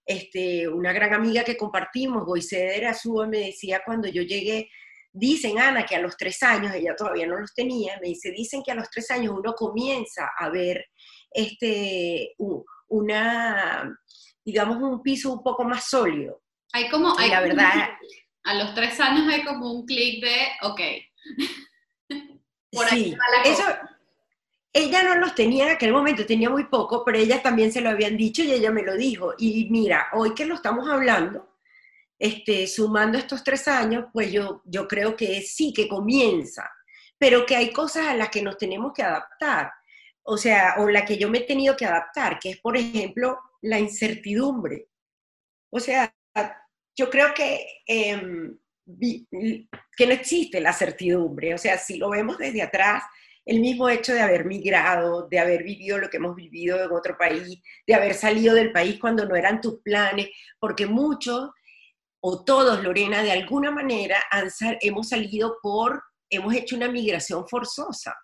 Este, 0.05 0.67
una 0.67 0.93
gran 0.93 1.13
amiga 1.13 1.45
que 1.45 1.57
compartimos, 1.57 2.25
Goiceder 2.25 2.87
Azúa, 2.87 3.27
me 3.27 3.39
decía 3.39 3.83
cuando 3.85 4.09
yo 4.09 4.23
llegué, 4.23 4.71
dicen, 5.13 5.59
Ana, 5.59 5.85
que 5.85 5.97
a 5.97 6.01
los 6.01 6.17
tres 6.17 6.43
años, 6.43 6.75
ella 6.75 6.97
todavía 6.97 7.27
no 7.27 7.39
los 7.39 7.53
tenía, 7.53 7.99
me 8.01 8.09
dice, 8.09 8.31
dicen 8.31 8.63
que 8.63 8.73
a 8.73 8.75
los 8.75 8.89
tres 8.91 9.11
años 9.11 9.35
uno 9.37 9.53
comienza 9.53 10.31
a 10.39 10.49
ver 10.49 10.87
este, 11.31 12.35
una, 12.89 13.99
digamos, 14.45 14.79
un 14.79 15.03
piso 15.03 15.33
un 15.33 15.43
poco 15.43 15.65
más 15.65 15.89
sólido. 15.89 16.43
Hay 16.73 16.89
como, 16.89 17.19
hay 17.19 17.31
la 17.31 17.41
verdad, 17.41 17.91
a 18.45 18.55
los 18.55 18.75
tres 18.75 18.99
años 19.01 19.31
hay 19.31 19.45
como 19.45 19.73
un 19.73 19.85
clic 19.85 20.25
de, 20.25 20.37
ok, 20.63 20.81
sí, 22.89 23.17
eso, 23.45 23.63
ella 24.73 25.03
no 25.03 25.15
los 25.17 25.35
tenía 25.35 25.65
en 25.65 25.71
aquel 25.73 25.93
momento, 25.93 26.27
tenía 26.27 26.51
muy 26.51 26.65
poco, 26.65 27.05
pero 27.05 27.19
ella 27.19 27.43
también 27.43 27.73
se 27.73 27.81
lo 27.81 27.91
habían 27.91 28.17
dicho 28.17 28.43
y 28.43 28.53
ella 28.53 28.71
me 28.71 28.83
lo 28.83 28.97
dijo. 28.97 29.35
Y 29.39 29.69
mira, 29.71 30.09
hoy 30.13 30.35
que 30.35 30.47
lo 30.47 30.55
estamos 30.55 30.89
hablando, 30.89 31.49
este, 32.19 32.67
sumando 32.67 33.19
estos 33.19 33.43
tres 33.43 33.67
años, 33.69 34.07
pues 34.13 34.31
yo, 34.33 34.63
yo 34.65 34.87
creo 34.87 35.17
que 35.17 35.41
sí, 35.43 35.73
que 35.73 35.89
comienza, 35.89 36.71
pero 37.17 37.47
que 37.47 37.57
hay 37.57 37.73
cosas 37.73 38.07
a 38.07 38.15
las 38.15 38.29
que 38.29 38.43
nos 38.43 38.59
tenemos 38.59 38.93
que 38.93 39.03
adaptar. 39.03 39.73
O 40.23 40.37
sea, 40.37 40.75
o 40.79 40.89
la 40.89 41.05
que 41.05 41.17
yo 41.17 41.31
me 41.31 41.39
he 41.39 41.45
tenido 41.45 41.77
que 41.77 41.87
adaptar, 41.87 42.39
que 42.39 42.51
es, 42.51 42.61
por 42.61 42.77
ejemplo, 42.77 43.39
la 43.63 43.79
incertidumbre. 43.79 44.89
O 45.71 45.81
sea, 45.81 46.15
yo 46.95 47.09
creo 47.09 47.33
que 47.35 47.83
em, 47.87 48.59
que 48.97 50.07
no 50.07 50.13
existe 50.13 50.61
la 50.61 50.73
certidumbre. 50.73 51.55
O 51.55 51.59
sea, 51.59 51.79
si 51.79 51.99
lo 51.99 52.11
vemos 52.11 52.39
desde 52.39 52.63
atrás, 52.63 53.03
el 53.45 53.61
mismo 53.61 53.89
hecho 53.89 54.13
de 54.13 54.21
haber 54.21 54.45
migrado, 54.45 55.27
de 55.29 55.39
haber 55.39 55.63
vivido 55.63 55.99
lo 55.99 56.11
que 56.11 56.19
hemos 56.19 56.37
vivido 56.37 56.85
en 56.85 56.93
otro 56.93 57.17
país, 57.17 57.61
de 57.87 57.95
haber 57.95 58.15
salido 58.15 58.55
del 58.55 58.73
país 58.73 58.99
cuando 59.01 59.25
no 59.25 59.37
eran 59.37 59.61
tus 59.61 59.81
planes, 59.83 60.29
porque 60.59 60.87
muchos 60.87 61.51
o 62.21 62.45
todos, 62.45 62.83
Lorena, 62.83 63.23
de 63.23 63.33
alguna 63.33 63.71
manera 63.71 64.23
hemos 64.81 65.09
salido 65.09 65.57
por, 65.63 66.03
hemos 66.29 66.55
hecho 66.55 66.77
una 66.77 66.89
migración 66.89 67.49
forzosa. 67.49 68.15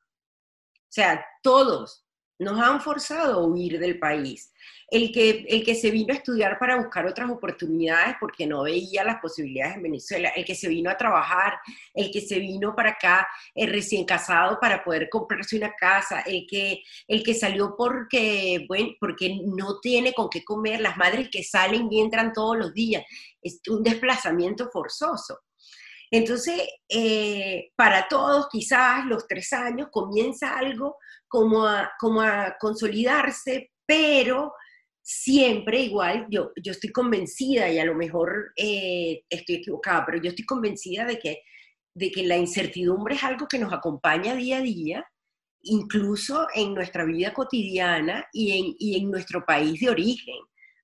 O 0.75 0.93
sea, 0.95 1.25
todos 1.43 2.05
nos 2.39 2.61
han 2.61 2.81
forzado 2.81 3.41
a 3.41 3.47
huir 3.47 3.79
del 3.79 3.99
país 3.99 4.53
el 4.95 5.11
que, 5.11 5.45
el 5.49 5.65
que 5.65 5.75
se 5.75 5.91
vino 5.91 6.15
a 6.15 6.17
estudiar 6.17 6.57
para 6.57 6.77
buscar 6.77 7.05
otras 7.05 7.29
oportunidades 7.29 8.15
porque 8.21 8.47
no 8.47 8.63
veía 8.63 9.03
las 9.03 9.21
posibilidades 9.21 9.75
en 9.75 9.83
Venezuela, 9.83 10.29
el 10.29 10.45
que 10.45 10.55
se 10.55 10.69
vino 10.69 10.89
a 10.89 10.97
trabajar, 10.97 11.55
el 11.93 12.13
que 12.13 12.21
se 12.21 12.39
vino 12.39 12.77
para 12.77 12.91
acá 12.91 13.27
eh, 13.57 13.67
recién 13.67 14.05
casado 14.05 14.57
para 14.61 14.85
poder 14.85 15.09
comprarse 15.11 15.57
una 15.57 15.75
casa, 15.75 16.21
el 16.21 16.47
que, 16.49 16.85
el 17.09 17.25
que 17.25 17.35
salió 17.35 17.75
porque, 17.77 18.65
bueno, 18.69 18.91
porque 19.01 19.37
no 19.45 19.81
tiene 19.81 20.13
con 20.13 20.29
qué 20.29 20.45
comer, 20.45 20.81
las 20.81 20.97
madres 20.97 21.29
que 21.29 21.43
salen 21.43 21.89
y 21.91 22.01
entran 22.01 22.33
todos 22.33 22.57
los 22.57 22.73
días, 22.73 23.03
es 23.43 23.61
un 23.69 23.83
desplazamiento 23.83 24.71
forzoso. 24.71 25.41
Entonces, 26.09 26.69
eh, 26.89 27.73
para 27.75 28.07
todos, 28.07 28.47
quizás 28.49 29.05
los 29.07 29.27
tres 29.27 29.53
años 29.53 29.89
comienza 29.91 30.57
algo 30.57 30.99
como 31.27 31.67
a, 31.67 31.91
como 31.99 32.21
a 32.21 32.55
consolidarse, 32.61 33.73
pero 33.85 34.53
siempre 35.05 35.81
igual, 35.83 36.27
yo, 36.31 36.53
yo 36.57 36.73
estoy 36.73 36.91
convencida, 36.91 37.71
y 37.71 37.79
a 37.79 37.85
lo 37.85 37.95
mejor 37.95 38.53
eh, 38.57 39.23
estoy 39.29 39.57
equivocada, 39.57 40.05
pero 40.07 40.21
yo 40.21 40.31
estoy 40.31 40.47
convencida 40.47 41.05
de 41.05 41.19
que, 41.19 41.43
de 41.95 42.11
que 42.11 42.23
la 42.25 42.39
incertidumbre 42.39 43.15
es 43.15 43.23
algo 43.23 43.47
que 43.47 43.59
nos 43.59 43.73
acompaña 43.73 44.35
día 44.35 44.59
a 44.59 44.63
día, 44.63 45.07
incluso 45.61 46.47
en 46.55 46.73
nuestra 46.75 47.05
vida 47.05 47.35
cotidiana 47.35 48.27
y 48.33 48.59
en, 48.59 48.77
y 48.79 48.97
en 48.97 49.11
nuestro 49.11 49.45
país 49.45 49.79
de 49.81 49.91
origen. 49.91 50.37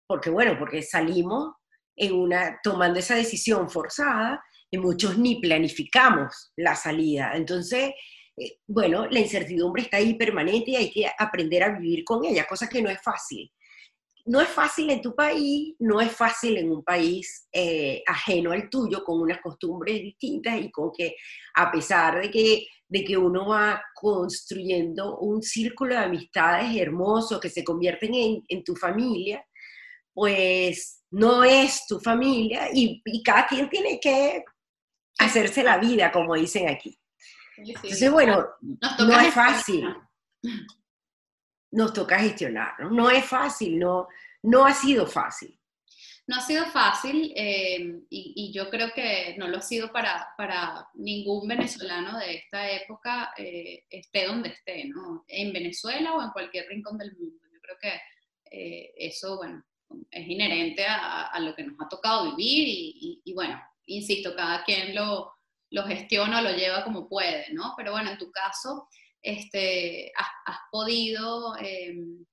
Porque 0.07 0.29
bueno, 0.29 0.59
porque 0.59 0.83
salimos 0.83 1.55
en 1.97 2.13
una, 2.13 2.61
tomando 2.63 2.99
esa 2.99 3.15
decisión 3.15 3.71
forzada 3.71 4.43
y 4.71 4.77
muchos 4.77 5.17
ni 5.17 5.41
planificamos 5.41 6.53
la 6.57 6.75
salida. 6.77 7.33
Entonces, 7.35 7.93
eh, 8.37 8.59
bueno, 8.67 9.07
la 9.07 9.21
incertidumbre 9.21 9.83
está 9.85 9.97
ahí 9.97 10.15
permanente 10.15 10.73
y 10.73 10.77
hay 10.77 10.91
que 10.91 11.11
aprender 11.19 11.63
a 11.63 11.79
vivir 11.79 12.05
con 12.05 12.23
ella, 12.25 12.47
cosa 12.47 12.69
que 12.69 12.83
no 12.83 12.91
es 12.91 13.01
fácil 13.03 13.51
no 14.27 14.41
es 14.41 14.49
fácil 14.49 14.91
en 14.91 15.03
tu 15.03 15.15
país, 15.15 15.75
no 15.79 16.01
es 16.01 16.13
fácil 16.13 16.57
en 16.59 16.71
un 16.71 16.83
país 16.83 17.49
eh, 17.53 18.03
ajeno 18.07 18.53
al 18.53 18.69
tuyo, 18.69 19.03
con 19.05 19.21
unas 19.21 19.41
costumbres 19.41 20.01
distintas 20.01 20.61
y 20.61 20.71
con 20.71 20.91
que 20.97 21.17
a 21.55 21.71
pesar 21.71 22.21
de 22.21 22.31
que, 22.31 22.67
de 22.89 23.05
que 23.05 23.17
uno 23.17 23.49
va 23.49 23.83
construyendo 23.95 25.19
un 25.19 25.43
círculo 25.43 25.95
de 25.95 26.05
amistades 26.05 26.77
hermosos 26.77 27.41
que 27.41 27.51
se 27.51 27.65
convierten 27.65 28.43
en, 28.49 28.65
tu 28.65 28.77
familia, 28.77 29.45
pues 30.13 31.03
no 31.11 31.45
es 31.45 31.87
tu 31.87 31.99
familia 32.01 32.69
y, 32.73 33.03
cada 33.23 33.47
quien 33.47 33.69
tiene 33.69 33.99
que 34.01 34.45
hacerse 35.19 35.63
la 35.63 35.79
vida, 35.79 36.11
como 36.13 36.35
dicen 36.35 36.69
aquí. 36.69 36.99
Entonces, 37.57 38.11
bueno, 38.11 38.47
no 38.99 39.21
es 39.21 39.35
fácil 39.35 39.85
nos 41.73 41.93
toca 41.93 42.19
gestionar. 42.19 42.75
No, 42.91 43.11
es 43.11 43.25
fácil, 43.25 43.79
no, 43.79 44.09
no 44.43 44.65
ha 44.65 44.75
sido 44.75 45.07
fácil. 45.07 45.57
No 46.27 46.37
ha 46.37 46.41
sido 46.41 46.65
fácil 46.67 47.33
eh, 47.35 48.03
y, 48.09 48.53
yo 48.53 48.71
creo 48.71 48.93
que 48.95 49.35
no 49.37 49.49
lo 49.49 49.59
ha 49.59 49.63
sido 49.63 49.91
para, 49.91 50.29
para 50.37 50.89
ningún 50.95 51.49
venezolano 51.49 52.19
de 52.19 52.37
esta 52.37 52.71
época, 52.71 53.33
eh, 53.37 53.85
esté 53.91 54.27
donde 54.27 54.51
esté, 54.51 54.85
¿no? 54.85 55.25
En 55.27 55.53
Venezuela 55.53 56.15
o 56.15 56.23
en 56.23 56.31
cualquier 56.31 56.69
rincón 56.69 56.99
del 56.99 57.17
mundo. 57.17 57.45
Yo 57.53 57.61
creo 57.61 57.77
que 57.81 58.01
eh, 58.53 58.93
eso, 58.97 59.39
bueno, 59.39 59.65
es 60.09 60.29
inherente 60.29 60.85
a, 60.87 61.37
lo 61.41 61.53
que 61.55 61.65
nos 61.65 61.75
ha 61.81 61.89
tocado 61.89 62.37
vivir 62.37 63.21
y, 63.25 63.33
bueno, 63.35 63.61
insisto, 63.87 64.37
cada 64.37 64.63
quien 64.63 64.95
lo, 64.95 65.33
lo 65.71 65.85
gestiona 65.85 66.39
o 66.39 66.43
lo 66.43 66.53
lleva 66.53 66.85
como 66.85 67.09
puede, 67.09 67.53
¿no? 67.53 67.75
Pero 67.77 67.91
bueno, 67.91 68.11
en 68.11 68.19
tu 68.19 68.31
caso, 68.31 68.89
este, 69.23 70.13
has, 70.17 70.59
podido 70.71 71.57
em, 71.59 72.25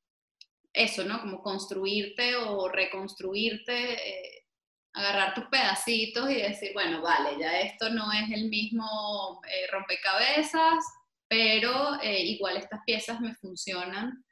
eso, 0.74 1.04
¿no? 1.04 1.20
Como 1.22 1.42
construirte 1.42 2.36
o 2.36 2.70
reconstruirte, 2.70 3.94
eh, 3.94 4.46
agarrar 4.94 5.34
tus 5.34 5.46
pedacitos 5.46 6.30
y 6.30 6.36
decir, 6.36 6.72
bueno, 6.74 7.02
vale, 7.02 7.38
ya 7.40 7.60
esto 7.62 7.90
no 7.90 8.12
es 8.12 8.32
el 8.32 8.50
mismo 8.50 9.42
eh, 9.48 9.68
rompecabezas, 9.72 10.84
pero 11.28 12.00
eh, 12.02 12.22
igual 12.22 12.58
estas 12.58 12.82
piezas 12.86 13.20
me 13.20 13.36
funcionan 13.36 14.24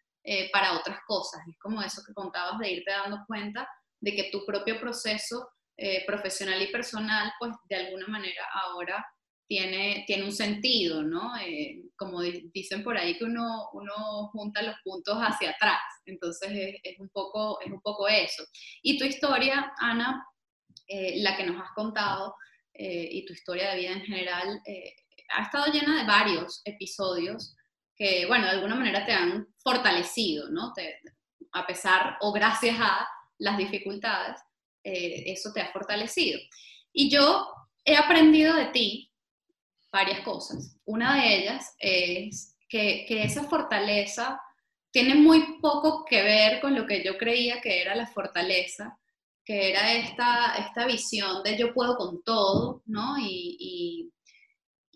para 0.52 0.74
otras 0.74 0.98
cosas. 1.06 1.40
Es 1.48 1.56
como 1.60 1.84
eso 1.84 2.02
que 2.04 2.12
contabas 2.12 2.58
de 2.58 2.72
irte 2.72 2.90
dando 2.90 3.24
cuenta 3.28 3.70
de 4.00 4.16
que 4.16 4.32
tu 4.32 4.44
propio 4.44 4.80
proceso 4.80 5.48
profesional 6.08 6.60
y 6.64 6.72
personal, 6.72 7.32
pues 7.38 7.54
de 7.70 7.76
alguna 7.76 8.08
manera 8.08 8.44
ahora 8.52 9.06
tiene, 9.48 10.04
tiene 10.08 10.24
un 10.24 10.32
sentido, 10.32 11.04
¿no? 11.04 11.38
Eh, 11.38 11.84
como 11.96 12.22
dicen 12.22 12.84
por 12.84 12.98
ahí 12.98 13.18
que 13.18 13.26
uno, 13.26 13.70
uno 13.74 14.30
junta 14.32 14.62
los 14.62 14.76
puntos 14.84 15.18
hacia 15.18 15.52
atrás, 15.52 15.80
entonces 16.06 16.52
es, 16.84 17.00
un, 17.00 17.10
poco, 17.10 17.60
es 17.62 17.72
un 17.72 17.82
poco 17.82 18.08
eso. 18.08 18.44
Y 18.82 18.98
tu 18.98 19.06
historia, 19.06 19.74
Ana, 19.78 20.26
eh, 20.88 21.22
la 21.22 21.38
que 21.38 21.46
nos 21.46 21.62
has 21.62 21.72
contado, 21.76 22.36
eh, 22.74 23.08
y 23.10 23.26
tu 23.26 23.34
historia 23.34 23.72
de 23.72 23.78
vida 23.78 23.92
en 23.92 24.02
general, 24.02 24.62
ha 25.30 25.44
estado 25.44 25.72
llena 25.72 26.02
de 26.02 26.08
varios 26.08 26.62
episodios 26.66 27.56
que, 27.96 28.26
bueno, 28.26 28.46
de 28.46 28.52
alguna 28.52 28.76
manera 28.76 29.06
te 29.06 29.14
han 29.14 29.48
fortalecido, 29.64 30.50
¿no? 30.50 30.74
a 31.54 31.66
pesar 31.66 32.18
o 32.20 32.34
gracias 32.34 32.76
a 32.80 33.08
las 33.38 33.58
dificultades, 33.58 34.42
eso 34.84 35.52
te 35.54 35.62
ha 35.62 35.72
fortalecido. 35.72 36.38
Y 36.92 37.10
yo 37.10 37.48
he 37.86 37.96
aprendido 37.96 38.56
de 38.56 38.68
ti 38.68 39.12
varias 39.96 40.20
cosas. 40.22 40.78
Una 40.86 41.16
de 41.16 41.38
ellas 41.38 41.74
es 41.80 42.58
que, 42.68 43.06
esa 43.24 43.44
fortaleza 43.46 44.40
tiene 44.92 45.16
muy 45.16 45.60
poco 45.62 46.04
que 46.06 46.22
ver 46.22 46.60
con 46.60 46.76
lo 46.76 46.86
que 46.86 47.04
yo 47.04 47.18
creía 47.18 47.62
que 47.62 47.82
era 47.82 47.96
la 47.96 48.06
fortaleza, 48.08 48.98
que 49.44 49.70
era 49.70 49.94
esta, 49.94 50.56
esta 50.58 50.86
visión 50.86 51.44
de 51.44 51.58
yo 51.58 51.74
puedo 51.74 51.96
con 51.96 52.22
todo, 52.24 52.82
¿no? 52.86 53.18
Y, 53.20 54.12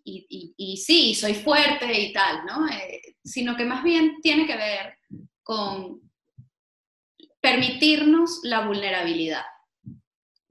y, 0.03 0.77
sí, 0.77 1.13
soy 1.13 1.35
fuerte 1.35 1.87
y 1.99 2.11
tal, 2.11 2.45
¿no? 2.45 2.67
Eh, 2.67 3.01
sino 3.23 3.55
que 3.55 3.65
más 3.65 3.83
bien 3.83 4.19
tiene 4.21 4.47
que 4.47 4.57
ver 4.57 4.97
con 5.43 6.01
permitirnos 7.39 8.39
la 8.43 8.65
vulnerabilidad. 8.65 9.45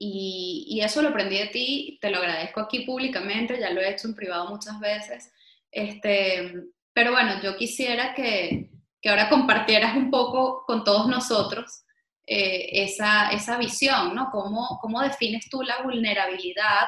Y, 0.01 0.79
eso 0.81 1.01
lo 1.01 1.09
aprendí 1.09 1.37
de 1.37 1.47
ti, 1.47 1.99
te 2.01 2.09
lo 2.09 2.19
agradezco 2.19 2.61
aquí 2.61 2.81
públicamente, 2.85 3.59
ya 3.59 3.69
lo 3.69 3.81
he 3.81 3.91
hecho 3.91 4.07
en 4.07 4.15
privado 4.15 4.49
muchas 4.49 4.79
veces. 4.79 5.31
Este, 5.69 6.53
pero 6.93 7.11
bueno, 7.11 7.41
yo 7.43 7.57
quisiera 7.57 8.13
que, 8.13 8.71
que 9.01 9.09
ahora 9.09 9.29
compartieras 9.29 9.95
un 9.95 10.09
poco 10.09 10.63
con 10.65 10.85
todos 10.85 11.07
nosotros 11.07 11.83
eh, 12.31 12.83
esa, 12.83 13.31
esa, 13.31 13.57
visión, 13.57 14.13
¿no? 14.13 14.29
¿Cómo, 14.31 14.77
¿Cómo, 14.81 15.01
defines 15.01 15.49
tú 15.49 15.63
la 15.63 15.81
vulnerabilidad 15.81 16.87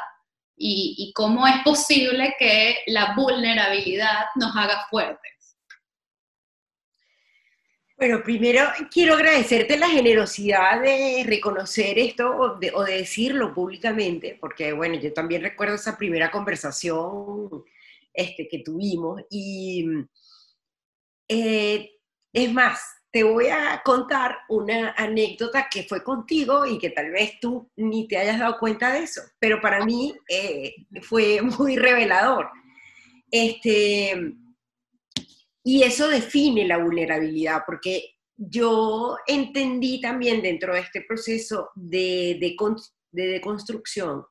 y, 0.55 1.11
cómo 1.15 1.47
es 1.47 1.63
posible 1.63 2.35
que 2.37 2.77
la 2.85 3.15
vulnerabilidad 3.15 4.25
nos 4.35 4.55
haga 4.55 4.85
fuertes? 4.89 5.31
Bueno, 8.01 8.23
primero 8.23 8.63
quiero 8.89 9.13
agradecerte 9.13 9.77
la 9.77 9.87
generosidad 9.87 10.81
de 10.81 11.23
reconocer 11.23 11.99
esto 11.99 12.31
o 12.35 12.57
de, 12.57 12.71
decirlo 12.97 13.53
públicamente, 13.53 14.39
porque 14.41 14.73
bueno, 14.73 14.95
yo 14.95 15.13
también 15.13 15.43
recuerdo 15.43 15.75
esa 15.75 15.99
primera 15.99 16.31
conversación 16.31 17.63
este, 18.11 18.47
que 18.47 18.63
tuvimos 18.65 19.21
y 19.29 19.85
eh, 21.27 21.91
es 22.33 22.51
más, 22.51 22.81
te 23.11 23.21
voy 23.21 23.49
a 23.49 23.83
contar 23.85 24.35
una 24.49 24.95
anécdota 24.97 25.67
que 25.71 25.83
fue 25.83 26.03
contigo 26.03 26.65
y 26.65 26.79
que 26.79 26.89
tal 26.89 27.11
vez 27.11 27.39
tú 27.39 27.69
ni 27.75 28.07
te 28.07 28.17
hayas 28.17 28.39
dado 28.39 28.57
cuenta 28.57 28.91
de 28.93 29.03
eso, 29.03 29.21
pero 29.37 29.61
para 29.61 29.85
mí 29.85 30.11
eh, 30.27 30.73
fue 31.03 31.39
muy 31.43 31.75
revelador. 31.75 32.49
Este, 33.29 34.33
y 35.63 35.83
eso 35.83 36.07
define 36.07 36.67
la 36.67 36.77
vulnerabilidad, 36.77 37.63
porque 37.65 38.15
yo 38.35 39.17
entendí 39.27 40.01
también 40.01 40.41
dentro 40.41 40.73
de 40.73 40.81
este 40.81 41.01
proceso 41.07 41.69
de, 41.75 42.37
de, 42.39 42.55
de 43.11 43.27
deconstrucción 43.27 44.23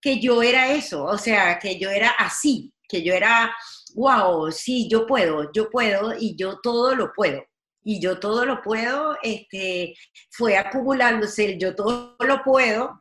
que 0.00 0.18
yo 0.18 0.42
era 0.42 0.72
eso, 0.72 1.04
o 1.04 1.18
sea, 1.18 1.58
que 1.58 1.78
yo 1.78 1.90
era 1.90 2.10
así, 2.10 2.72
que 2.88 3.02
yo 3.02 3.12
era, 3.12 3.54
wow, 3.94 4.50
sí, 4.50 4.88
yo 4.88 5.06
puedo, 5.06 5.52
yo 5.52 5.68
puedo 5.70 6.14
y 6.18 6.36
yo 6.36 6.58
todo 6.62 6.94
lo 6.94 7.12
puedo. 7.12 7.44
Y 7.82 8.00
yo 8.00 8.18
todo 8.18 8.44
lo 8.44 8.60
puedo, 8.60 9.16
este, 9.22 9.94
fue 10.30 10.56
acumulándose 10.58 11.46
el 11.46 11.58
yo 11.58 11.74
todo 11.74 12.14
lo 12.20 12.42
puedo 12.42 12.99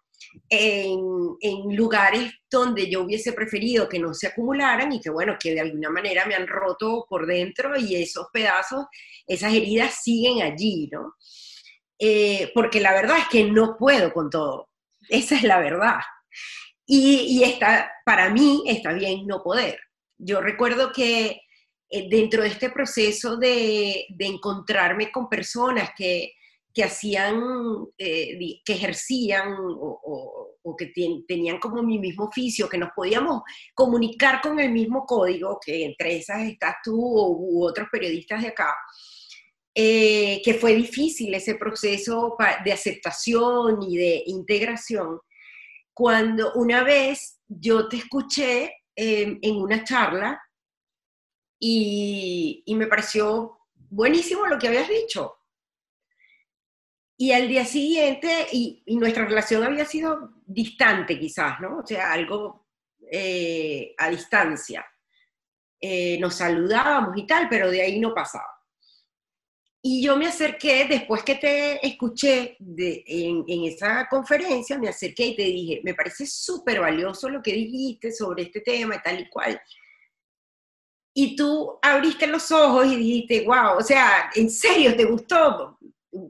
en, 0.50 1.76
lugares 1.76 2.32
donde 2.50 2.90
yo 2.90 3.04
hubiese 3.04 3.34
preferido 3.34 3.88
que 3.88 4.00
no 4.00 4.14
se 4.14 4.28
acumularan 4.28 4.92
y 4.92 5.00
que 5.00 5.10
bueno, 5.10 5.38
que 5.40 5.54
de 5.54 5.62
alguna 5.62 5.90
manera 5.90 6.26
me 6.26 6.36
han 6.36 6.48
roto 6.48 7.06
por 7.10 7.26
dentro 7.26 7.78
y 7.78 7.96
esos 7.96 8.28
pedazos, 8.34 8.86
esas 9.28 9.54
heridas 9.54 10.02
siguen 10.04 10.42
allí, 10.42 10.90
¿no? 10.92 11.16
Eh, 11.98 12.52
porque 12.54 12.80
la 12.80 12.94
verdad 12.94 13.18
es 13.20 13.28
que 13.30 13.44
no 13.44 13.76
puedo 13.78 14.14
con 14.14 14.30
todo, 14.30 14.70
esa 15.10 15.36
es 15.36 15.44
la 15.44 15.60
verdad. 15.60 16.00
Y, 16.86 17.40
y 17.40 17.44
está, 17.44 17.92
para 18.06 18.30
mí 18.30 18.64
está 18.66 18.94
bien 18.94 19.28
no 19.28 19.44
poder. 19.44 19.80
Yo 20.18 20.42
recuerdo 20.42 20.92
que 20.92 21.42
eh, 21.90 22.10
dentro 22.10 22.42
de 22.42 22.50
este 22.50 22.72
proceso 22.72 23.38
de, 23.38 24.06
de 24.10 24.26
encontrarme 24.26 25.12
con 25.12 25.30
personas 25.30 25.92
que, 25.96 26.34
que 26.74 26.84
hacían, 26.84 27.42
eh, 27.98 28.62
que 28.64 28.74
ejercían 28.74 29.56
o, 29.60 30.76
que 30.78 30.94
tenían 31.28 31.60
como 31.60 31.82
mi 31.82 31.98
mismo 31.98 32.26
oficio, 32.26 32.70
que 32.70 32.78
nos 32.78 32.92
podíamos 32.96 33.42
comunicar 33.74 34.40
con 34.40 34.60
el 34.60 34.72
mismo 34.72 35.04
código, 35.04 35.60
que 35.60 35.84
entre 35.84 36.18
esas 36.18 36.48
estás 36.48 36.76
tú 36.84 36.96
u 36.96 37.66
otros 37.66 37.88
periodistas 37.92 38.44
de 38.44 38.50
acá, 38.50 38.76
eh, 39.74 40.42
que 40.44 40.54
fue 40.54 40.76
difícil 40.76 41.34
ese 41.34 41.56
proceso 41.56 42.38
de 42.64 42.72
aceptación 42.72 43.82
y 43.82 43.98
de 43.98 44.24
integración, 44.28 45.20
cuando 45.92 46.54
una 46.54 46.84
vez 46.84 47.40
yo 47.48 47.90
te 47.90 47.98
escuché 47.98 48.72
em, 48.96 49.40
en 49.42 49.56
una 49.56 49.84
charla 49.84 50.40
y 51.60 52.64
me 52.68 52.88
pareció 52.88 53.60
buenísimo 53.90 54.46
lo 54.46 54.58
que 54.60 54.68
habías 54.68 54.88
dicho 54.88 55.39
y 57.22 57.34
al 57.34 57.50
día 57.50 57.66
siguiente, 57.66 58.48
y, 58.54 58.82
nuestra 58.96 59.26
relación 59.26 59.62
había 59.62 59.84
sido 59.84 60.36
distante 60.46 61.20
quizás, 61.20 61.60
¿no? 61.60 61.80
O 61.80 61.86
sea, 61.86 62.14
algo 62.14 62.66
eh, 63.12 63.94
a 63.98 64.10
distancia. 64.10 64.86
Eh, 65.82 66.18
nos 66.22 66.36
saludábamos 66.36 67.18
y 67.18 67.28
tal, 67.28 67.50
pero 67.50 67.70
de 67.70 67.82
ahí 67.82 68.00
no 68.00 68.14
pasaba. 68.14 68.48
Y 69.82 70.02
yo 70.02 70.16
me 70.16 70.28
acerqué, 70.28 70.86
después 70.86 71.22
que 71.24 71.36
te 71.36 71.86
escuché 71.86 72.56
en, 72.58 73.44
en, 73.46 73.66
esa 73.66 74.08
conferencia, 74.10 74.78
me 74.78 74.88
acerqué 74.88 75.26
y 75.26 75.36
te 75.36 75.44
dije, 75.44 75.82
me 75.84 75.96
parece 75.96 76.26
súper 76.26 76.80
valioso 76.80 77.28
lo 77.28 77.42
que 77.42 77.52
dijiste 77.52 78.14
sobre 78.14 78.44
este 78.44 78.62
tema 78.62 78.96
y 78.96 79.02
tal 79.02 79.20
y 79.20 79.30
cual. 79.30 79.62
Y 81.14 81.36
tú 81.36 81.78
abriste 81.82 82.28
los 82.28 82.50
ojos 82.50 82.88
y 82.88 82.96
dijiste, 82.96 83.44
wow, 83.46 83.78
o 83.78 83.82
sea, 83.82 84.30
¿en 84.36 84.50
serio 84.50 84.96
te 84.96 85.04
gustó? 85.04 85.78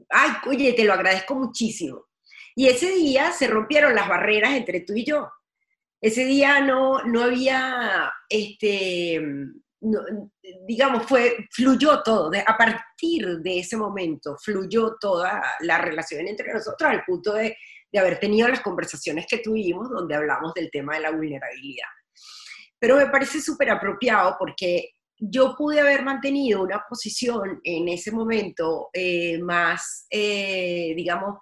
Ay, 0.08 0.30
oye, 0.46 0.72
te 0.72 0.84
lo 0.84 0.92
agradezco 0.92 1.34
muchísimo. 1.34 2.06
Y 2.54 2.68
ese 2.68 2.92
día 2.92 3.32
se 3.32 3.46
rompieron 3.46 3.94
las 3.94 4.08
barreras 4.08 4.52
entre 4.52 4.80
tú 4.80 4.94
y 4.94 5.04
yo. 5.04 5.30
Ese 6.00 6.24
día 6.24 6.60
no, 6.60 7.02
no 7.04 7.22
había, 7.22 8.12
este, 8.28 9.20
digamos, 10.66 11.06
fue, 11.06 11.46
fluyó 11.50 12.02
todo. 12.02 12.30
a 12.46 12.56
partir 12.56 13.38
de 13.38 13.58
ese 13.60 13.76
momento 13.76 14.36
fluyó 14.42 14.96
toda 15.00 15.42
la 15.60 15.78
relación 15.78 16.26
entre 16.26 16.52
nosotros 16.52 16.90
al 16.90 17.04
punto 17.04 17.34
de, 17.34 17.56
de 17.92 17.98
haber 17.98 18.18
tenido 18.18 18.48
las 18.48 18.60
conversaciones 18.60 19.26
que 19.28 19.38
tuvimos 19.38 19.90
donde 19.90 20.14
hablamos 20.14 20.54
del 20.54 20.70
tema 20.70 20.94
de 20.94 21.00
la 21.00 21.10
vulnerabilidad. 21.10 21.88
Pero 22.78 22.96
me 22.96 23.08
parece 23.08 23.40
súper 23.40 23.70
apropiado 23.70 24.36
porque 24.38 24.94
yo 25.20 25.54
pude 25.56 25.80
haber 25.80 26.02
mantenido 26.02 26.62
una 26.62 26.84
posición 26.88 27.60
en 27.62 27.88
ese 27.88 28.10
momento 28.10 28.88
eh, 28.92 29.38
más, 29.38 30.06
eh, 30.10 30.94
digamos, 30.96 31.38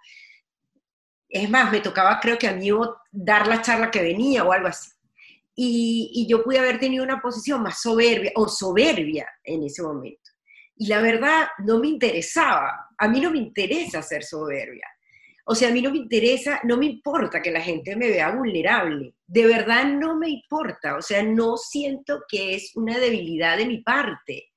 es 1.28 1.48
más, 1.48 1.70
me 1.70 1.80
tocaba 1.80 2.18
creo 2.20 2.38
que 2.38 2.48
a 2.48 2.54
mí 2.54 2.70
dar 3.12 3.46
la 3.46 3.62
charla 3.62 3.90
que 3.90 4.02
venía 4.02 4.44
o 4.44 4.52
algo 4.52 4.68
así. 4.68 4.90
Y, 5.54 6.10
y, 6.14 6.28
yo 6.28 6.44
pude 6.44 6.58
haber 6.58 6.78
tenido 6.78 7.02
una 7.02 7.20
posición 7.20 7.62
más 7.62 7.80
soberbia 7.82 8.30
o 8.36 8.48
soberbia 8.48 9.28
en 9.42 9.64
ese 9.64 9.82
momento. 9.82 10.30
Y 10.76 10.86
la 10.86 11.00
verdad 11.00 11.48
no 11.64 11.80
me 11.80 11.88
interesaba, 11.88 12.88
a 12.96 13.08
mí 13.08 13.20
no 13.20 13.32
me 13.32 13.38
interesa 13.38 14.00
ser 14.00 14.22
soberbia. 14.22 14.86
O 15.44 15.54
sea, 15.54 15.70
a 15.70 15.72
mí 15.72 15.82
no 15.82 15.90
me 15.90 15.98
interesa, 15.98 16.60
no 16.64 16.76
me 16.76 16.86
importa 16.86 17.42
que 17.42 17.50
la 17.50 17.60
gente 17.60 17.96
me 17.96 18.08
vea 18.08 18.30
vulnerable. 18.30 19.14
De 19.28 19.46
verdad 19.46 19.84
no 19.84 20.16
me 20.16 20.30
importa. 20.30 20.96
O 20.96 21.02
sea, 21.02 21.22
no 21.22 21.56
siento 21.56 22.22
que 22.28 22.56
es 22.56 22.72
una 22.74 22.98
debilidad 22.98 23.56
de 23.56 23.66
mi 23.66 23.82
parte. 23.82 24.48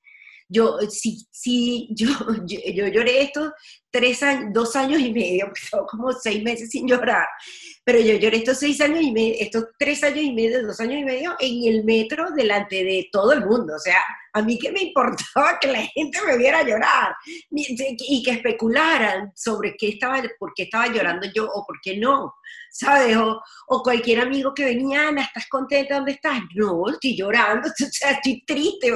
Yo, 0.48 0.78
sí, 0.90 1.26
sí, 1.30 1.88
yo, 1.94 2.08
yo, 2.46 2.86
lloré 2.88 3.22
estos 3.22 3.52
tres 3.90 4.22
años, 4.22 4.50
dos 4.52 4.76
años 4.76 5.00
y 5.00 5.12
medio, 5.12 5.50
como 5.90 6.12
seis 6.12 6.42
meses 6.42 6.70
sin 6.70 6.86
llorar, 6.86 7.26
pero 7.84 8.00
yo 8.00 8.16
lloré 8.16 8.38
estos 8.38 8.58
seis 8.58 8.80
años 8.82 9.00
y 9.02 9.12
medio, 9.12 9.34
estos 9.38 9.64
tres 9.78 10.02
años 10.04 10.24
y 10.24 10.32
medio, 10.32 10.66
dos 10.66 10.78
años 10.80 11.00
y 11.00 11.04
medio 11.04 11.34
en 11.38 11.72
el 11.72 11.84
metro 11.84 12.32
delante 12.32 12.84
de 12.84 13.08
todo 13.10 13.32
el 13.32 13.46
mundo. 13.46 13.74
O 13.76 13.78
sea, 13.78 14.04
a 14.34 14.42
mí 14.42 14.58
que 14.58 14.72
me 14.72 14.80
importaba 14.80 15.58
que 15.60 15.68
la 15.68 15.82
gente 15.82 16.18
me 16.26 16.38
viera 16.38 16.62
llorar 16.62 17.14
y 17.50 18.22
que 18.22 18.30
especularan 18.30 19.30
sobre 19.34 19.76
qué 19.76 19.90
estaba, 19.90 20.22
por 20.38 20.52
qué 20.54 20.64
estaba 20.64 20.86
llorando 20.86 21.28
yo 21.34 21.46
o 21.52 21.66
por 21.66 21.78
qué 21.82 21.98
no, 21.98 22.34
¿sabes? 22.70 23.16
O, 23.16 23.82
cualquier 23.82 24.20
amigo 24.20 24.54
que 24.54 24.64
venía, 24.64 25.08
Ana, 25.08 25.24
¿estás 25.24 25.46
contenta? 25.48 25.96
¿Dónde 25.96 26.12
estás? 26.12 26.40
No, 26.54 26.88
estoy 26.88 27.16
llorando, 27.16 27.68
o 27.68 27.90
sea, 27.90 28.12
estoy 28.12 28.42
triste, 28.46 28.92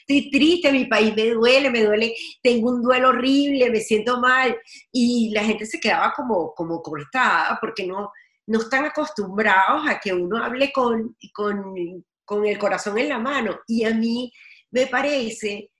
estoy 0.00 0.30
triste, 0.30 0.72
mi 0.72 0.84
país 0.84 1.14
me 1.16 1.30
duele, 1.30 1.70
me 1.70 1.84
duele, 1.84 2.14
tengo 2.42 2.70
un 2.70 2.82
duelo 2.82 3.10
horrible, 3.10 3.70
me 3.70 3.80
siento 3.80 4.20
mal. 4.20 4.56
Y 4.92 5.30
la 5.30 5.44
gente 5.44 5.64
se 5.64 5.80
quedaba 5.80 6.12
como, 6.14 6.54
como 6.54 6.82
cortada 6.82 7.58
porque 7.60 7.86
no, 7.86 8.10
no 8.46 8.60
están 8.60 8.84
acostumbrados 8.84 9.88
a 9.88 9.98
que 9.98 10.12
uno 10.12 10.42
hable 10.42 10.70
con, 10.72 11.16
con, 11.32 11.74
con 12.24 12.46
el 12.46 12.58
corazón 12.58 12.98
en 12.98 13.08
la 13.08 13.18
mano. 13.18 13.60
Y 13.66 13.84
a 13.84 13.94
mí 13.94 14.32
me 14.70 14.86
parece 14.86 15.70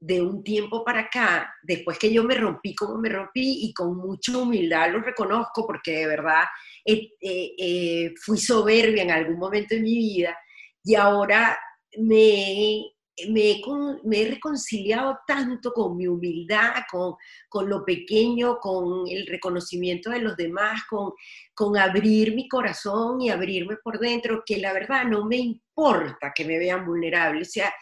de 0.00 0.20
un 0.20 0.44
tiempo 0.44 0.84
para 0.84 1.00
acá, 1.00 1.54
después 1.62 1.98
que 1.98 2.12
yo 2.12 2.24
me 2.24 2.34
rompí 2.34 2.74
como 2.74 2.98
me 2.98 3.08
rompí 3.08 3.64
y 3.64 3.72
con 3.72 3.96
mucha 3.96 4.36
humildad 4.36 4.92
lo 4.92 5.00
reconozco 5.00 5.66
porque 5.66 5.92
de 5.92 6.06
verdad 6.06 6.44
eh, 6.84 7.08
eh, 7.20 7.54
eh, 7.58 8.14
fui 8.22 8.36
soberbia 8.36 9.02
en 9.02 9.10
algún 9.10 9.38
momento 9.38 9.74
de 9.74 9.80
mi 9.80 9.94
vida 9.94 10.36
y 10.82 10.94
ahora 10.94 11.58
me, 11.96 12.82
me, 13.28 13.62
me, 14.04 14.20
he 14.20 14.30
reconciliado 14.32 15.20
tanto 15.26 15.72
con 15.72 15.96
mi 15.96 16.06
humildad, 16.06 16.82
con, 16.90 17.14
con, 17.48 17.68
lo 17.68 17.84
pequeño, 17.84 18.58
con 18.58 19.08
el 19.08 19.26
reconocimiento 19.26 20.10
de 20.10 20.20
los 20.20 20.36
demás, 20.36 20.82
con, 20.90 21.12
con 21.54 21.78
abrir 21.78 22.34
mi 22.34 22.48
corazón 22.48 23.20
y 23.20 23.30
abrirme 23.30 23.76
por 23.82 23.98
dentro, 23.98 24.42
que 24.44 24.58
la 24.58 24.72
verdad 24.72 25.04
no 25.04 25.24
me 25.24 25.36
importa 25.36 26.32
que 26.34 26.44
me 26.44 26.58
vean 26.58 26.84
vulnerable. 26.84 27.42
O 27.42 27.46
sea, 27.46 27.72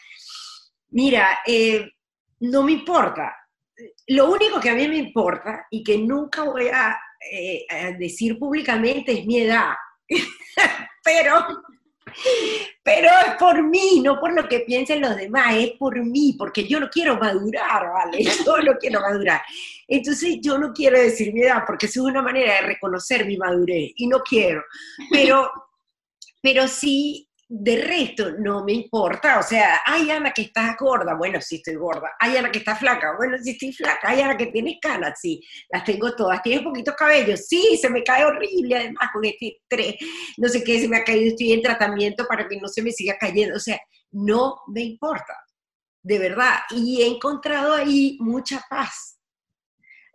mira, 0.93 1.41
eh, 1.47 1.91
no 2.41 2.63
me 2.63 2.73
importa. 2.73 3.37
lo 4.09 4.31
único 4.31 4.61
que 4.61 4.71
a 4.71 4.75
mí 4.75 4.87
me 4.89 4.97
importa 4.97 5.67
y 5.71 5.83
que 5.83 5.99
nunca 5.99 6.45
voy 6.45 6.69
a, 6.69 6.97
eh, 7.31 7.65
a 7.69 7.91
decir 7.93 8.39
públicamente 8.39 9.13
es 9.13 9.27
mi 9.27 9.41
edad. 9.41 9.75
pero 11.05 11.63
pero 12.83 13.09
es 13.27 13.35
por 13.39 13.63
mí, 13.63 14.01
no 14.03 14.19
por 14.21 14.33
lo 14.35 14.49
que 14.49 14.61
piensen 14.61 15.01
los 15.01 15.17
demás, 15.17 15.55
es 15.57 15.73
por 15.73 15.99
mí, 16.05 16.35
porque 16.39 16.67
yo 16.67 16.81
no 16.81 16.89
quiero 16.89 17.19
madurar, 17.19 17.89
¿vale? 17.91 18.23
Yo 18.47 18.59
no 18.59 18.75
quiero 18.79 19.01
madurar. 19.01 19.41
Entonces 19.87 20.39
yo 20.41 20.59
no 20.59 20.73
quiero 20.73 20.99
decir 20.99 21.33
mi 21.33 21.43
edad, 21.43 21.65
porque 21.67 21.87
es 21.87 21.97
una 21.97 22.23
manera 22.23 22.55
de 22.55 22.63
reconocer 22.63 23.27
mi 23.27 23.37
madurez, 23.37 23.93
y 23.97 24.07
no 24.07 24.21
quiero. 24.21 24.63
Pero, 25.11 25.51
pero 26.41 26.67
sí 26.67 27.29
de 27.55 27.83
resto 27.83 28.33
no 28.39 28.65
me 28.65 28.73
importa, 28.73 29.39
o 29.39 29.43
sea, 29.43 29.83
hay 29.85 30.11
Ana 30.11 30.33
que 30.33 30.41
estás 30.41 30.75
gorda, 30.75 31.15
bueno, 31.15 31.39
sí 31.39 31.57
estoy 31.57 31.75
gorda, 31.75 32.13
hay 32.19 32.35
Ana 32.39 32.51
que 32.51 32.61
está 32.61 32.75
flaca, 32.75 33.15
bueno, 33.19 33.37
sí 33.43 33.51
estoy 33.51 33.75
flaca, 33.75 34.09
hay 34.09 34.23
Ana 34.23 34.39
que 34.39 34.47
tiene 34.47 34.79
canas, 34.81 35.19
sí, 35.21 35.39
las 35.69 35.85
tengo 35.85 36.17
todas, 36.17 36.43
tiene 36.43 36.63
poquitos 36.63 36.95
cabellos, 36.95 37.47
sí, 37.47 37.77
se 37.79 37.91
me 37.91 38.03
cae 38.03 38.25
horrible 38.25 38.77
además 38.77 39.11
con 39.13 39.23
este 39.27 39.49
estrés, 39.49 39.97
no 40.39 40.49
sé 40.49 40.65
qué, 40.65 40.81
se 40.81 40.89
me 40.89 40.97
ha 40.97 41.05
caído, 41.05 41.29
estoy 41.29 41.53
en 41.53 41.61
tratamiento 41.61 42.25
para 42.27 42.49
que 42.49 42.57
no 42.57 42.69
se 42.69 42.81
me 42.81 42.91
siga 42.91 43.19
cayendo, 43.21 43.57
o 43.57 43.61
sea, 43.61 43.79
no 44.13 44.63
me 44.69 44.81
importa, 44.81 45.37
de 46.03 46.19
verdad, 46.19 46.55
y 46.71 47.03
he 47.03 47.07
encontrado 47.07 47.75
ahí 47.75 48.17
mucha 48.21 48.65
paz, 48.71 49.19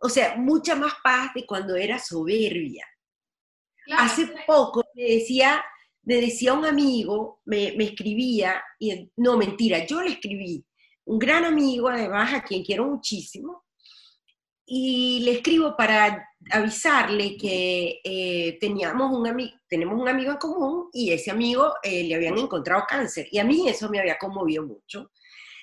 o 0.02 0.10
sea, 0.10 0.38
mucha 0.38 0.74
más 0.74 0.94
paz 1.04 1.36
de 1.36 1.46
cuando 1.46 1.76
era 1.76 2.00
soberbia. 2.00 2.84
Hace 3.96 4.28
poco 4.46 4.84
me 4.96 5.04
decía 5.04 5.64
me 6.08 6.22
decía 6.22 6.54
un 6.54 6.64
amigo, 6.64 7.42
me, 7.44 7.76
escribía, 7.84 8.64
y 8.80 9.12
no, 9.18 9.36
mentira, 9.36 9.86
yo 9.86 10.02
le 10.02 10.12
escribí, 10.12 10.66
un 11.04 11.20
gran 11.20 11.44
amigo 11.44 11.90
además, 11.90 12.34
a 12.34 12.44
quien 12.44 12.64
quiero 12.64 12.86
muchísimo, 12.86 13.66
y 14.66 15.20
le 15.26 15.32
escribo 15.34 15.76
para 15.76 16.30
avisarle 16.50 17.36
que 17.36 18.00
eh, 18.02 18.58
teníamos 18.60 19.12
un 19.12 19.52
tenemos 19.68 20.00
un 20.00 20.08
amigo 20.08 20.32
en 20.32 20.38
común 20.38 20.90
y 20.94 21.12
ese 21.12 21.32
amigo 21.32 21.74
eh, 21.84 22.04
le 22.04 22.16
habían 22.16 22.38
encontrado 22.38 22.86
cáncer, 22.88 23.28
y 23.30 23.40
a 23.40 23.44
mí 23.44 23.68
eso 23.68 23.90
me 23.90 24.00
había 24.00 24.18
conmovido 24.18 24.66
mucho. 24.66 25.12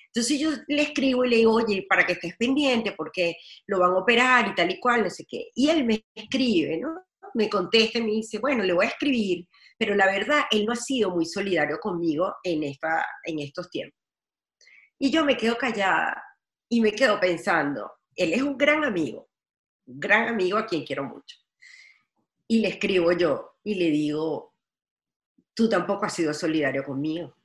Entonces 0.09 0.38
yo 0.38 0.51
le 0.68 0.82
escribo 0.82 1.24
y 1.24 1.30
le 1.30 1.36
digo, 1.36 1.55
oye, 1.55 1.86
para 1.88 2.07
que 2.07 2.12
estés 2.12 2.36
pendiente, 2.36 2.92
porque 2.92 3.36
lo 3.66 3.78
van 3.78 3.92
a 3.92 3.99
operar 3.99 4.49
y 4.49 4.55
tal 4.55 4.70
y 4.70 4.78
cual, 4.78 5.05
no 5.05 5.11
sé 5.11 5.24
qué. 5.26 5.49
Y 5.55 5.70
él 5.70 5.84
me 5.84 6.05
escribe, 6.14 6.76
¿no? 6.76 6.90
Me 7.32 7.49
contesta 7.49 7.99
y 7.99 8.03
me 8.03 8.12
dice, 8.12 8.38
bueno, 8.38 8.62
le 8.62 8.74
voy 8.74 8.84
a 8.84 8.90
escribir 8.90 9.49
pero 9.85 9.97
la 9.97 10.07
verdad, 10.07 10.45
él 10.51 10.64
no 10.64 10.72
ha 10.72 10.76
sido 10.76 11.11
muy 11.11 11.26
solidario 11.26 11.78
conmigo 11.78 12.37
en, 12.43 12.62
estos 12.62 13.68
tiempos. 13.68 14.01
Y 14.99 15.11
yo 15.11 15.26
me 15.26 15.37
quedo 15.37 15.59
callada 15.59 16.24
y 16.70 16.80
me 16.80 16.93
quedo 16.93 17.20
pensando, 17.20 17.93
él 18.16 18.32
es 18.32 18.41
un 18.41 18.57
gran 18.57 18.82
amigo, 18.82 19.28
un 19.85 20.01
gran 20.01 20.28
amigo 20.28 20.57
a 20.57 20.64
quien 20.64 20.87
quiero 20.87 21.05
mucho. 21.05 21.37
Y 22.49 22.61
le 22.61 22.68
escribo 22.68 23.12
yo 23.12 23.59
y 23.62 23.74
le 23.74 23.91
digo, 23.91 24.55
tú 25.53 25.68
tampoco 25.68 26.07
has 26.07 26.14
sido 26.14 26.32
solidario 26.32 26.82
conmigo. 26.82 27.37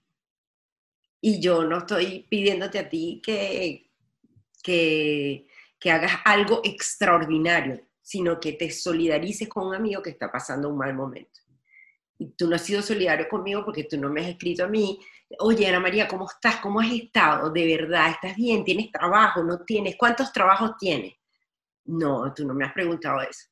Y 1.19 1.41
yo 1.41 1.65
no 1.65 1.79
estoy 1.79 2.25
pidiéndote 2.29 2.79
a 2.79 2.87
ti 2.87 3.21
que 3.21 3.89
hagas 5.91 6.21
algo 6.23 6.61
extraordinario, 6.63 7.85
sino 8.01 8.39
que 8.39 8.53
te 8.53 8.71
solidarices 8.71 9.49
con 9.49 9.67
un 9.67 9.75
amigo 9.75 10.01
que 10.01 10.11
está 10.11 10.31
pasando 10.31 10.69
un 10.69 10.77
mal 10.77 10.93
momento 10.93 11.41
tú 12.37 12.47
no 12.47 12.55
has 12.55 12.65
sido 12.65 12.81
solidario 12.81 13.27
conmigo 13.29 13.63
porque 13.63 13.85
tú 13.85 13.97
no 13.97 14.09
me 14.09 14.21
has 14.21 14.27
escrito 14.27 14.65
a 14.65 14.67
mí, 14.67 14.99
oye 15.39 15.67
Ana 15.67 15.79
María, 15.79 16.07
¿cómo 16.07 16.27
estás? 16.29 16.57
¿Cómo 16.57 16.79
has 16.79 16.91
estado? 16.91 17.49
¿De 17.49 17.65
verdad? 17.77 18.11
¿Estás 18.11 18.35
bien? 18.35 18.63
¿Tienes 18.63 18.91
trabajo? 18.91 19.43
¿No 19.43 19.59
tienes? 19.63 19.95
¿Cuántos 19.95 20.31
trabajos 20.33 20.71
tienes? 20.77 21.13
No, 21.85 22.33
tú 22.33 22.45
no 22.45 22.53
me 22.53 22.65
has 22.65 22.73
preguntado 22.73 23.21
eso. 23.21 23.47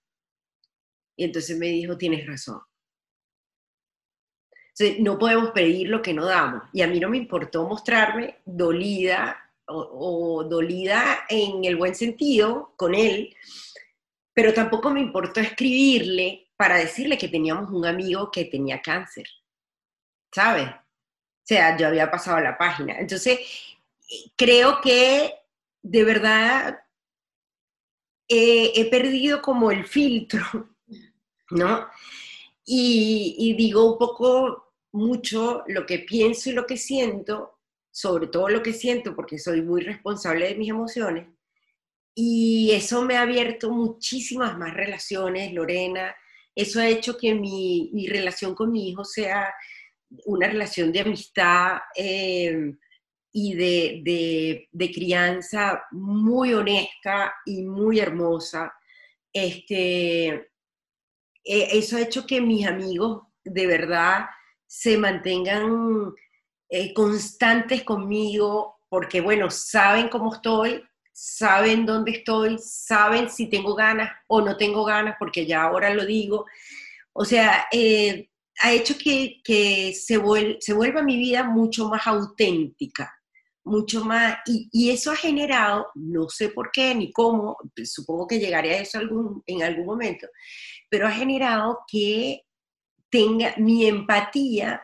Y 1.15 1.24
entonces 1.24 1.57
me 1.57 1.68
dijo, 1.68 1.97
tienes 1.97 2.28
razón. 2.28 2.61
No 4.99 5.18
podemos 5.18 5.51
pedir 5.51 5.89
lo 5.89 6.01
que 6.01 6.13
no 6.13 6.26
damos. 6.26 6.63
Y 6.72 6.82
a 6.82 6.88
mí 6.88 6.99
no 6.99 7.09
me 7.09 7.18
importó 7.18 7.68
mostrarme 7.68 8.38
dolida 8.45 9.36
o 9.65 10.43
dolida 10.43 11.26
en 11.30 11.65
el 11.65 11.76
buen 11.76 11.95
sentido 11.95 12.74
con 12.78 12.93
él, 12.95 13.36
pero 14.34 14.53
tampoco 14.53 14.91
me 14.91 15.01
importó 15.01 15.39
escribirle 15.39 16.47
para 16.58 16.78
decirle 16.78 17.18
que 17.18 17.30
teníamos 17.30 17.70
un 17.72 17.86
amigo 17.86 18.32
que 18.32 18.45
tenía 18.45 18.82
cáncer, 18.82 19.28
¿sabes? 20.34 20.68
O 20.68 21.45
sea, 21.45 21.78
yo 21.78 21.88
había 21.88 22.12
pasado 22.12 22.39
la 22.39 22.58
página. 22.58 22.97
Entonces, 22.99 23.39
creo 24.36 24.82
que 24.82 25.34
de 25.82 26.03
verdad 26.03 26.80
he 28.28 28.89
perdido 28.89 29.41
como 29.41 29.72
el 29.72 29.86
filtro, 29.86 30.76
¿no? 31.51 31.88
Y, 32.66 33.36
y 33.38 33.53
digo 33.53 33.93
un 33.93 33.97
poco 33.97 34.74
mucho 34.91 35.64
lo 35.68 35.86
que 35.86 35.99
pienso 35.99 36.49
y 36.49 36.53
lo 36.53 36.66
que 36.66 36.76
siento, 36.76 37.60
sobre 37.91 38.28
todo 38.28 38.49
lo 38.49 38.62
que 38.62 38.74
siento, 38.74 39.16
porque 39.16 39.39
soy 39.39 39.62
muy 39.62 39.82
responsable 39.82 40.47
de 40.47 40.55
mis 40.55 40.70
emociones. 40.70 41.28
Y 42.14 42.72
eso 42.74 43.03
me 43.03 43.16
ha 43.16 43.22
abierto 43.22 43.70
muchísimas 43.70 44.58
más 44.58 44.74
relaciones, 44.74 45.53
Lorena, 45.53 46.16
eso 46.58 46.80
ha 46.80 46.88
hecho 46.88 47.16
que 47.16 47.36
mi, 47.36 48.08
relación 48.10 48.55
con 48.55 48.72
mi 48.72 48.89
hijo 48.89 49.05
sea 49.05 49.53
una 50.26 50.47
relación 50.47 50.91
de 50.91 51.01
amistad 51.01 51.78
eh, 51.95 52.74
y 53.32 53.53
de, 53.53 54.91
crianza 54.91 55.84
muy 55.91 56.55
honesta 56.55 57.36
y 57.45 57.62
muy 57.62 57.99
hermosa. 57.99 58.74
Este, 59.32 60.30
e, 61.43 61.78
eso 61.78 61.97
ha 61.97 62.01
hecho 62.01 62.26
que 62.26 62.41
mis 62.41 62.66
amigos 62.66 63.22
de 63.43 63.68
verdad 63.68 64.26
se 64.66 64.97
mantengan 64.97 66.12
eh, 66.70 66.91
constantes 66.91 67.84
conmigo 67.84 68.80
porque, 68.89 69.22
bueno, 69.22 69.51
saben 69.51 70.10
cómo 70.10 70.34
estoy, 70.34 70.84
saben 71.20 71.88
dónde 71.88 72.11
estoy, 72.11 72.59
saben 72.59 73.28
si 73.28 73.47
tengo 73.47 73.74
ganas 73.74 74.11
o 74.28 74.39
no 74.39 74.55
tengo 74.55 74.86
ganas, 74.86 75.15
porque 75.18 75.47
ya 75.47 75.63
ahora 75.63 75.91
lo 75.91 76.05
digo. 76.05 76.45
O 77.11 77.26
sea, 77.26 77.65
eh, 77.72 78.30
ha 78.61 78.72
hecho 78.72 78.93
que, 79.03 79.41
se, 79.95 80.22
se, 80.59 80.74
vuelva 80.74 81.01
mi 81.01 81.18
vida 81.18 81.43
mucho 81.43 81.89
más 81.89 82.05
auténtica, 82.05 83.11
mucho 83.63 84.05
más, 84.05 84.38
y, 84.45 84.91
eso 84.91 85.11
ha 85.11 85.15
generado, 85.15 85.88
no 85.95 86.30
sé 86.30 86.49
por 86.49 86.70
qué 86.72 86.93
ni 86.93 87.11
cómo, 87.11 87.57
supongo 87.84 88.28
que 88.28 88.39
llegaré 88.39 88.76
a 88.76 88.82
eso 88.82 88.99
algún, 88.99 89.41
en 89.47 89.63
algún 89.63 89.88
momento, 89.88 90.28
pero 90.88 91.07
ha 91.07 91.11
generado 91.11 91.80
que 91.91 92.43
tenga 93.09 93.55
mi 93.57 93.88
empatía 93.88 94.84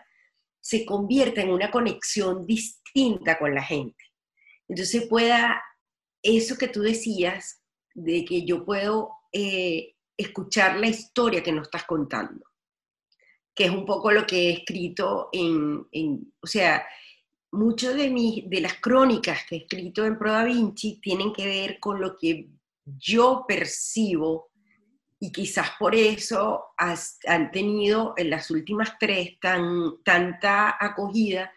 se 0.59 0.83
convierta 0.83 1.41
en 1.41 1.51
una 1.51 1.69
conexión 1.69 2.47
distinta 2.47 3.37
con 3.37 3.53
la 3.53 3.61
gente. 3.61 4.03
Entonces 4.67 5.05
pueda 5.07 5.61
eso 6.23 6.57
que 6.57 6.69
tú 6.69 6.81
decías, 6.81 7.61
de 7.93 8.25
que 8.25 8.43
yo 8.45 8.65
puedo 8.65 9.11
eh, 9.31 9.95
escuchar 10.17 10.79
la 10.79 10.87
historia 10.87 11.43
que 11.43 11.51
nos 11.51 11.67
estás 11.67 11.83
contando, 11.83 12.45
que 13.53 13.65
es 13.65 13.71
un 13.71 13.85
poco 13.85 14.11
lo 14.11 14.25
que 14.25 14.49
he 14.49 14.53
escrito 14.53 15.29
en, 15.31 15.85
o 16.41 16.47
sea, 16.47 16.85
muchas 17.51 17.95
de, 17.95 18.43
de 18.47 18.61
las 18.61 18.75
crónicas 18.79 19.41
que 19.47 19.55
he 19.55 19.59
escrito 19.59 20.05
en 20.05 20.17
Pro 20.17 20.31
Da 20.31 20.43
Vinci 20.43 20.99
tienen 20.99 21.31
que 21.31 21.45
ver 21.45 21.79
con 21.79 22.01
lo 22.01 22.17
que 22.17 22.49
yo 22.85 23.45
percibo 23.47 24.51
y 25.23 25.31
quizás 25.31 25.71
por 25.79 25.95
eso 25.95 26.73
han 26.77 27.49
tenido 27.51 28.13
en 28.17 28.29
las 28.29 28.51
últimas 28.51 28.97
tres 28.99 29.39
tan, 29.39 30.03
tanta 30.03 30.75
acogida, 30.77 31.49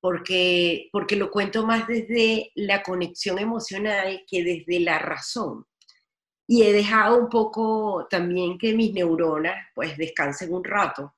porque, 0.00 0.88
porque 0.92 1.16
lo 1.16 1.30
cuento 1.30 1.66
más 1.66 1.86
desde 1.86 2.50
la 2.54 2.82
conexión 2.82 3.38
emocional 3.38 4.24
que 4.26 4.42
desde 4.42 4.80
la 4.80 4.98
razón. 4.98 5.66
Y 6.46 6.62
he 6.62 6.72
dejado 6.72 7.18
un 7.18 7.28
poco 7.28 8.06
también 8.10 8.58
que 8.58 8.74
mis 8.74 8.92
neuronas 8.92 9.68
pues 9.74 9.96
descansen 9.96 10.52
un 10.52 10.64
rato. 10.64 11.14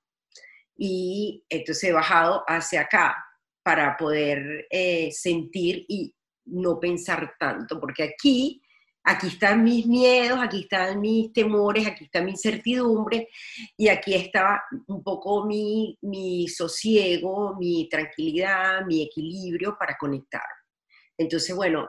Y 0.77 1.45
entonces 1.49 1.85
he 1.85 1.93
bajado 1.93 2.45
hacia 2.47 2.83
acá 2.83 3.17
para 3.63 3.97
poder 3.97 4.67
eh, 4.71 5.11
sentir 5.13 5.85
y 5.89 6.15
no 6.47 6.81
pensar 6.81 7.35
tanto, 7.39 7.79
porque 7.79 8.03
aquí 8.03 8.61
aquí 9.05 9.29
están 9.29 9.65
mis 9.65 9.87
miedos, 9.87 10.39
aquí 10.41 10.61
están 10.61 11.01
mis 11.01 11.33
temores, 11.33 11.87
aquí 11.87 12.05
está 12.05 12.23
mi 12.23 12.33
incertidumbre 12.33 13.29
y 13.77 13.89
aquí 13.89 14.15
está 14.15 14.63
un 14.87 15.03
poco 15.03 15.45
mi, 15.45 15.99
mi 16.03 16.49
sosiego, 16.49 17.57
mi 17.57 17.89
tranquilidad, 17.89 18.85
mi 18.87 19.03
equilibrio 19.03 19.77
para 19.79 19.97
conectar. 19.99 20.47
Entonces, 21.19 21.55
bueno, 21.55 21.89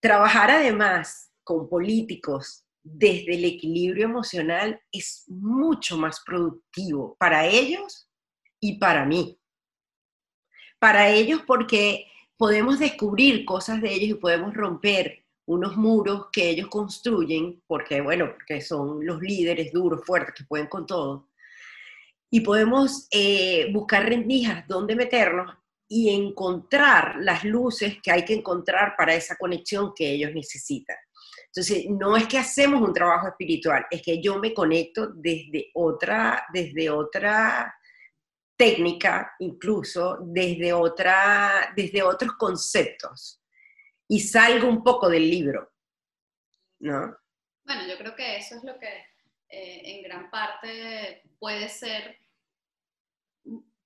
trabajar 0.00 0.50
además 0.50 1.32
con 1.44 1.68
políticos 1.68 2.64
desde 2.82 3.34
el 3.34 3.44
equilibrio 3.44 4.04
emocional 4.04 4.80
es 4.90 5.24
mucho 5.28 5.98
más 5.98 6.22
productivo 6.24 7.16
para 7.18 7.46
ellos 7.46 8.08
y 8.60 8.78
para 8.78 9.04
mí. 9.04 9.38
Para 10.78 11.10
ellos 11.10 11.42
porque 11.46 12.06
podemos 12.36 12.78
descubrir 12.78 13.44
cosas 13.44 13.82
de 13.82 13.92
ellos 13.92 14.10
y 14.10 14.20
podemos 14.20 14.54
romper 14.54 15.24
unos 15.48 15.76
muros 15.76 16.26
que 16.30 16.50
ellos 16.50 16.68
construyen, 16.68 17.62
porque 17.66 18.00
bueno, 18.02 18.32
porque 18.34 18.60
son 18.60 19.04
los 19.04 19.20
líderes 19.20 19.72
duros, 19.72 20.04
fuertes, 20.04 20.34
que 20.34 20.44
pueden 20.44 20.66
con 20.66 20.86
todo, 20.86 21.28
y 22.30 22.40
podemos 22.40 23.08
eh, 23.10 23.70
buscar 23.72 24.06
rendijas 24.06 24.68
donde 24.68 24.94
meternos 24.94 25.54
y 25.88 26.10
encontrar 26.10 27.16
las 27.20 27.44
luces 27.44 27.96
que 28.02 28.12
hay 28.12 28.26
que 28.26 28.34
encontrar 28.34 28.94
para 28.96 29.14
esa 29.14 29.36
conexión 29.36 29.92
que 29.96 30.10
ellos 30.10 30.32
necesitan. 30.34 30.96
Entonces, 31.46 31.86
no 31.88 32.14
es 32.14 32.28
que 32.28 32.36
hacemos 32.36 32.82
un 32.82 32.92
trabajo 32.92 33.28
espiritual, 33.28 33.86
es 33.90 34.02
que 34.02 34.20
yo 34.20 34.38
me 34.38 34.52
conecto 34.52 35.06
desde 35.14 35.70
otra, 35.72 36.44
desde 36.52 36.90
otra 36.90 37.74
técnica, 38.54 39.32
incluso 39.38 40.18
desde, 40.20 40.74
otra, 40.74 41.72
desde 41.74 42.02
otros 42.02 42.32
conceptos, 42.32 43.37
y 44.08 44.20
salgo 44.20 44.68
un 44.68 44.82
poco 44.82 45.08
del 45.08 45.28
libro, 45.30 45.70
¿no? 46.80 47.16
Bueno, 47.64 47.86
yo 47.86 47.98
creo 47.98 48.16
que 48.16 48.38
eso 48.38 48.56
es 48.56 48.64
lo 48.64 48.78
que 48.78 48.88
eh, 49.50 49.82
en 49.84 50.02
gran 50.02 50.30
parte 50.30 51.22
puede 51.38 51.68
ser 51.68 52.18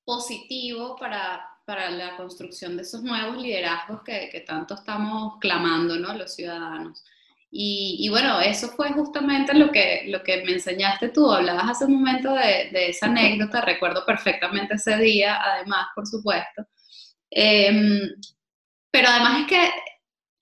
positivo 0.05 0.97
para, 0.97 1.45
para 1.67 1.91
la 1.91 2.17
construcción 2.17 2.77
de 2.77 2.83
esos 2.83 3.03
nuevos 3.03 3.37
liderazgos 3.37 4.03
que, 4.03 4.29
que 4.31 4.41
tanto 4.41 4.75
estamos 4.75 5.39
clamando, 5.41 5.97
¿no? 5.97 6.15
Los 6.15 6.35
ciudadanos. 6.35 7.03
Y, 7.55 8.09
bueno, 8.09 8.41
eso 8.41 8.69
fue 8.69 8.93
justamente 8.93 9.53
lo 9.53 9.71
que, 9.71 10.05
lo 10.09 10.23
que 10.23 10.43
me 10.43 10.53
enseñaste 10.53 11.11
tú. 11.11 11.31
Hablabas 11.31 11.69
hace 11.73 11.85
un 11.85 11.97
momento 11.97 12.33
de, 12.33 12.71
esa 12.89 13.07
anécdota, 13.07 13.61
recuerdo 13.61 14.07
perfectamente 14.07 14.77
ese 14.77 14.97
día, 14.97 15.39
además, 15.43 15.89
por 15.95 16.07
supuesto. 16.07 16.67
Eh, 17.31 18.09
pero 18.91 19.09
además 19.09 19.41
es 19.41 19.47
que 19.49 19.71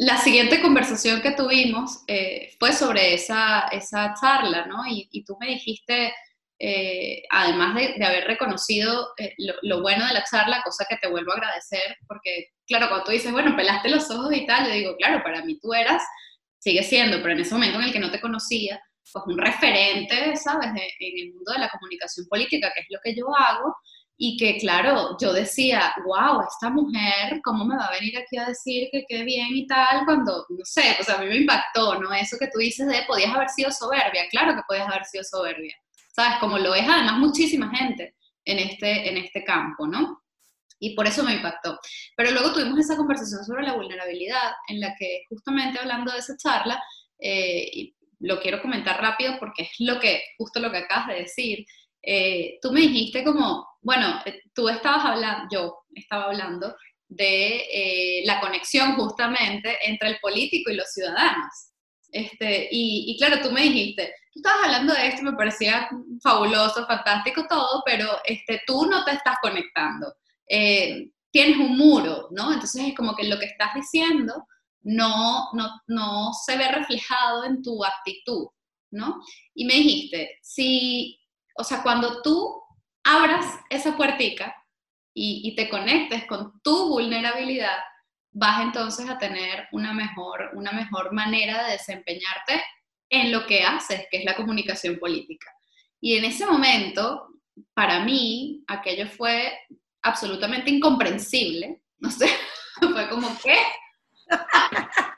la 0.01 0.17
siguiente 0.17 0.63
conversación 0.63 1.21
que 1.21 1.33
tuvimos 1.33 2.05
eh, 2.07 2.57
fue 2.59 2.73
sobre 2.73 3.13
esa, 3.13 3.69
esa 3.71 4.15
charla, 4.19 4.65
¿no? 4.65 4.87
Y, 4.87 5.07
y 5.13 5.25
tú 5.27 5.37
me 5.39 5.49
dijiste, 5.49 6.15
eh, 6.59 7.23
además 7.29 7.75
de, 7.75 7.93
de, 7.99 8.07
haber 8.07 8.25
reconocido 8.25 9.11
eh, 9.19 9.35
lo, 9.37 9.53
lo, 9.61 9.83
bueno 9.83 10.07
de 10.07 10.15
la 10.15 10.25
charla, 10.25 10.63
cosa 10.65 10.87
que 10.89 10.97
te 10.97 11.07
vuelvo 11.07 11.33
a 11.33 11.35
agradecer, 11.35 11.99
porque, 12.09 12.47
claro, 12.67 12.89
cuando 12.89 13.05
tú 13.05 13.11
dices, 13.11 13.31
bueno, 13.31 13.55
pelaste 13.55 13.91
los 13.91 14.11
ojos 14.11 14.35
y 14.35 14.47
tal, 14.47 14.69
yo 14.69 14.73
digo, 14.73 14.97
claro, 14.97 15.23
para 15.23 15.45
mí 15.45 15.59
tú 15.61 15.75
eras 15.75 16.03
sigue 16.59 16.83
siendo, 16.83 17.19
pero 17.19 17.33
en 17.35 17.41
ese 17.41 17.53
momento 17.53 17.79
en 17.79 17.85
el 17.85 17.93
que 17.93 18.01
no 18.01 18.11
te 18.11 18.23
conocía, 18.23 18.81
pues 19.13 19.25
un 19.27 19.37
referente, 19.37 20.35
¿sabes?, 20.37 20.73
de, 20.73 20.89
en 20.99 21.27
el 21.27 21.35
mundo 21.35 21.53
de 21.53 21.59
la 21.59 21.69
comunicación 21.69 22.27
política, 22.27 22.73
que 22.75 22.81
es 22.81 22.87
lo 22.89 23.01
que 23.05 23.15
yo 23.15 23.27
hago, 23.37 23.77
y 24.23 24.37
que, 24.37 24.59
claro, 24.59 25.17
yo 25.19 25.33
decía, 25.33 25.95
wow, 26.05 26.43
esta 26.47 26.69
mujer, 26.69 27.41
¿cómo 27.43 27.65
me 27.65 27.75
va 27.75 27.87
a 27.87 27.99
venir 27.99 28.19
aquí 28.19 28.37
a 28.37 28.49
decir 28.49 28.91
que 28.93 29.07
qué 29.09 29.25
bien 29.25 29.49
y 29.51 29.67
tal? 29.67 30.05
Cuando, 30.05 30.45
no 30.51 30.63
sé, 30.63 30.93
pues 30.99 31.09
a 31.09 31.17
mí 31.17 31.25
me 31.25 31.39
impactó, 31.39 31.99
¿no? 31.99 32.13
Eso 32.13 32.37
que 32.39 32.49
tú 32.49 32.59
dices 32.59 32.87
de, 32.87 33.03
podías 33.07 33.35
haber 33.35 33.49
sido 33.49 33.71
soberbia, 33.71 34.29
claro 34.31 34.55
que 34.55 34.61
podías 34.69 34.87
haber 34.89 35.07
sido 35.07 35.25
soberbia, 35.25 35.75
¿sabes? 36.15 36.39
Como 36.39 36.59
lo 36.59 36.75
es 36.75 36.87
además 36.87 37.19
muchísima 37.19 37.75
gente 37.75 38.15
en 38.45 38.59
este, 38.59 39.09
en 39.09 39.17
este 39.17 39.43
campo, 39.43 39.87
¿no? 39.87 40.23
y 40.83 40.95
por 40.95 41.07
eso 41.07 41.23
me 41.23 41.35
impactó. 41.35 41.79
Pero 42.17 42.31
luego 42.31 42.55
tuvimos 42.55 42.79
esa 42.79 42.97
conversación 42.97 43.45
sobre 43.45 43.65
la 43.65 43.75
vulnerabilidad, 43.75 44.53
en 44.69 44.81
la 44.81 44.95
que 44.99 45.25
justamente 45.29 45.79
hablando 45.79 46.11
de 46.11 46.19
esa 46.19 46.39
charla, 46.39 46.83
eh, 47.19 47.93
lo 48.19 48.41
quiero 48.41 48.63
comentar 48.63 48.99
rápido 48.99 49.39
porque 49.39 49.65
es 49.65 49.71
lo 49.79 50.01
que, 50.01 50.23
justo 50.39 50.59
lo 50.59 50.71
que 50.71 50.79
acabas 50.79 51.09
de 51.09 51.15
decir, 51.17 51.67
eh, 52.03 52.59
tú 52.63 52.73
me 52.73 52.81
dijiste 52.81 53.25
como, 53.25 53.67
bueno, 53.83 54.21
eh, 54.25 54.43
tú 54.55 54.69
estabas 54.69 55.05
hablando, 55.05 55.49
yo 55.51 55.79
estaba 55.95 56.25
hablando 56.25 56.75
de 57.09 57.57
eh, 57.73 58.23
la 58.25 58.41
conexión 58.41 58.95
justamente 58.95 59.77
entre 59.85 60.11
el 60.11 60.19
político 60.21 60.71
y 60.71 60.77
los 60.77 60.91
ciudadanos. 60.93 61.53
Este, 62.13 62.69
y, 62.71 63.13
y, 63.13 63.19
claro, 63.19 63.41
tú 63.41 63.53
me 63.53 63.63
dijiste, 63.63 64.15
tú 64.33 64.41
estabas 64.41 64.65
hablando 64.65 64.95
de 64.95 65.09
esto, 65.09 65.23
me 65.23 65.33
parecía 65.33 65.89
fabuloso, 66.23 66.87
fantástico 66.87 67.47
todo, 67.49 67.83
pero 67.85 68.09
este, 68.25 68.63
tú 68.67 68.87
no 68.87 69.05
te 69.05 69.13
estás 69.13 69.37
conectando 69.41 70.13
eh, 70.51 71.11
tienes 71.31 71.59
un 71.59 71.79
muro, 71.79 72.29
¿no? 72.33 72.53
Entonces 72.53 72.89
es 72.89 72.95
como 72.97 73.15
que 73.15 73.29
lo 73.29 73.39
que 73.39 73.47
estás 73.47 73.73
diciendo 73.75 74.47
no, 74.83 75.53
no, 75.53 75.81
no 75.87 76.33
se 76.33 76.57
ve 76.59 76.69
reflejado 76.69 77.45
en 77.45 77.63
tu 77.63 77.85
actitud, 77.85 78.49
¿no? 78.91 79.23
Y 79.55 79.65
me 79.65 79.75
dijiste, 79.75 80.39
si, 80.43 81.20
o 81.61 81.65
sea, 81.65 81.83
cuando 81.83 82.23
tú 82.23 82.63
abras 83.05 83.45
esa 83.69 83.95
puertica 83.95 84.57
y, 85.13 85.55
te 85.55 85.69
conectes 85.69 86.25
con 86.25 86.59
tu 86.63 86.89
vulnerabilidad, 86.89 87.77
vas 88.33 88.63
entonces 88.63 89.11
a 89.11 89.19
tener 89.19 89.69
una 89.73 89.93
mejor, 89.93 90.53
una 90.55 90.73
mejor 90.73 91.13
manera 91.13 91.65
de 91.65 91.73
desempeñarte 91.73 92.65
en 93.11 93.31
lo 93.31 93.47
que 93.47 93.63
haces, 93.65 94.07
que 94.11 94.19
es 94.19 94.25
la 94.25 94.37
comunicación 94.37 94.99
política. 94.99 95.53
Y 96.01 96.17
en 96.17 96.25
ese 96.25 96.47
momento, 96.47 97.29
para 97.75 98.01
mí, 98.01 98.65
aquello 98.67 99.07
fue 99.07 99.53
absolutamente 100.01 100.71
incomprensible. 100.71 101.83
No 101.99 102.11
sé, 102.11 102.27
fue 102.81 103.09
como, 103.11 103.29
¿qué? 103.43 103.59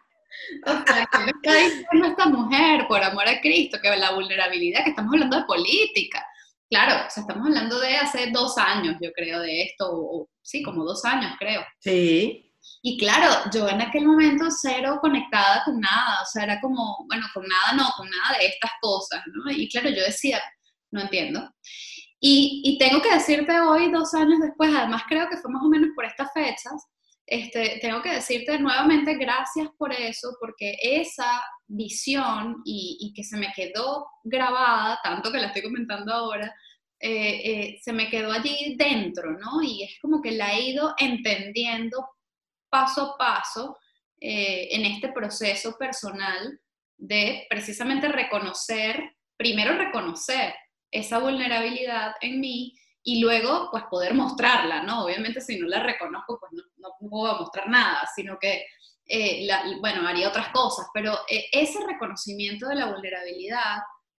¿qué 0.65 1.19
me 1.19 1.31
está 1.31 1.55
diciendo 1.55 2.09
esta 2.09 2.27
mujer, 2.27 2.87
por 2.89 3.03
amor 3.03 3.29
a 3.29 3.41
Cristo? 3.41 3.79
Que 3.81 3.97
la 3.97 4.13
vulnerabilidad, 4.13 4.83
que 4.85 4.91
estamos 4.91 5.13
hablando 5.13 5.39
de 5.39 5.45
política. 5.45 6.27
Claro, 6.73 7.07
o 7.07 7.11
sea, 7.11 7.21
estamos 7.21 7.47
hablando 7.49 7.79
de 7.81 7.97
hace 7.97 8.31
dos 8.31 8.57
años, 8.57 8.97
yo 8.99 9.13
creo, 9.13 9.41
de 9.41 9.65
esto, 9.65 9.91
o, 9.93 10.31
sí, 10.41 10.63
como 10.63 10.85
dos 10.85 11.05
años, 11.05 11.35
creo. 11.39 11.63
Sí. 11.81 12.51
Y 12.81 12.97
claro, 12.97 13.51
yo 13.53 13.69
en 13.69 13.83
aquel 13.83 14.07
momento 14.07 14.47
cero 14.51 14.99
conectada 15.03 15.65
con 15.67 15.79
nada, 15.79 16.23
o 16.23 16.25
sea, 16.25 16.45
era 16.45 16.61
como, 16.63 17.05
bueno, 17.09 17.27
con 17.35 17.47
nada 17.47 17.75
no, 17.77 17.91
con 17.95 18.09
nada 18.09 18.39
de 18.39 18.47
estas 18.47 18.71
cosas, 18.81 19.21
¿no? 19.27 19.53
Y 19.53 19.69
claro, 19.69 19.91
yo 19.91 20.03
decía, 20.03 20.41
no 20.93 21.03
entiendo. 21.03 21.47
Y, 22.19 22.63
y, 22.65 22.79
tengo 22.79 23.03
que 23.03 23.13
decirte 23.13 23.61
hoy, 23.61 23.93
dos 23.93 24.15
años 24.15 24.41
después, 24.41 24.75
además 24.75 25.03
creo 25.07 25.29
que 25.29 25.37
fue 25.37 25.53
más 25.53 25.63
o 25.63 25.69
menos 25.69 25.91
por 25.95 26.07
estas 26.07 26.33
fechas, 26.33 26.73
este, 27.33 27.79
tengo 27.81 28.03
que 28.03 28.11
decirte 28.13 28.59
nuevamente 28.59 29.15
gracias 29.15 29.69
por 29.79 29.91
eso, 29.91 30.37
porque 30.39 30.77
esa 30.83 31.43
visión 31.67 32.61
y, 32.63 33.11
que 33.17 33.25
se 33.25 33.39
me 33.39 33.51
quedó 33.57 34.07
grabada, 34.23 35.01
tanto 35.03 35.33
que 35.33 35.39
la 35.39 35.47
estoy 35.47 35.63
comentando 35.63 36.13
ahora, 36.13 36.55
eh, 37.01 37.41
eh, 37.43 37.79
se 37.83 37.95
me 37.95 38.11
quedó 38.11 38.33
allí 38.33 38.77
dentro, 38.77 39.33
¿no? 39.33 39.63
Y 39.63 39.83
es 39.83 39.99
como 40.03 40.21
que 40.21 40.33
la 40.33 40.53
he 40.53 40.61
ido 40.73 40.95
entendiendo 40.99 42.07
paso 42.69 43.15
a 43.15 43.17
paso 43.17 43.79
eh, 44.21 44.69
en 44.73 44.85
este 44.85 45.09
proceso 45.11 45.79
personal 45.79 46.61
de 46.99 47.47
precisamente 47.49 48.09
reconocer, 48.09 49.17
primero 49.39 49.75
reconocer 49.79 50.55
esa 50.91 51.17
vulnerabilidad 51.17 52.13
en 52.21 52.41
mí 52.41 52.75
y 53.05 53.21
luego 53.21 53.69
pues 53.71 53.85
poder 53.91 54.15
mostrarla, 54.15 54.83
¿no? 54.83 55.05
Obviamente 55.05 55.41
si 55.41 55.59
no 55.59 55.67
la 55.67 55.83
reconozco 55.83 56.39
pues 56.39 56.53
no, 56.53 56.63
no 56.77 57.09
puedo 57.09 57.41
mostrar 57.41 57.69
nada, 57.69 58.09
sino 58.15 58.39
que, 58.39 58.65
eh, 59.07 59.45
la, 59.47 59.65
bueno, 59.81 60.07
haría 60.07 60.29
otras 60.29 60.49
cosas, 60.51 60.87
pero 60.95 61.19
eh, 61.29 61.47
ese 61.53 61.85
reconocimiento 61.87 62.69
de 62.69 62.77
la 62.77 62.87
vulnerabilidad 62.87 63.79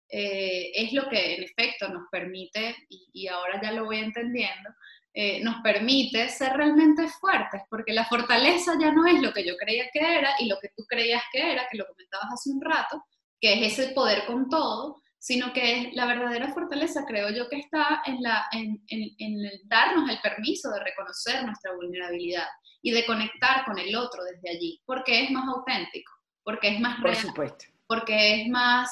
eh, 0.09 0.71
es 0.75 0.93
lo 0.93 1.09
que 1.09 1.35
en 1.35 1.43
efecto 1.43 1.87
nos 1.89 2.03
permite, 2.11 2.75
y, 2.89 3.09
y 3.13 3.27
ahora 3.27 3.59
ya 3.61 3.71
lo 3.71 3.85
voy 3.85 3.97
entendiendo, 3.99 4.69
eh, 5.15 5.43
nos 5.43 5.61
permite 5.61 6.27
ser 6.29 6.53
realmente 6.53 7.07
fuertes, 7.07 7.61
porque 7.69 7.93
la 7.93 8.05
fortaleza 8.05 8.73
ya 8.81 8.91
no 8.91 9.05
es 9.05 9.21
lo 9.21 9.31
que 9.31 9.45
yo 9.45 9.55
creía 9.57 9.87
que 9.93 9.99
era 9.99 10.33
y 10.39 10.47
lo 10.47 10.57
que 10.59 10.69
tú 10.75 10.83
creías 10.87 11.21
que 11.31 11.51
era, 11.51 11.67
que 11.71 11.77
lo 11.77 11.85
comentabas 11.85 12.33
hace 12.33 12.49
un 12.49 12.59
rato, 12.59 13.03
que 13.39 13.53
es 13.53 13.77
ese 13.77 13.93
poder 13.93 14.25
con 14.25 14.49
todo, 14.49 15.02
sino 15.23 15.53
que 15.53 15.89
la 15.93 16.05
verdadera 16.05 16.53
fortaleza 16.53 17.05
creo 17.07 17.29
yo 17.29 17.47
que 17.47 17.55
está 17.55 18.01
en, 18.05 18.21
la, 18.21 18.45
en, 18.51 18.83
en, 18.89 19.09
en 19.19 19.45
el 19.45 19.61
darnos 19.63 20.09
el 20.09 20.19
permiso 20.19 20.69
de 20.69 20.83
reconocer 20.83 21.45
nuestra 21.45 21.73
vulnerabilidad 21.75 22.45
y 22.81 22.91
de 22.91 23.05
conectar 23.05 23.63
con 23.63 23.79
el 23.79 23.95
otro 23.95 24.21
desde 24.25 24.49
allí, 24.49 24.81
porque 24.85 25.23
es 25.23 25.31
más 25.31 25.47
auténtico, 25.47 26.11
porque 26.43 26.67
es 26.75 26.79
más 26.81 26.99
Por 26.99 27.11
real, 27.11 27.21
supuesto. 27.25 27.65
porque 27.87 28.41
es 28.41 28.49
más 28.49 28.91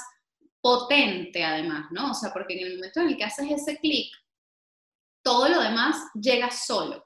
potente 0.61 1.43
además, 1.43 1.87
¿no? 1.91 2.11
O 2.11 2.13
sea, 2.13 2.31
porque 2.31 2.53
en 2.57 2.65
el 2.65 2.75
momento 2.75 3.01
en 3.01 3.07
el 3.09 3.17
que 3.17 3.25
haces 3.25 3.51
ese 3.51 3.77
clic, 3.79 4.09
todo 5.21 5.49
lo 5.49 5.61
demás 5.61 5.97
llega 6.13 6.49
solo. 6.49 7.03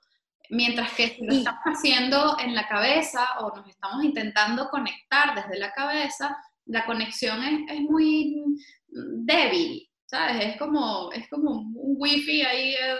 Mientras 0.51 0.93
que 0.93 1.15
si 1.15 1.25
lo 1.25 1.33
estamos 1.33 1.63
haciendo 1.63 2.37
en 2.37 2.53
la 2.53 2.67
cabeza 2.67 3.25
o 3.39 3.55
nos 3.55 3.67
estamos 3.67 4.03
intentando 4.03 4.69
conectar 4.69 5.33
desde 5.33 5.57
la 5.57 5.71
cabeza, 5.71 6.37
la 6.65 6.85
conexión 6.85 7.43
es, 7.43 7.71
es 7.71 7.81
muy 7.81 8.43
débil, 8.95 9.89
¿sabes? 10.05 10.53
Es 10.53 10.57
como, 10.57 11.11
es 11.11 11.27
como 11.29 11.51
un 11.51 11.95
wifi 11.97 12.41
ahí. 12.41 12.73
Eh, 12.73 12.97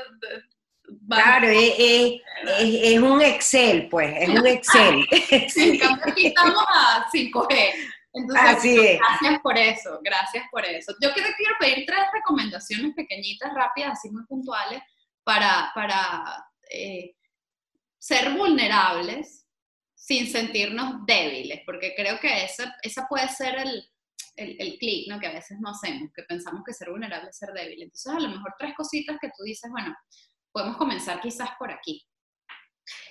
claro, 1.10 1.48
es, 1.48 1.74
es, 1.78 2.22
es, 2.60 3.00
un 3.00 3.22
Excel, 3.22 3.88
pues, 3.90 4.14
es 4.20 4.30
un 4.30 4.46
Excel. 4.46 5.06
en 5.32 5.80
cambio, 5.80 6.06
aquí 6.06 6.28
estamos 6.28 6.64
a 6.68 7.06
5G. 7.12 7.72
Entonces, 8.14 8.46
Así 8.48 8.80
es. 8.80 9.00
gracias 9.00 9.42
por 9.42 9.58
eso, 9.58 10.00
gracias 10.02 10.46
por 10.50 10.66
eso. 10.66 10.94
Yo 11.02 11.12
quiero, 11.14 11.30
quiero 11.36 11.56
pedir 11.60 11.86
tres 11.86 12.06
recomendaciones 12.14 12.94
pequeñitas, 12.96 13.54
rápidas, 13.54 13.94
así 13.94 14.10
muy 14.10 14.26
puntuales, 14.26 14.82
para, 15.26 15.72
para 15.76 16.48
eh, 16.72 17.14
ser 17.98 18.32
vulnerables 18.32 19.46
sin 19.96 20.28
sentirnos 20.28 21.06
débiles, 21.06 21.62
porque 21.66 21.94
creo 21.96 22.20
que 22.20 22.46
esa, 22.46 22.74
esa 22.84 23.06
puede 23.08 23.28
ser 23.28 23.58
el, 23.58 23.84
el, 24.36 24.56
el 24.60 24.78
clic, 24.78 25.08
¿no? 25.10 25.20
Que 25.20 25.28
a 25.28 25.34
veces 25.34 25.58
no 25.60 25.70
hacemos, 25.70 26.12
que 26.14 26.24
pensamos 26.24 26.64
que 26.66 26.74
ser 26.74 26.90
vulnerable 26.90 27.30
es 27.30 27.38
ser 27.38 27.52
débil. 27.54 27.84
Entonces, 27.84 28.14
a 28.14 28.20
lo 28.20 28.30
mejor 28.30 28.54
tres 28.58 28.74
cositas 28.76 29.18
que 29.20 29.30
tú 29.30 29.44
dices, 29.44 29.70
bueno, 29.72 29.96
podemos 30.52 30.78
comenzar 30.78 31.20
quizás 31.22 31.50
por 31.58 31.72
aquí. 31.72 32.06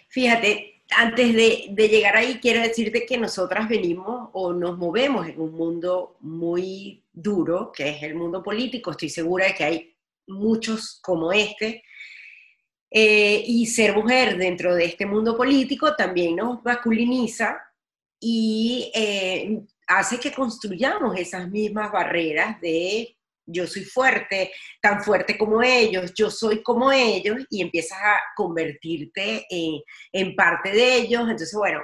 Fíjate, 0.09 0.85
antes 0.97 1.35
de, 1.35 1.67
de, 1.71 1.89
llegar 1.89 2.17
ahí, 2.17 2.39
quiero 2.41 2.61
decirte 2.61 3.05
que 3.07 3.19
nosotras 3.19 3.69
venimos 3.69 4.31
o 4.33 4.53
nos 4.53 4.79
movemos 4.79 5.27
en 5.27 5.41
un 5.41 5.53
mundo 5.53 6.17
muy 6.21 7.05
duro, 7.13 7.73
que 7.73 7.89
es 7.89 8.03
el 8.03 8.15
mundo 8.15 8.43
político. 8.43 8.93
Estoy 8.93 9.09
segura 9.09 9.47
de 9.47 9.55
que 9.55 9.65
hay 9.65 9.97
muchos 10.27 11.01
como 11.03 11.33
este. 11.33 11.83
Eh, 12.97 13.43
y 13.45 13.67
ser 13.67 13.97
mujer 13.97 14.37
dentro 14.37 14.73
de 14.73 14.85
este 14.85 15.05
mundo 15.05 15.37
político 15.37 15.97
también 15.97 16.37
nos 16.37 16.63
masculiniza 16.63 17.61
y 18.21 18.93
eh, 18.95 19.65
hace 19.87 20.19
que 20.19 20.33
construyamos 20.33 21.17
esas 21.19 21.49
mismas 21.51 21.91
barreras 21.93 22.61
de 22.61 23.17
yo 23.47 23.67
soy 23.67 23.85
fuerte, 23.85 24.53
tan 24.81 25.03
fuerte 25.03 25.37
como 25.37 25.63
ellos, 25.63 26.13
yo 26.15 26.31
soy 26.31 26.63
como 26.63 26.91
ellos, 26.91 27.39
y 27.51 27.61
empiezas 27.61 27.99
a 27.99 28.19
convertirte 28.37 29.47
en, 29.51 30.35
parte 30.35 30.71
de 30.71 30.97
ellos. 30.97 31.23
Entonces, 31.23 31.55
bueno, 31.55 31.81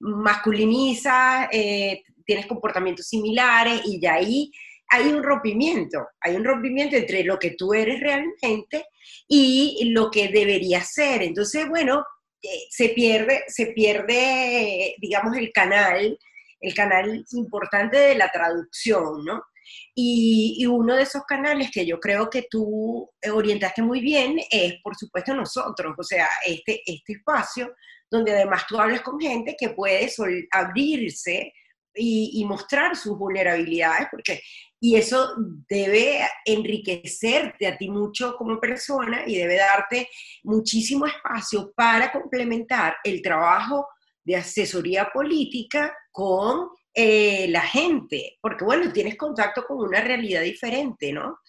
masculiniza, 0.00 1.48
eh, 1.52 2.02
tienes 2.24 2.46
comportamientos 2.46 3.06
similares 3.06 3.82
y 3.84 4.00
ya 4.00 4.14
ahí 4.14 4.50
hay 4.88 5.08
un 5.08 5.22
rompimiento, 5.22 6.06
hay 6.20 6.36
un 6.36 6.44
rompimiento 6.44 6.96
entre 6.96 7.24
lo 7.24 7.38
que 7.38 7.52
tú 7.52 7.74
eres 7.74 8.00
realmente 8.00 8.86
y 9.28 9.90
lo 9.92 10.10
que 10.10 10.28
deberías 10.28 10.92
ser. 10.92 11.22
Entonces, 11.22 11.68
bueno, 11.68 12.04
eh, 12.42 12.66
se 12.70 12.90
pierde, 12.90 13.44
se 13.48 13.66
pierde, 13.68 14.94
digamos, 15.00 15.36
el 15.36 15.50
canal, 15.52 16.18
el 16.64 16.74
canal 16.74 17.24
importante 17.32 17.98
de 17.98 18.14
la 18.14 18.30
traducción, 18.30 19.24
¿no? 19.24 19.42
Y, 19.94 20.64
uno 20.66 20.96
de 20.96 21.02
esos 21.02 21.22
canales 21.24 21.70
que 21.72 21.86
yo 21.86 21.98
creo 22.00 22.28
que 22.28 22.46
tú 22.50 23.10
orientaste 23.32 23.82
muy 23.82 24.00
bien 24.00 24.38
es, 24.50 24.74
por 24.82 24.96
supuesto, 24.96 25.34
nosotros, 25.34 25.94
o 25.96 26.02
sea, 26.02 26.28
este, 26.46 26.82
este 26.84 27.14
espacio 27.14 27.74
donde 28.10 28.32
además 28.32 28.64
tú 28.68 28.78
hablas 28.78 29.00
con 29.02 29.18
gente 29.18 29.56
que 29.58 29.70
puede 29.70 30.10
abrirse 30.52 31.52
y, 31.96 32.44
mostrar 32.44 32.96
sus 32.96 33.16
vulnerabilidades, 33.16 34.08
porque, 34.10 34.40
y 34.80 34.96
eso 34.96 35.34
debe 35.68 36.20
enriquecerte 36.44 37.66
a 37.66 37.76
ti 37.76 37.88
mucho 37.88 38.36
como 38.36 38.60
persona 38.60 39.22
y 39.26 39.36
debe 39.36 39.56
darte 39.56 40.08
muchísimo 40.42 41.06
espacio 41.06 41.72
para 41.74 42.10
complementar 42.12 42.96
el 43.04 43.22
trabajo 43.22 43.86
de 44.24 44.36
asesoría 44.36 45.08
política 45.12 45.94
con 46.14 46.68
eh, 46.94 47.48
la 47.48 47.62
gente, 47.62 48.38
porque 48.40 48.64
bueno, 48.64 48.92
tienes 48.92 49.16
contacto 49.16 49.64
con 49.66 49.78
una 49.78 50.00
realidad 50.00 50.42
diferente, 50.42 51.12
¿no? 51.12 51.40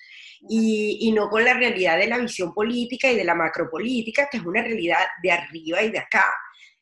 Y, 0.49 0.97
y, 1.01 1.11
no 1.11 1.29
con 1.29 1.45
la 1.45 1.53
realidad 1.53 1.99
de 1.99 2.07
la 2.07 2.17
visión 2.17 2.51
política 2.51 3.11
y 3.11 3.15
de 3.15 3.23
la 3.23 3.35
macropolítica, 3.35 4.27
que 4.27 4.37
es 4.37 4.43
una 4.43 4.63
realidad 4.63 5.05
de 5.21 5.31
arriba 5.31 5.83
y 5.83 5.91
de 5.91 5.99
acá. 5.99 6.25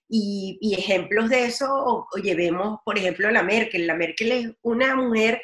Y, 0.08 0.58
y 0.62 0.76
ejemplos 0.76 1.30
de 1.30 1.44
eso, 1.44 2.08
oye, 2.16 2.36
vemos, 2.36 2.80
por 2.86 2.98
ejemplo, 2.98 3.30
la 3.32 3.44
Merkel. 3.44 3.86
La 3.86 3.96
Merkel 3.96 4.32
es 4.32 4.52
una 4.62 4.96
mujer 4.96 5.42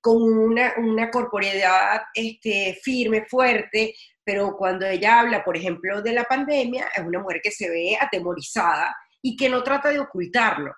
con 0.00 0.22
una, 0.22 0.74
una 0.78 1.10
corporeidad 1.10 2.02
este, 2.14 2.78
firme, 2.84 3.26
fuerte, 3.26 3.96
pero 4.22 4.56
cuando 4.56 4.86
ella 4.86 5.18
habla, 5.20 5.42
por 5.42 5.56
ejemplo, 5.56 6.02
de 6.02 6.12
la 6.12 6.22
pandemia, 6.22 6.88
es 6.94 7.02
una 7.02 7.18
mujer 7.18 7.40
que 7.42 7.50
se 7.50 7.68
ve 7.68 7.96
atemorizada 8.00 8.94
y 9.22 9.36
que 9.36 9.48
no 9.48 9.62
trata 9.62 9.90
de 9.90 10.00
ocultarlo. 10.00 10.72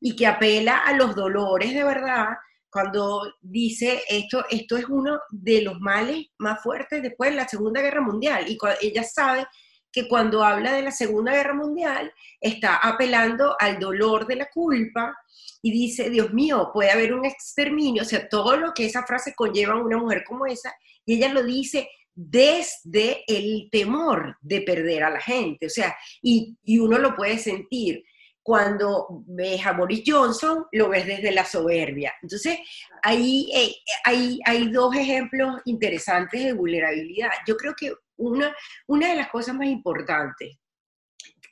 Y 0.00 0.16
que 0.16 0.26
apela 0.26 0.78
a 0.78 0.94
los 0.94 1.14
dolores 1.14 1.74
de 1.74 1.84
verdad 1.84 2.28
cuando 2.72 3.34
dice 3.42 4.02
esto, 4.08 4.46
esto 4.48 4.78
es 4.78 4.86
uno 4.88 5.20
de 5.30 5.60
los 5.60 5.78
males 5.78 6.28
más 6.38 6.62
fuertes 6.62 7.02
después 7.02 7.30
de 7.30 7.36
la 7.36 7.46
Segunda 7.46 7.82
Guerra 7.82 8.00
Mundial 8.00 8.46
y 8.48 8.56
ella 8.80 9.04
sabe 9.04 9.46
que 9.92 10.08
cuando 10.08 10.42
habla 10.42 10.72
de 10.72 10.80
la 10.80 10.90
Segunda 10.90 11.32
Guerra 11.32 11.52
Mundial 11.52 12.10
está 12.40 12.76
apelando 12.76 13.54
al 13.60 13.78
dolor 13.78 14.26
de 14.26 14.36
la 14.36 14.46
culpa 14.46 15.14
y 15.60 15.70
dice, 15.70 16.08
Dios 16.08 16.32
mío, 16.32 16.70
puede 16.72 16.90
haber 16.90 17.12
un 17.12 17.26
exterminio, 17.26 18.04
o 18.04 18.06
sea, 18.06 18.26
todo 18.26 18.56
lo 18.56 18.72
que 18.72 18.86
esa 18.86 19.04
frase 19.04 19.34
conlleva 19.34 19.74
a 19.74 19.82
una 19.82 19.98
mujer 19.98 20.24
como 20.26 20.46
esa, 20.46 20.72
y 21.04 21.16
ella 21.16 21.30
lo 21.30 21.42
dice 21.42 21.88
desde 22.14 23.24
el 23.26 23.68
temor 23.70 24.36
de 24.40 24.62
perder 24.62 25.04
a 25.04 25.10
la 25.10 25.20
gente, 25.20 25.66
o 25.66 25.70
sea, 25.70 25.96
y, 26.22 26.56
uno 26.78 26.98
lo 26.98 27.14
puede 27.14 27.38
sentir. 27.38 28.04
Cuando 28.44 29.22
ves 29.28 29.64
a 29.64 29.72
Boris 29.72 30.02
Johnson, 30.04 30.66
lo 30.72 30.88
ves 30.88 31.06
desde 31.06 31.30
la 31.30 31.44
soberbia. 31.44 32.12
Entonces, 32.22 32.58
ahí 33.00 33.48
eh, 33.54 33.72
hay, 34.04 34.40
hay 34.44 34.68
dos 34.68 34.96
ejemplos 34.96 35.60
interesantes 35.64 36.42
de 36.42 36.52
vulnerabilidad. 36.52 37.30
Yo 37.46 37.56
creo 37.56 37.72
que 37.78 37.92
una, 38.16 38.52
una 38.88 39.10
de 39.10 39.16
las 39.16 39.28
cosas 39.28 39.54
más 39.54 39.68
importantes 39.68 40.58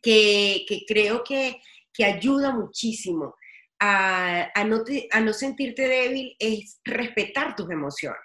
que, 0.02 0.64
creo 0.86 1.22
que, 1.22 1.60
ayuda 2.02 2.54
muchísimo 2.54 3.34
a, 3.78 4.50
no 4.66 4.82
a 5.12 5.20
no 5.20 5.32
sentirte 5.34 5.86
débil 5.86 6.34
es 6.38 6.80
respetar 6.82 7.54
tus 7.54 7.70
emociones. 7.70 8.22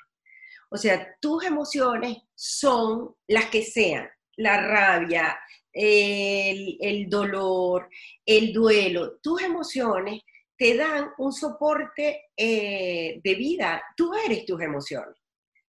O 0.69 0.77
sea, 0.77 1.13
tus 1.19 1.43
emociones 1.43 2.19
son 2.36 3.15
las 3.27 3.45
que 3.49 3.63
sean, 3.63 4.07
la 4.38 4.61
rabia, 4.61 5.38
el, 5.71 7.09
dolor, 7.09 7.89
el 8.25 8.53
duelo, 8.53 9.17
tus 9.21 9.41
emociones 9.41 10.21
te 10.57 10.77
dan 10.77 11.11
un 11.17 11.33
soporte 11.33 12.27
eh, 12.36 13.19
de 13.21 13.36
vida. 13.36 13.83
Tú 13.95 14.13
eres 14.13 14.45
tus 14.45 14.61
emociones. 14.61 15.17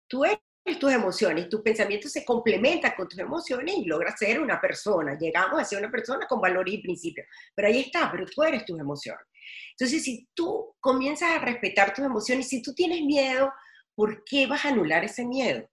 Tú 0.08 0.24
eres 0.24 0.38
tus 0.78 0.92
emociones, 0.92 1.48
tus 1.48 1.62
pensamientos 1.62 2.12
se 2.12 2.24
complementan 2.24 2.94
con 2.96 3.08
tus 3.08 3.18
emociones 3.18 3.76
y 3.76 3.84
logras 3.84 4.18
ser 4.18 4.40
una 4.40 4.60
persona. 4.60 5.16
Llegamos 5.18 5.60
a 5.60 5.64
ser 5.64 5.78
una 5.78 5.90
persona 5.90 6.26
con 6.28 6.40
valor 6.40 6.68
y 6.68 6.82
principio. 6.82 7.24
Pero 7.54 7.68
ahí 7.68 7.80
está, 7.80 8.10
pero 8.10 8.26
tú 8.26 8.42
eres 8.42 8.64
tus 8.64 8.78
emociones. 8.78 9.26
Entonces, 9.72 10.02
si 10.04 10.28
tú 10.34 10.74
comienzas 10.80 11.32
a 11.32 11.38
respetar 11.38 11.94
tus 11.94 12.04
emociones, 12.04 12.48
si 12.48 12.62
tú 12.62 12.74
tienes 12.74 13.02
miedo, 13.02 13.52
¿por 13.94 14.24
qué 14.24 14.46
vas 14.46 14.64
a 14.64 14.68
anular 14.68 15.04
ese 15.04 15.24
miedo? 15.24 15.68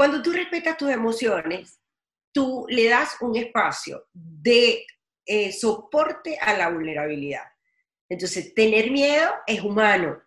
Cuando 0.00 0.22
tú 0.22 0.32
respetas 0.32 0.78
tus 0.78 0.88
emociones, 0.88 1.78
tú 2.32 2.64
le 2.70 2.88
das 2.88 3.18
un 3.20 3.36
espacio 3.36 4.08
de 4.14 4.86
eh, 5.26 5.52
soporte 5.52 6.38
a 6.40 6.56
la 6.56 6.70
vulnerabilidad. 6.70 7.44
Entonces, 8.08 8.54
tener 8.54 8.90
miedo 8.90 9.30
es 9.46 9.60
humano. 9.60 10.22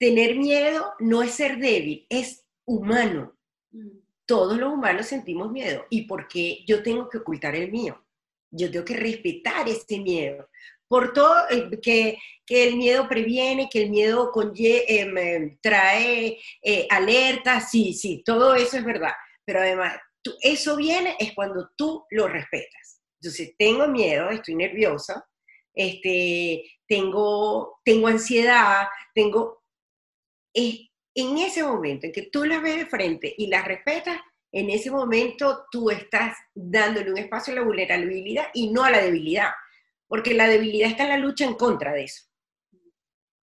Tener 0.00 0.34
miedo 0.34 0.94
no 0.98 1.22
es 1.22 1.30
ser 1.30 1.58
débil, 1.58 2.08
es 2.10 2.44
humano. 2.64 3.38
Mm. 3.70 4.00
Todos 4.26 4.58
los 4.58 4.72
humanos 4.72 5.06
sentimos 5.06 5.52
miedo. 5.52 5.86
¿Y 5.88 6.08
por 6.08 6.26
qué 6.26 6.64
yo 6.66 6.82
tengo 6.82 7.08
que 7.08 7.18
ocultar 7.18 7.54
el 7.54 7.70
mío? 7.70 8.04
Yo 8.50 8.68
tengo 8.68 8.84
que 8.84 8.96
respetar 8.96 9.68
ese 9.68 10.00
miedo 10.00 10.50
por 10.88 11.12
todo, 11.12 11.48
eh, 11.50 11.68
que, 11.82 12.18
que, 12.44 12.68
el 12.68 12.76
miedo 12.76 13.08
previene, 13.08 13.68
que 13.70 13.82
el 13.82 13.90
miedo 13.90 14.32
eh, 14.58 15.58
trae 15.60 16.38
eh, 16.62 16.86
alerta, 16.90 17.60
sí, 17.60 17.92
sí, 17.92 18.22
todo 18.24 18.54
eso 18.54 18.76
es 18.76 18.84
verdad, 18.84 19.12
pero 19.44 19.60
además 19.60 19.96
eso 20.40 20.76
viene 20.76 21.16
es 21.18 21.34
cuando 21.34 21.70
tú 21.76 22.04
lo 22.10 22.28
respetas. 22.28 23.00
Entonces, 23.20 23.54
tengo 23.56 23.86
miedo, 23.88 24.30
estoy 24.30 24.54
nerviosa, 24.56 25.24
este, 25.74 26.64
tengo, 26.88 27.80
tengo 27.84 28.08
ansiedad, 28.08 28.88
tengo... 29.14 29.62
en 30.54 31.38
ese 31.38 31.62
momento 31.62 32.06
en 32.06 32.12
que 32.12 32.28
tú 32.30 32.44
las 32.44 32.62
ves 32.62 32.76
de 32.76 32.86
frente 32.86 33.34
y 33.36 33.46
las 33.46 33.64
respetas, 33.64 34.18
en 34.52 34.70
ese 34.70 34.90
momento 34.90 35.66
tú 35.70 35.90
estás 35.90 36.36
dándole 36.54 37.10
un 37.10 37.18
espacio 37.18 37.52
a 37.52 37.56
la 37.56 37.62
vulnerabilidad 37.62 38.48
y 38.54 38.70
no 38.70 38.84
a 38.84 38.90
la 38.90 39.02
debilidad 39.02 39.50
porque 40.06 40.34
la 40.34 40.48
debilidad 40.48 40.90
está 40.90 41.04
en 41.04 41.10
la 41.10 41.18
lucha 41.18 41.44
en 41.44 41.54
contra 41.54 41.92
de 41.92 42.04
eso. 42.04 42.24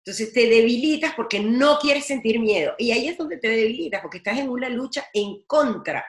Entonces 0.04 0.34
te 0.34 0.48
debilitas 0.48 1.14
porque 1.16 1.40
no 1.40 1.78
quieres 1.80 2.06
sentir 2.06 2.40
miedo. 2.40 2.74
Y 2.78 2.92
ahí 2.92 3.08
es 3.08 3.18
donde 3.18 3.38
te 3.38 3.50
debilitas, 3.50 4.02
porque 4.02 4.18
estás 4.18 4.40
en 4.40 4.50
una 4.50 4.68
lucha 4.68 5.06
en 5.14 5.44
contra 5.44 6.04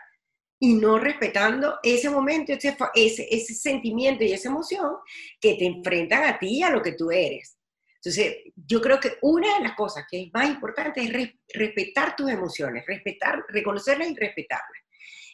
y 0.58 0.74
no 0.74 0.98
respetando 0.98 1.78
ese 1.82 2.08
momento, 2.08 2.52
ese, 2.52 3.54
sentimiento 3.54 4.24
y 4.24 4.32
esa 4.32 4.48
emoción 4.48 4.94
que 5.40 5.56
te 5.56 5.66
enfrentan 5.66 6.24
a 6.24 6.38
ti 6.38 6.58
y 6.58 6.62
a 6.62 6.70
lo 6.70 6.80
que 6.80 6.92
tú 6.92 7.10
eres. 7.10 7.58
Entonces, 7.96 8.36
yo 8.54 8.80
creo 8.80 8.98
que 8.98 9.18
una 9.22 9.58
de 9.58 9.64
las 9.64 9.74
cosas 9.74 10.04
que 10.10 10.22
es 10.22 10.30
más 10.32 10.48
importante 10.48 11.02
es 11.02 11.34
respetar 11.52 12.16
tus 12.16 12.30
emociones, 12.30 12.84
respetar, 12.86 13.44
reconocerlas 13.48 14.08
y 14.08 14.14
respetarlas. 14.14 14.82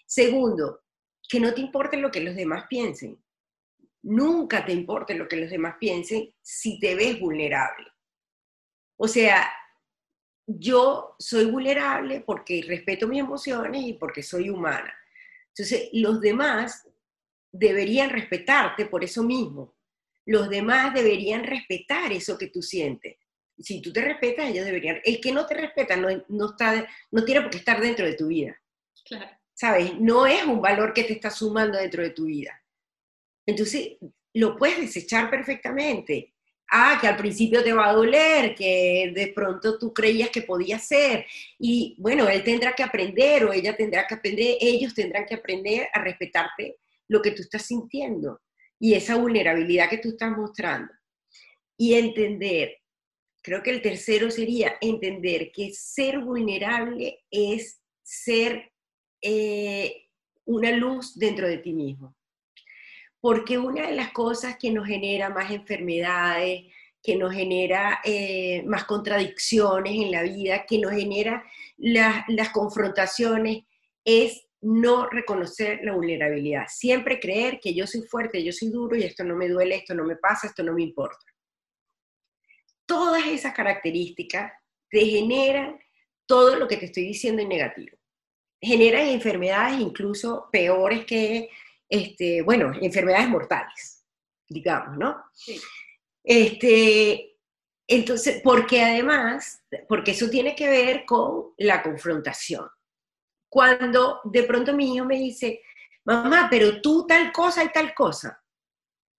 Segundo, 0.06 0.80
que 1.28 1.40
no 1.40 1.52
te 1.52 1.60
importe 1.60 1.98
lo 1.98 2.10
que 2.10 2.20
los 2.20 2.34
demás 2.34 2.64
piensen. 2.68 3.22
Nunca 4.02 4.64
te 4.64 4.72
importe 4.72 5.14
lo 5.14 5.26
que 5.26 5.36
los 5.36 5.50
demás 5.50 5.76
piensen 5.78 6.34
si 6.40 6.78
te 6.78 6.94
ves 6.94 7.18
vulnerable. 7.18 7.88
O 8.96 9.08
sea, 9.08 9.50
yo 10.46 11.14
soy 11.18 11.46
vulnerable 11.46 12.20
porque 12.20 12.64
respeto 12.66 13.06
mis 13.06 13.20
emociones 13.20 13.84
y 13.84 13.92
porque 13.94 14.22
soy 14.22 14.48
humana. 14.48 14.94
Entonces, 15.48 15.90
los 15.92 16.20
demás 16.20 16.88
deberían 17.52 18.10
respetarte 18.10 18.86
por 18.86 19.04
eso 19.04 19.22
mismo. 19.22 19.76
los 20.26 20.50
demás 20.50 20.92
deberían 20.92 21.42
respetar 21.42 22.12
eso 22.12 22.36
que 22.36 22.48
tú 22.48 22.60
sientes. 22.60 23.16
Si 23.58 23.80
tú 23.80 23.90
te 23.92 24.02
respetas, 24.02 24.50
ellos 24.50 24.66
deberían. 24.66 25.00
El 25.02 25.22
que 25.22 25.32
no 25.32 25.46
te 25.46 25.54
respeta 25.54 25.96
no, 25.96 26.08
no, 26.28 26.50
está, 26.50 26.86
no 27.10 27.24
tiene 27.24 27.40
por 27.40 27.50
qué 27.50 27.56
estar 27.58 27.80
dentro 27.80 28.04
de 28.04 28.12
tu 28.12 28.26
vida. 28.26 28.54
Claro. 29.06 29.30
¿Sabes? 29.54 29.98
No 29.98 30.26
es 30.26 30.44
un 30.44 30.60
valor 30.60 30.92
que 30.92 31.04
te 31.04 31.14
está 31.14 31.30
sumando 31.30 31.78
dentro 31.78 32.02
de 32.02 32.10
tu 32.10 32.26
vida. 32.26 32.62
Entonces, 33.48 33.96
lo 34.34 34.58
puedes 34.58 34.78
desechar 34.78 35.30
perfectamente. 35.30 36.34
Ah, 36.70 36.98
que 37.00 37.06
al 37.06 37.16
principio 37.16 37.64
te 37.64 37.72
va 37.72 37.88
a 37.88 37.94
doler, 37.94 38.54
que 38.54 39.10
de 39.14 39.28
pronto 39.28 39.78
tú 39.78 39.94
creías 39.94 40.28
que 40.28 40.42
podía 40.42 40.78
ser. 40.78 41.24
Y 41.58 41.96
bueno, 41.98 42.28
él 42.28 42.44
tendrá 42.44 42.74
que 42.74 42.82
aprender 42.82 43.46
o 43.46 43.52
ella 43.54 43.74
tendrá 43.74 44.06
que 44.06 44.14
aprender, 44.14 44.58
ellos 44.60 44.92
tendrán 44.92 45.24
que 45.24 45.34
aprender 45.34 45.88
a 45.94 46.02
respetarte 46.02 46.76
lo 47.08 47.22
que 47.22 47.30
tú 47.30 47.40
estás 47.40 47.62
sintiendo 47.62 48.42
y 48.78 48.92
esa 48.92 49.16
vulnerabilidad 49.16 49.88
que 49.88 49.96
tú 49.96 50.10
estás 50.10 50.36
mostrando. 50.36 50.92
Y 51.78 51.94
entender, 51.94 52.76
creo 53.42 53.62
que 53.62 53.70
el 53.70 53.80
tercero 53.80 54.30
sería 54.30 54.76
entender 54.82 55.50
que 55.52 55.72
ser 55.72 56.18
vulnerable 56.18 57.24
es 57.30 57.80
ser 58.02 58.72
eh, 59.22 60.08
una 60.44 60.70
luz 60.72 61.18
dentro 61.18 61.48
de 61.48 61.56
ti 61.56 61.72
mismo. 61.72 62.17
Porque 63.20 63.58
una 63.58 63.86
de 63.88 63.96
las 63.96 64.12
cosas 64.12 64.56
que 64.58 64.70
nos 64.70 64.86
genera 64.86 65.28
más 65.28 65.50
enfermedades, 65.50 66.64
que 67.02 67.16
nos 67.16 67.32
genera 67.32 68.00
eh, 68.04 68.62
más 68.66 68.84
contradicciones 68.84 69.94
en 69.94 70.10
la 70.10 70.22
vida, 70.22 70.66
que 70.66 70.78
nos 70.78 70.92
genera 70.92 71.44
las 71.76 72.50
confrontaciones, 72.52 73.64
es 74.04 74.48
no 74.60 75.08
reconocer 75.08 75.80
la 75.82 75.92
vulnerabilidad. 75.92 76.66
Siempre 76.68 77.20
creer 77.20 77.60
que 77.60 77.74
yo 77.74 77.86
soy 77.86 78.02
fuerte, 78.02 78.42
yo 78.42 78.52
soy 78.52 78.70
duro 78.70 78.96
y 78.96 79.04
esto 79.04 79.24
no 79.24 79.36
me 79.36 79.48
duele, 79.48 79.76
esto 79.76 79.94
no 79.94 80.04
me 80.04 80.16
pasa, 80.16 80.48
esto 80.48 80.62
no 80.62 80.72
me 80.72 80.82
importa. 80.82 81.24
Todas 82.86 83.26
esas 83.26 83.54
características 83.54 84.52
te 84.90 85.04
generan 85.04 85.78
todo 86.26 86.56
lo 86.56 86.66
que 86.66 86.76
te 86.76 86.86
estoy 86.86 87.04
diciendo 87.04 87.42
en 87.42 87.48
negativo. 87.48 87.96
Generan 88.60 89.08
enfermedades 89.08 89.80
incluso 89.80 90.48
peores 90.50 91.04
que, 91.04 91.48
este, 91.88 92.42
bueno, 92.42 92.72
enfermedades 92.80 93.28
mortales, 93.28 94.04
digamos, 94.48 94.96
¿no? 94.98 95.24
Sí. 95.32 95.60
Este, 96.22 97.36
entonces, 97.86 98.40
porque 98.42 98.82
además, 98.82 99.62
porque 99.88 100.10
eso 100.10 100.28
tiene 100.28 100.54
que 100.54 100.68
ver 100.68 101.04
con 101.06 101.54
la 101.56 101.82
confrontación 101.82 102.68
cuando 103.48 104.20
de 104.24 104.42
pronto 104.42 104.74
mi 104.74 104.94
hijo 104.94 105.04
me 105.04 105.18
dice, 105.18 105.62
mamá, 106.04 106.48
pero 106.50 106.80
tú 106.80 107.06
tal 107.06 107.32
cosa 107.32 107.64
y 107.64 107.70
tal 107.70 107.94
cosa. 107.94 108.42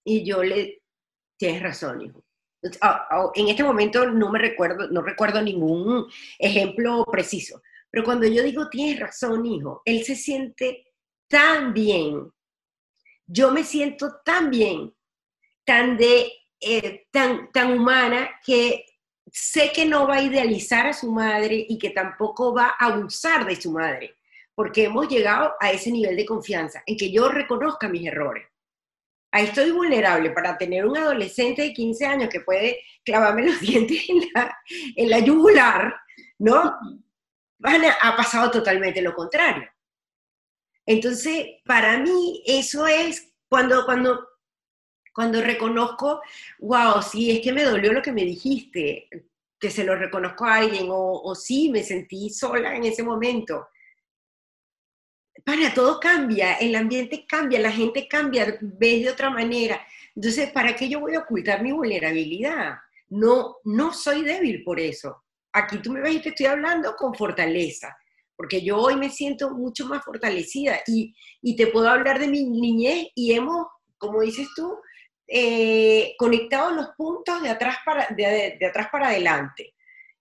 Y 0.06 0.24
yo 0.24 0.44
le, 0.44 0.84
tienes 1.38 1.62
razón, 1.62 2.02
hijo. 2.02 2.24
Ah, 2.82 3.08
ah, 3.10 3.32
en 3.36 3.48
este 3.48 3.64
momento 3.64 4.06
no 4.06 4.32
me 4.32 4.40
recuerdo, 4.40 4.90
no 4.90 5.02
recuerdo 5.02 5.42
ningún 5.42 6.08
ejemplo 6.38 7.06
preciso, 7.10 7.62
pero 7.90 8.04
cuando 8.04 8.28
yo 8.28 8.44
digo 8.44 8.70
tienes 8.70 9.00
razón, 9.00 9.46
hijo, 9.46 9.82
él 9.86 10.04
se 10.04 10.16
siente 10.16 10.86
tan 11.30 11.74
bien, 11.74 12.30
yo 13.30 13.52
me 13.52 13.64
siento 13.64 14.22
tan 14.26 14.50
bien, 14.50 14.94
tan 15.64 15.98
de, 15.98 16.32
eh, 16.60 17.08
tan, 17.12 17.52
tan 17.52 17.74
humana 17.74 18.30
que 18.46 18.86
sé 19.32 19.72
que 19.72 19.86
no 19.86 20.08
va 20.08 20.16
a 20.16 20.24
idealizar 20.24 20.88
a 20.88 20.94
su 20.94 21.12
madre 21.12 21.66
y 21.70 21.78
que 21.78 21.92
tampoco 21.92 22.54
va 22.54 22.76
a 22.80 22.88
abusar 22.88 23.46
de 23.46 23.56
su 23.56 23.72
madre 23.72 24.20
porque 24.60 24.84
hemos 24.84 25.08
llegado 25.08 25.54
a 25.62 25.72
ese 25.72 25.90
nivel 25.90 26.18
de 26.18 26.26
confianza, 26.26 26.84
en 26.86 26.98
que 26.98 27.10
yo 27.10 27.30
reconozca 27.30 27.88
mis 27.88 28.06
errores. 28.06 28.46
Ahí 29.32 29.46
estoy 29.46 29.72
vulnerable 29.72 30.32
para 30.32 30.58
tener 30.58 30.86
un 30.86 30.98
adolescente 30.98 31.62
de 31.62 31.72
15 31.72 32.06
años 32.06 32.30
que 32.30 32.42
puede 32.42 32.82
clavarme 33.06 33.46
los 33.46 33.62
dientes 33.62 34.10
en 34.10 34.20
la, 34.34 34.58
en 34.98 35.10
la 35.10 35.20
yugular, 35.20 35.96
¿no? 36.40 36.76
ha 38.02 38.16
pasado 38.18 38.52
totalmente 38.52 39.02
lo 39.02 39.14
contrario. 39.14 39.66
Entonces, 40.90 41.46
para 41.66 42.00
mí 42.00 42.42
eso 42.46 42.88
es 42.88 43.32
cuando, 43.48 43.86
cuando, 43.86 44.28
cuando 45.14 45.42
reconozco, 45.42 46.22
wow, 46.60 47.02
sí, 47.04 47.30
es 47.30 47.42
que 47.42 47.54
me 47.54 47.64
dolió 47.64 47.94
lo 47.94 48.02
que 48.02 48.12
me 48.12 48.26
dijiste, 48.26 49.08
que 49.60 49.70
se 49.70 49.84
lo 49.84 49.96
reconozco 49.96 50.46
a 50.46 50.56
alguien, 50.56 50.88
o, 50.90 51.22
o 51.22 51.36
sí, 51.36 51.70
me 51.70 51.84
sentí 51.84 52.30
sola 52.32 52.76
en 52.76 52.86
ese 52.86 53.04
momento 53.04 53.68
para 55.50 55.74
todo 55.74 56.00
cambia, 56.00 56.54
el 56.56 56.76
ambiente 56.76 57.26
cambia, 57.28 57.60
la 57.60 57.72
gente 57.72 58.08
cambia, 58.08 58.58
ves 58.62 59.04
de 59.04 59.10
otra 59.10 59.30
manera. 59.30 59.82
Entonces, 60.16 60.52
¿para 60.52 60.76
qué 60.76 60.90
yo 60.90 61.00
voy 61.00 61.16
a 61.16 61.22
ocultar 61.22 61.64
mi 61.64 61.72
vulnerabilidad? 61.72 62.78
No, 63.10 63.58
no 63.64 63.94
soy 63.94 64.24
débil 64.24 64.64
por 64.64 64.80
eso. 64.80 65.24
Aquí 65.54 65.80
tú 65.80 65.92
me 65.92 66.02
ves 66.02 66.16
y 66.16 66.22
te 66.22 66.30
estoy 66.30 66.46
hablando 66.46 66.96
con 66.96 67.16
fortaleza, 67.16 67.98
porque 68.40 68.62
yo 68.62 68.78
hoy 68.78 68.96
me 68.96 69.10
siento 69.10 69.52
mucho 69.52 69.86
más 69.86 70.02
fortalecida 70.06 70.80
y, 70.88 71.14
te 71.58 71.68
puedo 71.68 71.90
hablar 71.90 72.20
de 72.20 72.30
mi 72.30 72.46
niñez 72.46 73.10
y 73.14 73.34
hemos, 73.34 73.68
como 73.98 74.22
dices 74.22 74.48
tú, 74.56 74.80
eh, 75.28 76.14
conectado 76.18 76.72
los 76.72 76.88
puntos 76.98 77.44
de 77.44 77.50
atrás 77.50 77.76
para, 77.86 78.08
de 78.16 78.66
atrás 78.66 78.88
para 78.90 79.10
adelante 79.10 79.74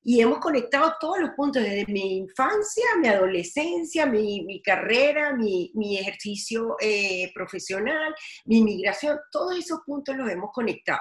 y 0.02 0.20
hemos 0.20 0.40
conectado 0.40 0.94
todos 0.98 1.20
los 1.20 1.30
puntos, 1.36 1.62
desde 1.62 1.86
mi 1.86 2.16
infancia, 2.16 2.84
mi 3.00 3.06
adolescencia, 3.06 4.04
mi, 4.04 4.60
carrera, 4.64 5.36
mi, 5.36 5.96
ejercicio 5.96 6.74
eh, 6.80 7.30
profesional, 7.32 8.12
mi 8.46 8.58
inmigración, 8.58 9.16
todos 9.30 9.56
esos 9.56 9.78
puntos 9.86 10.16
los 10.16 10.28
hemos 10.28 10.50
conectado. 10.52 10.98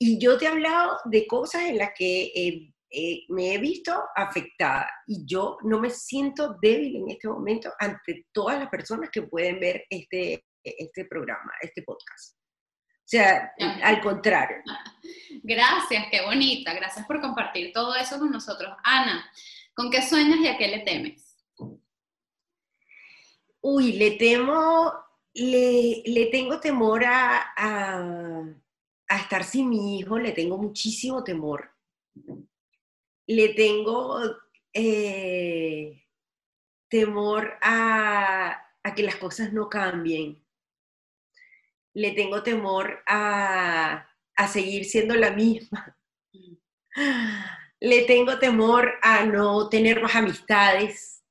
Y 0.00 0.18
yo 0.18 0.36
te 0.36 0.46
he 0.46 0.48
hablado 0.48 0.96
de 1.04 1.28
cosas 1.28 1.62
en 1.66 1.78
las 1.78 1.90
que 1.96 2.32
eh, 2.34 2.72
eh, 2.94 3.24
me 3.28 3.54
he 3.54 3.58
visto 3.58 4.04
afectada 4.14 4.86
y 5.06 5.24
yo 5.24 5.56
no 5.62 5.80
me 5.80 5.88
siento 5.88 6.56
débil 6.60 6.96
en 6.96 7.10
este 7.10 7.26
momento 7.26 7.72
ante 7.78 8.26
todas 8.32 8.58
las 8.58 8.68
personas 8.68 9.08
que 9.10 9.22
pueden 9.22 9.58
ver 9.58 9.86
este, 9.88 10.44
este 10.62 11.06
programa, 11.06 11.52
este 11.62 11.82
podcast. 11.82 12.36
O 12.36 13.08
sea, 13.12 13.52
al 13.82 14.00
contrario. 14.02 14.58
Gracias, 15.42 16.04
qué 16.10 16.22
bonita. 16.22 16.74
Gracias 16.74 17.06
por 17.06 17.20
compartir 17.20 17.72
todo 17.72 17.94
eso 17.96 18.18
con 18.18 18.30
nosotros. 18.30 18.76
Ana, 18.84 19.24
¿con 19.74 19.90
qué 19.90 20.02
sueñas 20.02 20.40
y 20.40 20.48
a 20.48 20.58
qué 20.58 20.68
le 20.68 20.80
temes? 20.80 21.36
Uy, 23.62 23.92
le 23.92 24.12
temo, 24.12 24.92
le, 25.32 26.28
tengo 26.30 26.60
temor 26.60 27.04
a, 27.06 27.52
a, 27.56 29.16
estar 29.18 29.44
sin 29.44 29.70
mi 29.70 29.98
hijo, 29.98 30.18
le 30.18 30.32
tengo 30.32 30.58
muchísimo 30.58 31.24
temor. 31.24 31.70
Le 33.34 33.54
tengo 33.54 34.20
eh, 34.72 36.04
temor 36.88 37.58
a, 37.62 38.62
a 38.82 38.94
que 38.94 39.02
las 39.02 39.16
cosas 39.16 39.52
no 39.52 39.68
cambien 39.68 40.42
le 41.94 42.12
tengo 42.12 42.42
temor 42.42 43.02
a, 43.06 44.08
seguir 44.52 44.84
siendo 44.84 45.14
la 45.14 45.30
misma. 45.30 45.96
Le 47.80 48.02
tengo 48.02 48.38
temor 48.38 48.94
a 49.02 49.24
no 49.24 49.68
tener 49.68 50.00
más 50.02 50.14
amistades, 50.14 51.24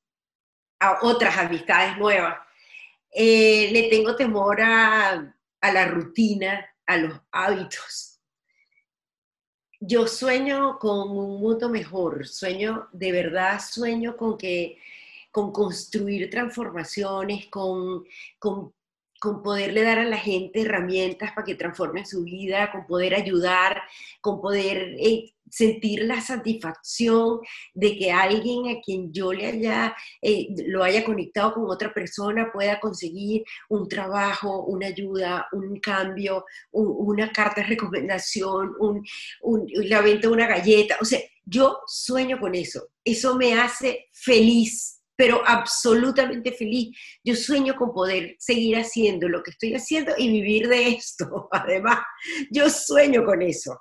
a 0.79 0.99
otras 1.01 1.37
amistades 1.37 1.97
nuevas. 1.97 2.37
Eh, 3.11 3.69
le 3.71 3.83
tengo 3.83 4.15
temor 4.15 4.61
a, 4.61 5.33
a 5.61 5.71
la 5.71 5.85
rutina, 5.85 6.65
a 6.85 6.97
los 6.97 7.21
hábitos. 7.31 8.10
Yo 9.83 10.05
sueño 10.05 10.77
con 10.77 11.09
un 11.09 11.41
mundo 11.41 11.67
mejor, 11.67 12.27
sueño, 12.27 12.87
de 12.91 13.11
verdad 13.11 13.59
sueño 13.59 14.15
con 14.15 14.37
que 14.37 14.77
con 15.31 15.51
construir 15.51 16.29
transformaciones, 16.29 17.47
con, 17.47 18.03
con 18.37 18.73
con 19.21 19.43
poderle 19.43 19.83
dar 19.83 19.99
a 19.99 20.05
la 20.05 20.17
gente 20.17 20.61
herramientas 20.61 21.31
para 21.33 21.45
que 21.45 21.53
transformen 21.53 22.07
su 22.07 22.23
vida, 22.23 22.71
con 22.71 22.87
poder 22.87 23.13
ayudar, 23.13 23.79
con 24.19 24.41
poder 24.41 24.95
eh, 24.97 25.35
sentir 25.47 26.05
la 26.05 26.19
satisfacción 26.21 27.39
de 27.75 27.99
que 27.99 28.11
alguien 28.11 28.75
a 28.75 28.81
quien 28.81 29.13
yo 29.13 29.31
le 29.31 29.45
haya, 29.45 29.95
eh, 30.23 30.47
lo 30.65 30.83
haya 30.83 31.05
conectado 31.05 31.53
con 31.53 31.69
otra 31.69 31.93
persona 31.93 32.51
pueda 32.51 32.79
conseguir 32.79 33.43
un 33.69 33.87
trabajo, 33.87 34.63
una 34.63 34.87
ayuda, 34.87 35.45
un 35.51 35.79
cambio, 35.79 36.43
una 36.71 37.31
carta 37.31 37.61
de 37.61 37.67
recomendación, 37.67 38.73
un, 38.79 39.05
la 39.83 40.01
venta 40.01 40.29
de 40.29 40.33
una 40.33 40.47
galleta. 40.47 40.97
O 40.99 41.05
sea, 41.05 41.19
yo 41.45 41.81
sueño 41.85 42.39
con 42.39 42.55
eso. 42.55 42.87
Eso 43.05 43.35
me 43.35 43.53
hace 43.53 44.07
feliz 44.11 45.00
pero 45.21 45.43
absolutamente 45.45 46.51
feliz. 46.51 46.97
Yo 47.23 47.35
sueño 47.35 47.75
con 47.75 47.93
poder 47.93 48.35
seguir 48.39 48.75
haciendo 48.77 49.29
lo 49.29 49.43
que 49.43 49.51
estoy 49.51 49.75
haciendo 49.75 50.13
y 50.17 50.31
vivir 50.31 50.67
de 50.67 50.87
esto. 50.87 51.47
Además, 51.51 51.99
yo 52.49 52.67
sueño 52.71 53.23
con 53.23 53.43
eso. 53.43 53.79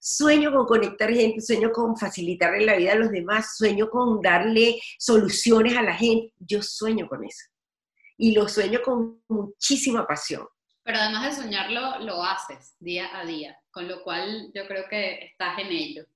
Sueño 0.00 0.50
con 0.50 0.64
conectar 0.64 1.12
gente, 1.12 1.42
sueño 1.42 1.72
con 1.72 1.94
facilitarle 1.94 2.64
la 2.64 2.76
vida 2.76 2.92
a 2.92 2.94
los 2.94 3.10
demás, 3.10 3.58
sueño 3.58 3.90
con 3.90 4.22
darle 4.22 4.80
soluciones 4.98 5.76
a 5.76 5.82
la 5.82 5.94
gente. 5.94 6.32
Yo 6.38 6.62
sueño 6.62 7.06
con 7.06 7.22
eso. 7.22 7.44
Y 8.16 8.32
lo 8.32 8.48
sueño 8.48 8.80
con 8.82 9.22
muchísima 9.28 10.06
pasión. 10.06 10.48
pero 10.82 11.00
además 11.00 11.36
de 11.36 11.42
soñarlo, 11.42 11.98
lo 11.98 12.24
haces 12.24 12.76
día 12.78 13.10
a 13.12 13.26
día, 13.26 13.54
con 13.70 13.86
lo 13.86 14.02
cual 14.02 14.50
yo 14.54 14.66
creo 14.66 14.84
que 14.88 15.26
estás 15.26 15.58
en 15.58 15.66
ello. 15.66 16.06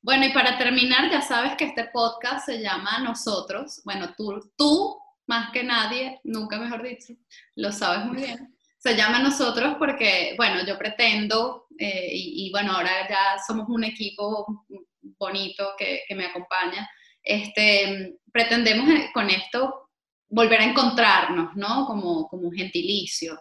Bueno, 0.00 0.26
y 0.26 0.32
para 0.32 0.56
terminar, 0.56 1.10
ya 1.10 1.20
sabes 1.20 1.56
que 1.56 1.64
este 1.64 1.86
podcast 1.92 2.46
se 2.46 2.60
llama 2.60 3.00
Nosotros. 3.00 3.80
Bueno, 3.84 4.14
tú, 4.16 4.52
tú 4.56 4.96
más 5.26 5.50
que 5.50 5.64
nadie, 5.64 6.20
nunca 6.24 6.58
mejor 6.58 6.82
dicho, 6.82 7.14
lo 7.56 7.72
sabes 7.72 8.06
muy 8.06 8.22
bien. 8.22 8.56
Se 8.78 8.96
llama 8.96 9.18
Nosotros 9.18 9.74
porque, 9.78 10.34
bueno, 10.36 10.64
yo 10.64 10.78
pretendo, 10.78 11.66
eh, 11.78 12.10
y, 12.12 12.50
bueno, 12.52 12.72
ahora 12.72 13.08
ya 13.08 13.42
somos 13.44 13.68
un 13.68 13.84
equipo 13.84 14.64
bonito 15.18 15.72
que, 15.76 16.02
que 16.06 16.14
me 16.14 16.26
acompaña, 16.26 16.88
este, 17.22 18.20
pretendemos 18.32 18.88
eh, 18.88 19.10
con 19.12 19.28
esto 19.30 19.90
volver 20.28 20.60
a 20.60 20.64
encontrarnos, 20.64 21.56
¿no? 21.56 21.86
Como, 21.86 22.28
como 22.28 22.52
gentilicio. 22.52 23.38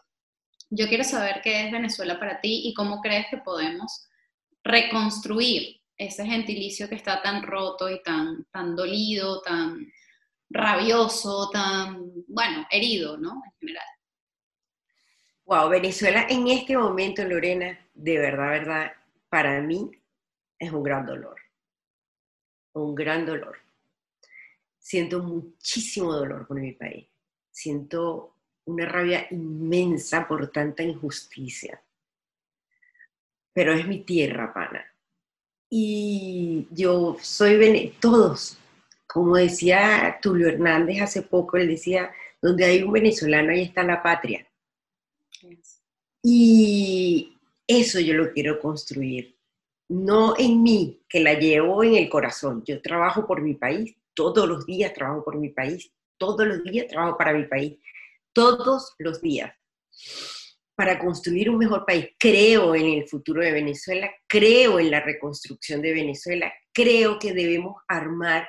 Yo 0.69 0.87
quiero 0.87 1.03
saber 1.03 1.41
qué 1.43 1.65
es 1.65 1.71
Venezuela 1.71 2.19
para 2.19 2.41
ti 2.41 2.63
y 2.65 2.73
cómo 2.73 2.99
crees 2.99 3.27
que 3.29 3.37
podemos 3.37 4.07
reconstruir 4.63 5.79
ese 5.97 6.25
gentilicio 6.25 6.87
que 6.87 6.95
está 6.95 7.21
tan 7.21 7.43
roto 7.43 7.89
y 7.89 8.01
tan, 8.03 8.45
tan 8.51 8.75
dolido, 8.75 9.41
tan 9.41 9.91
rabioso, 10.49 11.49
tan, 11.51 12.11
bueno, 12.27 12.65
herido, 12.69 13.17
¿no? 13.17 13.41
En 13.45 13.51
general. 13.59 13.85
Wow, 15.45 15.69
Venezuela 15.69 16.27
en 16.29 16.47
este 16.47 16.77
momento, 16.77 17.23
Lorena, 17.23 17.79
de 17.93 18.17
verdad, 18.17 18.49
verdad, 18.49 18.91
para 19.29 19.61
mí 19.61 19.91
es 20.59 20.71
un 20.71 20.83
gran 20.83 21.05
dolor. 21.05 21.39
Un 22.73 22.93
gran 22.93 23.25
dolor. 23.25 23.57
Siento 24.77 25.23
muchísimo 25.23 26.13
dolor 26.13 26.47
por 26.47 26.59
mi 26.59 26.73
país. 26.73 27.07
Siento 27.49 28.35
una 28.65 28.85
rabia 28.85 29.27
inmensa 29.31 30.27
por 30.27 30.51
tanta 30.51 30.83
injusticia. 30.83 31.81
Pero 33.53 33.73
es 33.73 33.87
mi 33.87 34.03
tierra, 34.03 34.53
pana. 34.53 34.85
Y 35.69 36.67
yo 36.71 37.17
soy, 37.21 37.93
todos, 37.99 38.57
como 39.05 39.35
decía 39.35 40.17
Tulio 40.21 40.47
Hernández 40.47 41.01
hace 41.01 41.21
poco, 41.21 41.57
él 41.57 41.67
decía, 41.67 42.11
donde 42.41 42.65
hay 42.65 42.83
un 42.83 42.93
venezolano, 42.93 43.51
ahí 43.51 43.63
está 43.63 43.83
la 43.83 44.01
patria. 44.01 44.47
Y 46.23 47.37
eso 47.67 47.99
yo 47.99 48.13
lo 48.13 48.31
quiero 48.31 48.59
construir, 48.59 49.35
no 49.89 50.35
en 50.37 50.63
mí, 50.63 51.01
que 51.09 51.19
la 51.19 51.33
llevo 51.33 51.83
en 51.83 51.95
el 51.95 52.09
corazón. 52.09 52.63
Yo 52.65 52.81
trabajo 52.81 53.27
por 53.27 53.41
mi 53.41 53.53
país, 53.53 53.95
todos 54.13 54.47
los 54.47 54.65
días 54.65 54.93
trabajo 54.93 55.23
por 55.23 55.37
mi 55.37 55.49
país, 55.49 55.91
todos 56.17 56.47
los 56.47 56.63
días 56.63 56.87
trabajo 56.87 57.17
para 57.17 57.33
mi 57.33 57.45
país, 57.45 57.77
todos 58.33 58.95
los 58.99 59.21
días 59.21 59.53
para 60.77 60.99
construir 60.99 61.49
un 61.49 61.57
mejor 61.57 61.85
país. 61.87 62.09
Creo 62.19 62.75
en 62.75 62.85
el 62.85 63.07
futuro 63.07 63.41
de 63.41 63.51
Venezuela, 63.51 64.11
creo 64.27 64.79
en 64.79 64.91
la 64.91 64.99
reconstrucción 64.99 65.81
de 65.81 65.91
Venezuela, 65.91 66.53
creo 66.71 67.17
que 67.17 67.33
debemos 67.33 67.81
armar 67.87 68.47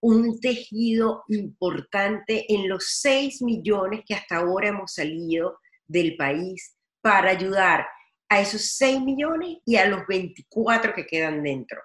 un 0.00 0.40
tejido 0.40 1.22
importante 1.28 2.52
en 2.52 2.68
los 2.68 2.98
6 3.00 3.42
millones 3.42 4.02
que 4.04 4.14
hasta 4.14 4.38
ahora 4.38 4.70
hemos 4.70 4.94
salido 4.94 5.60
del 5.86 6.16
país 6.16 6.76
para 7.02 7.30
ayudar 7.30 7.86
a 8.28 8.40
esos 8.40 8.62
6 8.76 9.02
millones 9.02 9.58
y 9.64 9.76
a 9.76 9.86
los 9.86 10.04
24 10.08 10.92
que 10.92 11.06
quedan 11.06 11.40
dentro. 11.44 11.80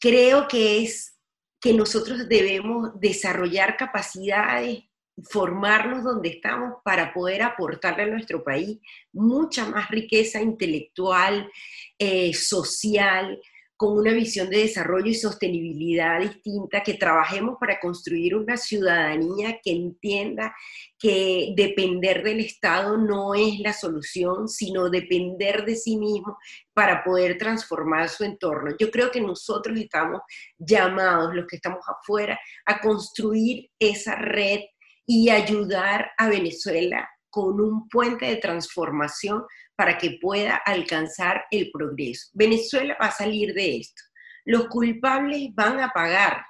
Creo 0.00 0.48
que 0.48 0.82
es 0.82 1.16
que 1.60 1.74
nosotros 1.74 2.28
debemos 2.28 2.98
desarrollar 2.98 3.76
capacidades 3.76 4.80
formarnos 5.24 6.04
donde 6.04 6.28
estamos 6.28 6.74
para 6.84 7.12
poder 7.12 7.42
aportarle 7.42 8.04
a 8.04 8.06
nuestro 8.06 8.44
país 8.44 8.78
mucha 9.12 9.66
más 9.66 9.90
riqueza 9.90 10.40
intelectual, 10.40 11.50
eh, 11.98 12.32
social, 12.34 13.40
con 13.78 13.96
una 13.96 14.12
visión 14.12 14.50
de 14.50 14.58
desarrollo 14.58 15.06
y 15.06 15.14
sostenibilidad 15.14 16.18
distinta, 16.18 16.82
que 16.82 16.94
trabajemos 16.94 17.58
para 17.60 17.78
construir 17.78 18.34
una 18.34 18.56
ciudadanía 18.56 19.60
que 19.62 19.70
entienda 19.70 20.52
que 20.98 21.52
depender 21.56 22.24
del 22.24 22.40
Estado 22.40 22.96
no 22.96 23.36
es 23.36 23.60
la 23.60 23.72
solución, 23.72 24.48
sino 24.48 24.90
depender 24.90 25.64
de 25.64 25.76
sí 25.76 25.96
mismo 25.96 26.38
para 26.74 27.04
poder 27.04 27.38
transformar 27.38 28.08
su 28.08 28.24
entorno. 28.24 28.74
Yo 28.80 28.90
creo 28.90 29.12
que 29.12 29.20
nosotros 29.20 29.78
estamos 29.78 30.22
llamados, 30.58 31.32
los 31.32 31.46
que 31.46 31.54
estamos 31.54 31.84
afuera, 31.86 32.36
a 32.66 32.80
construir 32.80 33.70
esa 33.78 34.16
red 34.16 34.62
y 35.10 35.30
ayudar 35.30 36.12
a 36.18 36.28
Venezuela 36.28 37.08
con 37.30 37.58
un 37.62 37.88
puente 37.88 38.26
de 38.26 38.36
transformación 38.36 39.42
para 39.74 39.96
que 39.96 40.18
pueda 40.20 40.56
alcanzar 40.56 41.46
el 41.50 41.70
progreso. 41.72 42.28
Venezuela 42.34 42.94
va 43.00 43.06
a 43.06 43.12
salir 43.12 43.54
de 43.54 43.78
esto. 43.78 44.02
Los 44.44 44.68
culpables 44.68 45.48
van 45.54 45.80
a 45.80 45.88
pagar, 45.88 46.44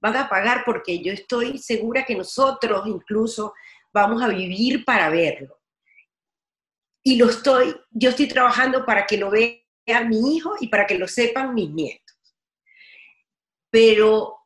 van 0.00 0.16
a 0.16 0.28
pagar 0.28 0.64
porque 0.66 1.00
yo 1.00 1.12
estoy 1.12 1.58
segura 1.58 2.04
que 2.04 2.16
nosotros 2.16 2.88
incluso 2.88 3.54
vamos 3.92 4.20
a 4.20 4.28
vivir 4.28 4.84
para 4.84 5.08
verlo. 5.08 5.60
Y 7.04 7.16
lo 7.16 7.26
estoy, 7.30 7.72
yo 7.90 8.10
estoy 8.10 8.26
trabajando 8.26 8.84
para 8.84 9.06
que 9.06 9.16
lo 9.16 9.30
vea 9.30 9.60
mi 10.08 10.36
hijo 10.36 10.54
y 10.58 10.66
para 10.66 10.88
que 10.88 10.98
lo 10.98 11.06
sepan 11.06 11.54
mis 11.54 11.70
nietos. 11.70 12.16
Pero 13.70 14.41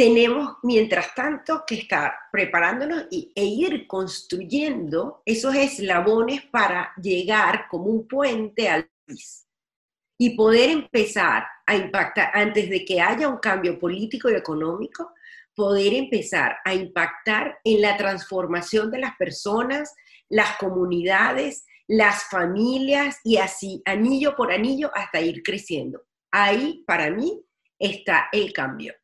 tenemos, 0.00 0.56
mientras 0.62 1.14
tanto, 1.14 1.62
que 1.66 1.74
estar 1.74 2.14
preparándonos 2.32 3.04
y, 3.10 3.30
e 3.36 3.44
ir 3.44 3.86
construyendo 3.86 5.20
esos 5.26 5.54
eslabones 5.54 6.40
para 6.46 6.94
llegar 6.96 7.66
como 7.68 7.84
un 7.84 8.08
puente 8.08 8.66
al 8.70 8.88
país 9.06 9.46
y 10.18 10.30
poder 10.30 10.70
empezar 10.70 11.44
a 11.66 11.76
impactar, 11.76 12.30
antes 12.32 12.70
de 12.70 12.82
que 12.82 12.98
haya 12.98 13.28
un 13.28 13.40
cambio 13.40 13.78
político 13.78 14.30
y 14.30 14.36
económico, 14.36 15.12
poder 15.54 15.92
empezar 15.92 16.56
a 16.64 16.72
impactar 16.72 17.58
en 17.62 17.82
la 17.82 17.98
transformación 17.98 18.90
de 18.90 19.00
las 19.00 19.16
personas, 19.18 19.94
las 20.30 20.56
comunidades, 20.56 21.66
las 21.86 22.24
familias 22.24 23.18
y 23.22 23.36
así, 23.36 23.82
anillo 23.84 24.34
por 24.34 24.50
anillo, 24.50 24.90
hasta 24.94 25.20
ir 25.20 25.42
creciendo. 25.42 26.00
Ahí, 26.30 26.84
para 26.86 27.10
mí, 27.10 27.44
está 27.78 28.30
el 28.32 28.54
cambio 28.54 28.94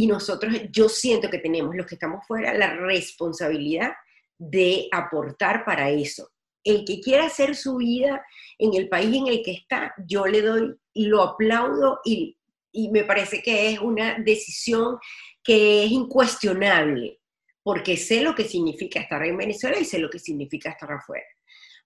y 0.00 0.06
nosotros, 0.06 0.54
yo 0.70 0.88
siento 0.88 1.28
que 1.28 1.40
tenemos, 1.40 1.76
los 1.76 1.86
que 1.86 1.96
estamos 1.96 2.26
fuera, 2.26 2.54
la 2.54 2.74
responsabilidad 2.74 3.92
de 4.38 4.88
aportar 4.90 5.62
para 5.62 5.90
eso. 5.90 6.30
El 6.64 6.86
que 6.86 7.02
quiera 7.02 7.26
hacer 7.26 7.54
su 7.54 7.76
vida 7.76 8.24
en 8.58 8.72
el 8.72 8.88
país 8.88 9.14
en 9.14 9.26
el 9.26 9.42
que 9.42 9.52
está, 9.52 9.92
yo 10.06 10.24
le 10.24 10.40
doy, 10.40 10.74
lo 10.94 11.22
aplaudo 11.22 12.00
y, 12.02 12.34
y 12.72 12.88
me 12.88 13.04
parece 13.04 13.42
que 13.42 13.72
es 13.72 13.78
una 13.78 14.18
decisión 14.18 14.96
que 15.44 15.84
es 15.84 15.90
incuestionable, 15.90 17.20
porque 17.62 17.98
sé 17.98 18.22
lo 18.22 18.34
que 18.34 18.44
significa 18.44 19.00
estar 19.00 19.22
en 19.26 19.36
Venezuela 19.36 19.78
y 19.78 19.84
sé 19.84 19.98
lo 19.98 20.08
que 20.08 20.18
significa 20.18 20.70
estar 20.70 20.90
afuera. 20.90 21.26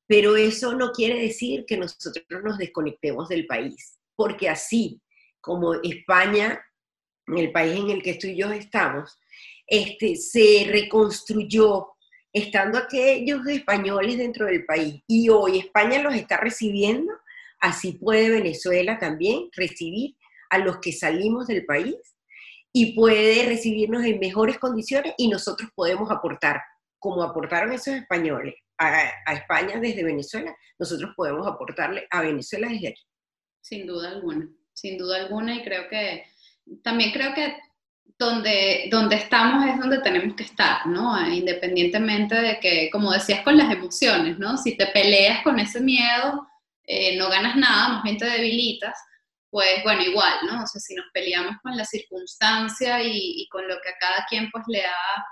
Pero 0.06 0.36
eso 0.36 0.76
no 0.76 0.92
quiere 0.92 1.20
decir 1.20 1.64
que 1.66 1.76
nosotros 1.76 2.24
nos 2.44 2.58
desconectemos 2.58 3.28
del 3.28 3.48
país, 3.48 3.98
porque 4.14 4.48
así 4.48 5.02
como 5.40 5.74
España 5.82 6.64
en 7.26 7.38
el 7.38 7.52
país 7.52 7.78
en 7.78 7.90
el 7.90 8.02
que 8.02 8.14
tú 8.14 8.26
y 8.26 8.36
yo 8.36 8.50
estamos, 8.52 9.18
este, 9.66 10.16
se 10.16 10.66
reconstruyó 10.70 11.88
estando 12.32 12.78
aquellos 12.78 13.46
españoles 13.46 14.18
dentro 14.18 14.46
del 14.46 14.64
país. 14.66 15.02
Y 15.06 15.28
hoy 15.28 15.58
España 15.58 16.02
los 16.02 16.14
está 16.14 16.36
recibiendo, 16.36 17.12
así 17.60 17.92
puede 17.92 18.28
Venezuela 18.28 18.98
también 18.98 19.48
recibir 19.56 20.16
a 20.50 20.58
los 20.58 20.78
que 20.78 20.92
salimos 20.92 21.46
del 21.46 21.64
país 21.64 21.96
y 22.72 22.94
puede 22.94 23.46
recibirnos 23.46 24.04
en 24.04 24.18
mejores 24.18 24.58
condiciones 24.58 25.14
y 25.16 25.28
nosotros 25.28 25.70
podemos 25.76 26.10
aportar, 26.10 26.60
como 26.98 27.22
aportaron 27.22 27.72
esos 27.72 27.94
españoles 27.94 28.54
a, 28.78 29.10
a 29.26 29.34
España 29.34 29.78
desde 29.78 30.02
Venezuela, 30.02 30.54
nosotros 30.78 31.12
podemos 31.16 31.46
aportarle 31.46 32.06
a 32.10 32.22
Venezuela 32.22 32.68
desde 32.68 32.88
aquí. 32.88 33.02
Sin 33.60 33.86
duda 33.86 34.10
alguna, 34.10 34.48
sin 34.72 34.98
duda 34.98 35.18
alguna 35.18 35.54
y 35.54 35.62
creo 35.62 35.88
que 35.88 36.24
también 36.82 37.12
creo 37.12 37.34
que 37.34 37.56
donde, 38.18 38.88
donde 38.90 39.16
estamos 39.16 39.66
es 39.66 39.78
donde 39.78 39.98
tenemos 39.98 40.36
que 40.36 40.44
estar, 40.44 40.86
¿no? 40.86 41.28
Independientemente 41.28 42.34
de 42.34 42.60
que, 42.60 42.88
como 42.90 43.12
decías 43.12 43.42
con 43.42 43.56
las 43.56 43.72
emociones, 43.72 44.38
¿no? 44.38 44.56
Si 44.56 44.76
te 44.76 44.86
peleas 44.86 45.42
con 45.42 45.58
ese 45.58 45.80
miedo, 45.80 46.46
eh, 46.86 47.16
no 47.16 47.28
ganas 47.28 47.56
nada, 47.56 47.88
más 47.88 48.02
bien 48.04 48.18
te 48.18 48.26
debilitas, 48.26 48.96
pues 49.50 49.82
bueno, 49.82 50.02
igual, 50.02 50.34
¿no? 50.46 50.62
O 50.62 50.66
sea, 50.66 50.80
si 50.80 50.94
nos 50.94 51.06
peleamos 51.12 51.56
con 51.62 51.76
la 51.76 51.84
circunstancia 51.84 53.02
y, 53.02 53.48
con 53.50 53.66
lo 53.66 53.76
que 53.82 53.90
a 53.90 53.98
cada 53.98 54.26
quien 54.26 54.50
pues 54.50 54.64
le 54.68 54.84
ha 54.84 55.24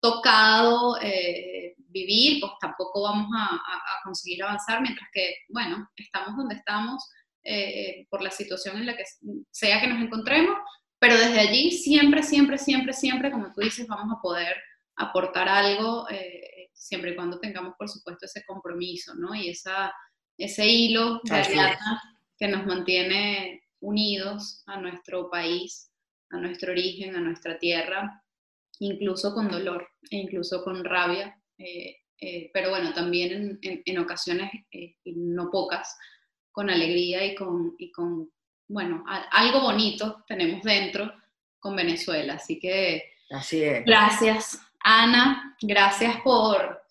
tocado 0.00 0.98
eh, 1.00 1.74
vivir, 1.76 2.40
pues 2.40 2.52
tampoco 2.60 3.02
vamos 3.02 3.28
a, 3.36 3.54
a, 3.54 4.02
conseguir 4.04 4.42
avanzar, 4.42 4.80
mientras 4.80 5.08
que, 5.12 5.36
bueno, 5.48 5.88
estamos 5.96 6.36
donde 6.36 6.56
estamos 6.56 7.02
eh, 7.44 8.06
por 8.10 8.22
la 8.22 8.30
situación 8.30 8.76
en 8.76 8.86
la 8.86 8.96
que 8.96 9.04
sea 9.50 9.80
que 9.80 9.86
nos 9.86 10.02
encontremos, 10.02 10.56
pero 10.98 11.18
desde 11.18 11.40
allí 11.40 11.72
siempre, 11.72 12.22
siempre, 12.22 12.58
siempre, 12.58 12.92
siempre, 12.92 13.30
como 13.30 13.52
tú 13.52 13.60
dices, 13.60 13.86
vamos 13.86 14.16
a 14.16 14.20
poder 14.20 14.56
aportar 14.96 15.48
algo, 15.48 16.08
eh, 16.10 16.70
siempre 16.72 17.12
y 17.12 17.16
cuando 17.16 17.40
tengamos, 17.40 17.74
por 17.76 17.88
supuesto, 17.88 18.26
ese 18.26 18.44
compromiso, 18.44 19.14
¿no? 19.14 19.34
Y 19.34 19.50
esa, 19.50 19.92
ese 20.36 20.66
hilo 20.66 21.20
de 21.24 21.76
que 22.38 22.48
nos 22.48 22.66
mantiene 22.66 23.62
unidos 23.80 24.62
a 24.66 24.80
nuestro 24.80 25.30
país, 25.30 25.90
a 26.30 26.38
nuestro 26.38 26.72
origen, 26.72 27.14
a 27.16 27.20
nuestra 27.20 27.58
tierra, 27.58 28.22
incluso 28.78 29.34
con 29.34 29.48
dolor 29.48 29.88
e 30.10 30.16
incluso 30.16 30.64
con 30.64 30.84
rabia, 30.84 31.38
eh, 31.58 31.96
eh, 32.20 32.50
pero 32.52 32.70
bueno, 32.70 32.92
también 32.94 33.58
en, 33.62 33.82
en, 33.84 33.98
ocasiones, 33.98 34.50
eh, 34.70 34.96
no 35.04 35.50
pocas, 35.50 35.96
con 36.52 36.70
alegría 36.70 37.24
y 37.24 37.34
con, 37.34 37.74
y 37.78 37.90
con, 37.90 38.30
bueno, 38.68 39.04
algo 39.30 39.60
bonito 39.60 40.24
tenemos 40.28 40.62
dentro 40.62 41.12
con 41.58 41.74
Venezuela. 41.74 42.34
Así 42.34 42.58
que, 42.58 43.02
Así 43.30 43.62
es. 43.62 43.84
gracias, 43.84 44.60
Ana, 44.84 45.56
gracias 45.62 46.20
por, 46.22 46.82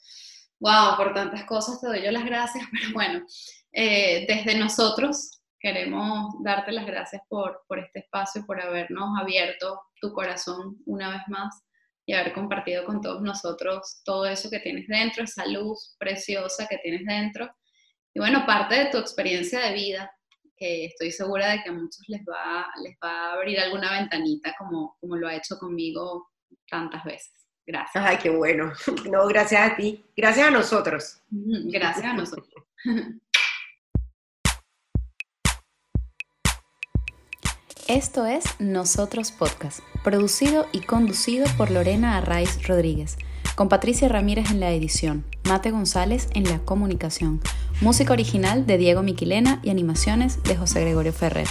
wow, 0.59 0.97
por 0.97 1.13
tantas 1.13 1.45
cosas, 1.45 1.79
te 1.79 1.87
doy 1.87 2.03
yo 2.03 2.11
las 2.11 2.25
gracias, 2.25 2.65
pero 2.71 2.93
bueno, 2.93 3.25
desde 3.71 4.57
nosotros 4.57 5.41
queremos 5.59 6.33
darte 6.43 6.71
las 6.71 6.85
gracias 6.85 7.21
por, 7.29 7.61
por 7.67 7.79
este 7.79 7.99
espacio, 7.99 8.43
por 8.45 8.59
habernos 8.59 9.17
abierto 9.19 9.79
tu 10.01 10.11
corazón 10.11 10.77
una 10.85 11.11
vez 11.11 11.21
más 11.27 11.63
y 12.05 12.13
haber 12.13 12.33
compartido 12.33 12.83
con 12.85 12.99
todos 12.99 13.21
nosotros 13.21 14.01
todo 14.03 14.25
eso 14.25 14.49
que 14.49 14.59
tienes 14.59 14.87
dentro, 14.87 15.23
esa 15.23 15.45
luz 15.45 15.95
preciosa 15.99 16.67
que 16.67 16.79
tienes 16.79 17.05
dentro. 17.05 17.49
Y 18.13 18.19
bueno, 18.19 18.45
parte 18.45 18.75
de 18.75 18.85
tu 18.87 18.97
experiencia 18.97 19.61
de 19.61 19.73
vida, 19.73 20.11
que 20.57 20.85
estoy 20.85 21.11
segura 21.11 21.51
de 21.51 21.63
que 21.63 21.69
a 21.69 21.73
muchos 21.73 22.03
les 22.07 22.21
va, 22.21 22.67
les 22.83 22.95
va 23.03 23.09
a 23.09 23.33
abrir 23.33 23.59
alguna 23.59 23.99
ventanita 23.99 24.53
como, 24.57 24.97
como 24.99 25.15
lo 25.15 25.27
ha 25.27 25.35
hecho 25.35 25.57
conmigo 25.57 26.29
tantas 26.69 27.03
veces. 27.03 27.31
Gracias. 27.65 28.03
Ay, 28.03 28.17
qué 28.21 28.29
bueno. 28.29 28.73
No, 29.09 29.27
gracias 29.27 29.71
a 29.71 29.75
ti. 29.75 30.03
Gracias 30.15 30.47
a 30.47 30.51
nosotros. 30.51 31.21
Gracias 31.29 32.05
a 32.05 32.13
nosotros. 32.13 32.63
Esto 37.87 38.25
es 38.25 38.45
Nosotros 38.59 39.31
Podcast, 39.33 39.79
producido 40.03 40.65
y 40.71 40.81
conducido 40.81 41.45
por 41.57 41.71
Lorena 41.71 42.17
Arraiz 42.17 42.65
Rodríguez, 42.65 43.17
con 43.55 43.69
Patricia 43.69 44.07
Ramírez 44.07 44.51
en 44.51 44.59
la 44.59 44.71
edición, 44.71 45.25
Mate 45.43 45.71
González 45.71 46.27
en 46.33 46.43
la 46.45 46.59
comunicación, 46.59 47.41
música 47.81 48.13
original 48.13 48.65
de 48.65 48.77
Diego 48.77 49.03
Miquilena 49.03 49.59
y 49.63 49.69
animaciones 49.69 50.41
de 50.43 50.55
José 50.55 50.81
Gregorio 50.81 51.13
Ferrer. 51.13 51.47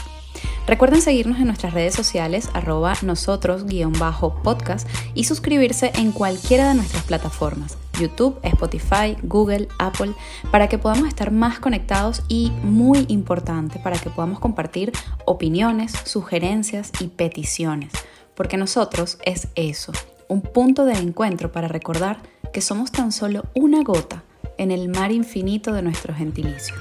Recuerden 0.67 1.03
seguirnos 1.03 1.39
en 1.41 1.47
nuestras 1.47 1.75
redes 1.75 1.95
sociales 1.95 2.49
arroba 2.55 2.95
nosotros-podcast 3.03 4.89
y 5.15 5.25
suscribirse 5.25 5.91
en 5.97 6.13
cualquiera 6.13 6.69
de 6.69 6.75
nuestras 6.75 7.03
plataformas, 7.05 7.77
YouTube, 7.99 8.39
Spotify, 8.43 9.17
Google, 9.23 9.69
Apple, 9.79 10.13
para 10.51 10.69
que 10.69 10.79
podamos 10.79 11.09
estar 11.09 11.31
más 11.33 11.59
conectados 11.59 12.23
y, 12.29 12.53
muy 12.63 13.05
importante, 13.09 13.79
para 13.81 13.99
que 13.99 14.11
podamos 14.11 14.39
compartir 14.39 14.93
opiniones, 15.25 15.93
sugerencias 16.05 16.93
y 17.01 17.09
peticiones, 17.09 17.93
porque 18.35 18.57
nosotros 18.57 19.19
es 19.25 19.49
eso, 19.57 19.93
un 20.31 20.43
punto 20.43 20.85
de 20.85 20.93
encuentro 20.93 21.51
para 21.51 21.67
recordar 21.67 22.23
que 22.53 22.61
somos 22.61 22.93
tan 22.93 23.11
solo 23.11 23.45
una 23.55 23.83
gota 23.83 24.23
en 24.59 24.71
el 24.71 24.89
mar 24.89 25.11
infinito 25.11 25.73
de 25.73 25.83
nuestro 25.83 26.15
gentilicio. 26.15 26.77